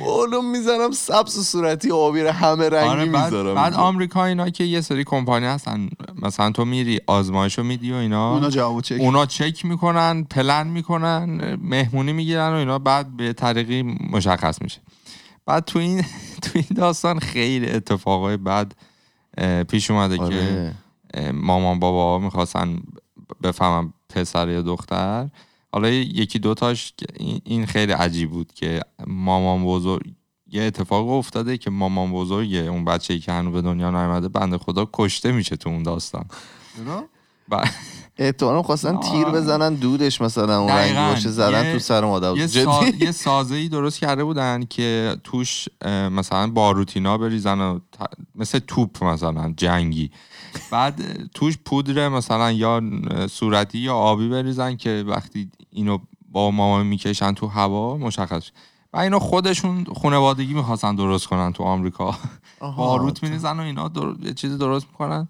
بالون 0.00 0.44
می‌زنم 0.50 0.90
سبز 0.90 1.38
و 1.38 1.42
صورتی 1.42 1.90
آبی 1.90 2.20
رو 2.20 2.30
همه 2.30 2.68
رنگی 2.68 2.88
آره 2.88 3.06
بعد, 3.06 3.24
می‌ذارم. 3.24 3.54
بعد. 3.54 3.74
آمریکا 3.74 4.24
اینا 4.24 4.50
که 4.50 4.64
یه 4.64 4.80
سری 4.80 5.04
کمپانی 5.04 5.46
هستن 5.46 5.88
مثلا 6.22 6.50
تو 6.50 6.64
میری 6.64 7.00
آزمایشو 7.06 7.62
میدی 7.62 7.92
و 7.92 7.94
اینا. 7.94 8.34
اونا 8.34 8.50
جواب 8.50 8.80
چک. 8.80 8.96
اونا 9.00 9.26
چک 9.26 9.64
می‌کنن 9.64 10.24
پلن 10.24 10.66
می‌کنن 10.66 11.54
مهمونی 11.62 12.12
می‌گیرن 12.12 12.52
و 12.52 12.54
اینا 12.56 12.78
بعد 12.78 13.16
به 13.16 13.32
طریقی 13.32 13.82
مشخص 14.10 14.62
میشه. 14.62 14.80
بعد 15.46 15.64
تو 15.64 15.78
این 15.78 16.02
تو 16.42 16.50
این 16.54 16.66
داستان 16.76 17.18
خیلی 17.18 17.70
اتفاقای 17.70 18.36
بعد 18.36 18.74
پیش 19.68 19.90
اومده 19.90 20.16
که 20.18 20.24
آره. 20.24 20.36
اه، 20.76 20.83
مامان 21.34 21.78
بابا 21.78 22.18
می‌خواستن 22.24 22.78
بفهمم 23.42 23.92
پسر 24.08 24.48
یا 24.48 24.62
دختر. 24.62 25.28
حالا 25.72 25.88
یکی 25.88 26.38
دوتاش 26.38 26.92
این- 27.44 27.66
خیلی 27.66 27.92
عجیب 27.92 28.30
بود 28.30 28.52
که 28.52 28.80
مامان 29.06 29.64
بزرگ 29.64 30.12
یه 30.50 30.62
اتفاق 30.62 31.08
افتاده 31.08 31.58
که 31.58 31.70
مامان 31.70 32.12
بزرگ 32.12 32.54
اون 32.54 32.84
بچه 32.84 33.18
که 33.18 33.32
هنوز 33.32 33.52
به 33.52 33.62
دنیا 33.62 33.90
نیومده 33.90 34.28
بنده 34.28 34.58
خدا 34.58 34.88
کشته 34.92 35.32
میشه 35.32 35.56
تو 35.56 35.70
اون 35.70 35.82
داستان. 35.82 36.24
احتمالاً 38.18 38.62
خواستن 38.62 39.00
تیر. 39.00 39.24
بزنن 39.24 39.74
دودش 39.74 40.20
مثلا 40.20 40.58
اون. 40.58 40.68
باشه 41.10 41.28
زدن 41.28 41.72
تو 41.72 41.78
سر 41.78 42.04
مادر 42.04 42.36
یه, 42.36 42.46
سا... 42.46 42.84
یه 43.00 43.12
سازه 43.12 43.54
ای 43.54 43.68
درست 43.68 43.98
کرده 43.98 44.24
بودن 44.24 44.64
که 44.64 45.16
توش 45.24 45.68
مثلا 45.86 46.46
باروتینا 46.46 47.18
بریزن 47.18 47.60
و 47.60 47.78
ت- 47.78 47.82
مثل 48.34 48.58
توپ 48.58 49.04
مثلا 49.04 49.54
جنگی 49.56 50.10
بعد 50.70 51.30
توش 51.34 51.58
پودر 51.64 52.08
مثلا 52.08 52.52
یا 52.52 52.82
صورتی 53.30 53.78
یا 53.78 53.94
آبی 53.94 54.28
بریزن 54.28 54.76
که 54.76 55.04
وقتی 55.06 55.50
اینو 55.70 55.98
با 56.28 56.50
ماما 56.50 56.82
می‌کشن 56.82 57.32
تو 57.32 57.46
هوا 57.46 57.96
مشخص. 57.96 58.50
و 58.92 58.98
اینو 58.98 59.18
خودشون 59.18 59.84
خانوادگی 60.02 60.54
می‌خواستن 60.54 60.94
درست 60.94 61.26
کنن 61.26 61.52
تو 61.52 61.62
آمریکا. 61.62 62.14
باروت 62.60 63.22
میریزن 63.22 63.60
و 63.60 63.62
اینا 63.62 63.88
در... 63.88 64.32
چیزی 64.32 64.58
درست 64.58 64.86
می‌کنن 64.86 65.28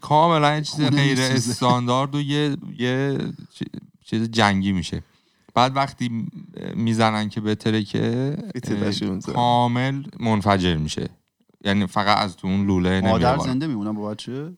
کاملا 0.00 0.54
یه 0.54 0.62
چیز 0.62 0.80
غیر. 0.80 1.20
استاندارد 1.20 2.14
و 2.14 2.20
یه 2.20 2.56
یه 2.78 3.18
چی- 3.54 3.70
چیز 4.04 4.30
جنگی 4.30 4.72
میشه. 4.72 5.02
بعد 5.54 5.76
وقتی 5.76 6.26
می‌زنن 6.74 7.28
که 7.28 7.40
بتره 7.40 7.82
که. 7.82 8.36
کامل 9.34 10.02
منفجر 10.20 10.76
میشه. 10.76 11.08
یعنی 11.64 11.86
فقط 11.86 12.18
از 12.18 12.36
تو 12.36 12.48
اون 12.48 12.66
لوله 12.66 13.00
مادر 13.00 13.32
نمیاد 13.32 13.46
زنده 13.46 13.66
میمونن 13.66 13.92
با 13.92 14.10
بچه؟ 14.10 14.52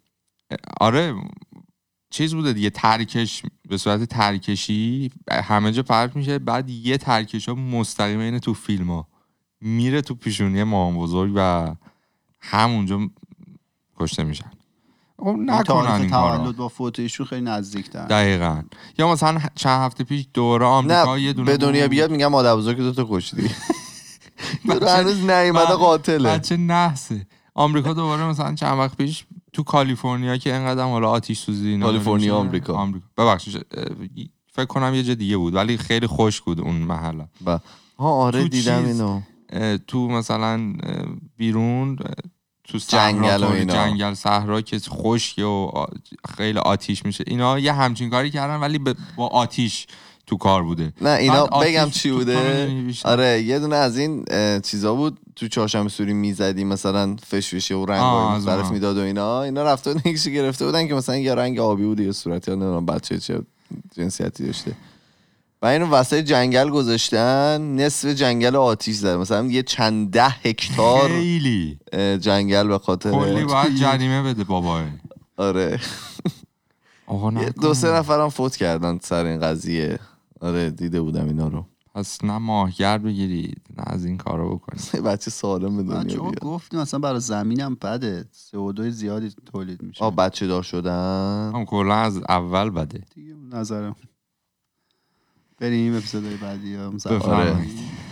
آره. 0.81 1.15
چیز 2.11 2.35
بوده 2.35 2.53
دیگه 2.53 2.71
ترکش 2.71 3.43
به 3.69 3.77
صورت 3.79 4.05
ترکشی 4.05 5.11
همه 5.31 5.73
جا 5.73 5.83
پرت 5.83 6.17
میشه. 6.17 6.39
بعد 6.39 6.71
یه 6.71 6.99
ترکش 6.99 7.49
ها 7.49 7.55
مستقیم 7.55 8.21
اینه 8.21 8.39
تو 8.39 8.55
فیلم 8.55 8.91
ها 8.91 9.09
میره 9.61 10.03
تو 10.03 10.15
پیشونی 10.15 10.63
مامان 10.65 10.97
بزرگ 11.03 11.33
و 11.37 11.75
همونجا 12.41 13.11
کشته 13.97 14.25
میشن. 14.25 14.51
نکنن 15.33 15.63
تاریخ 15.63 15.91
این 15.91 16.11
کارو. 16.11 16.39
تولد 16.39 16.57
با 16.57 16.69
فوت 16.69 16.99
ایشون 16.99 17.27
خیلی 17.27 17.41
نزدیک 17.43 17.91
تر 17.91 18.07
دقیقا. 18.07 18.63
یا 18.99 19.13
مثلا 19.13 19.41
چند 19.55 19.81
هفته 19.81 20.05
پیش 20.05 20.27
دوره 20.35 20.67
آمریکا 20.67 21.19
یه 21.19 21.27
نه 21.27 21.33
دونه 21.33 21.51
به 21.51 21.57
دنیا. 21.57 21.89
بیاد 21.89 22.11
میگم 22.11 22.27
مادر 22.27 22.57
بزرگ 22.57 22.77
دو 22.77 22.93
تا 22.93 23.07
کشتی. 23.11 23.51
هنوز 24.89 25.21
نیومده 25.31 25.75
قاتله. 25.75 26.29
بچه 26.29 26.57
نحسه. 26.57 27.27
آمریکا 27.55 27.93
دوباره 27.93 28.25
مثلا 28.25 28.55
چند 28.55 28.79
وقت 28.79 28.97
پیش 28.97 29.25
تو 29.53 29.63
کالیفرنیا 29.63 30.37
که 30.37 30.55
اینقدر 30.55 30.83
حالا 30.83 31.11
آتیش 31.11 31.39
سوزی 31.39 31.79
کالیفرنیا،. 31.81 32.37
آمریکا. 32.37 32.75
آمریکا. 32.75 33.07
ببخشید 33.19 33.67
فکر 34.53 34.65
کنم 34.67 34.95
یه 34.95 35.03
جا 35.03 35.15
دیگه 35.15 35.37
بود 35.37 35.55
ولی 35.55 35.77
خیلی 35.77 36.07
خوش 36.07 36.41
بود 36.41 36.61
اون 36.61 36.75
محله. 36.75 37.29
ها 37.99 38.11
آره 38.11 38.43
تو 38.43 38.49
دیدم 38.49 38.85
اینو. 38.85 39.21
تو 39.87 40.09
مثلا 40.09 40.73
بیرون 41.37 41.99
تو 42.69 42.79
جنگل 42.79 43.45
و 43.45 43.51
اینا. 43.51 43.75
جنگل 43.75 44.15
صحرا 44.15 44.61
که 44.61 44.79
خشکه 44.79 45.45
و 45.45 45.87
خیلی 46.37 46.59
آتیش 46.59 47.05
میشه 47.05 47.25
اینا 47.27 47.59
یه 47.59 47.73
همچین 47.73 48.11
کاری 48.11 48.31
کردن 48.31 48.57
ولی 48.57 48.79
با 49.17 49.27
آتیش 49.27 49.87
تو 50.27 50.37
کار 50.37 50.63
بوده 50.63 50.93
نه 51.01 51.11
اینا 51.11 51.47
بگم 51.47 51.91
چی 51.91 52.11
بوده. 52.11 52.69
آره 53.05 53.43
یه 53.43 53.59
دونه 53.59 53.77
از 53.77 53.99
این 53.99 54.25
چیزا 54.61 54.95
بود 54.95 55.19
تو 55.37 55.49
چهارشنبه 55.49 55.89
سوری 55.89 56.13
می‌زدی 56.13 56.65
مثلا 56.65 57.17
فشفشه 57.27 57.75
و 57.75 57.87
رنگ 57.87 58.03
اونها. 58.03 58.71
می‌داد 58.71 58.99
و 58.99 59.01
اینا 59.01 59.43
اینا 59.43 59.63
رفته 59.63 59.93
بودن 59.93 60.13
گرفته 60.13 60.67
بودن 60.67 60.89
که 60.89 60.95
مثلا 60.95 61.17
یه 61.17 61.35
رنگ 61.35 61.59
آبی 61.59 61.85
بود 61.85 62.01
یه 62.01 62.13
صورتی 62.13 62.51
یا 62.51 62.55
نمی‌دونم 62.55 62.87
بچه 62.87 63.19
چه 63.19 63.41
جنسیتی 63.97 64.47
داشته 64.47 64.73
و 65.65 65.67
اینو 65.67 65.87
وسط 65.87 66.17
جنگل 66.17 66.71
گذاشتن 66.71 67.61
نصف 67.81 68.09
جنگل 68.09 68.57
آتیش 68.57 68.97
زد 68.97 69.17
مثلا 69.17 69.47
یه 69.47 69.63
چند 69.63 70.11
ده 70.11 70.29
هکتار 70.29 71.09
خیلی. 71.09 71.79
جنگل 72.21 72.69
به 72.69 72.79
خاطر 72.79 73.11
کلی 73.11 73.45
باید 73.45 73.75
جریمه 73.75 74.23
بده 74.23 74.45
بابا. 74.45 74.83
آره. 75.37 75.81
دو 77.63 77.75
سه 77.75 77.89
نفرم 77.93 78.29
فوت 78.29 78.57
کردن 78.57 78.99
سر 79.03 79.25
این 79.25 79.41
قضیه. 79.41 79.99
آره 80.41 80.71
دیده 80.71 81.01
بودم 81.01 81.27
اینا 81.27 81.49
رو. 81.49 81.67
پس 81.95 82.25
نه 82.25 82.39
ماهگر 82.39 82.99
بگیرید 82.99 83.63
نه 83.77 83.83
از 83.87 84.05
این 84.05 84.17
کارو 84.17 84.57
بکنید. 84.57 85.03
بچه 85.07 85.31
سالم 85.31 85.77
به 85.77 85.83
دنیا 85.83 86.21
بیاد. 86.23 86.39
گفتیم 86.41 86.81
مثلا 86.81 87.01
برای 87.01 87.21
زمینم 87.21 87.75
بده. 87.83 88.25
CO2 88.53 88.81
زیادی 88.81 89.31
تولید 89.53 89.83
میشه. 89.83 90.05
آه 90.05 90.17
بچه 90.17 90.47
دار 90.47 90.63
شدن. 90.63 91.53
هم 91.55 91.65
کلا 91.65 91.95
از 91.95 92.17
اول 92.29 92.71
بده. 92.71 93.03
دیگه 93.15 93.35
نظرم. 93.53 93.97
بریم 95.61 95.97
اپیزودهای 95.97 96.35
بعدی. 96.35 96.77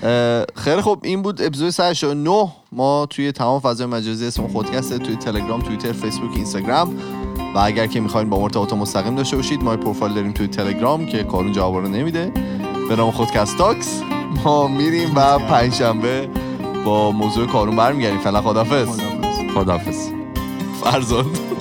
اه، 0.03 0.45
خیلی 0.57 0.83
خب 0.83 1.01
این 1.03 1.23
بود 1.23 1.43
اپیزود 1.43 1.71
189 1.71 2.53
ما 2.73 3.07
توی 3.07 3.33
تمام 3.33 3.61
فضای 3.61 3.87
مجازی 3.87 4.27
اسم 4.27 4.49
خودکسته 4.49 4.99
توی 4.99 5.17
تلگرام 5.17 5.61
توییتر 5.61 5.93
فیسبوک 5.93 6.31
اینستاگرام. 6.35 6.97
و 7.55 7.59
اگر 7.59 7.87
که 7.87 8.01
می‌خواین 8.01 8.31
با 8.31 8.37
ارتباط 8.37 8.73
مستقیم 8.73 9.15
داشته 9.15 9.37
باشید 9.37 9.63
ما 9.63 9.77
پروفایل 9.77 10.15
داریم 10.15 10.33
توی 10.33 10.47
تلگرام 10.49 11.07
که 11.07 11.25
کارون 11.25 11.53
جواب 11.53 11.75
رو 11.75 11.89
نمیده. 11.89 12.33
به 12.89 12.97
نام 12.97 13.11
خودکست 13.11 13.59
تاکس. 13.59 14.03
ما 14.45 14.69
میریم 14.69 15.15
و 15.17 15.39
پنجشنبه 15.39 16.29
با 16.85 17.13
موضوع 17.13 17.47
کارون 17.47 17.77
برمیگردیم. 17.77 18.21
فعلا 18.21 18.43
خدافظ 18.43 19.01
خدافز 19.55 20.09
فرزاد. 20.85 21.52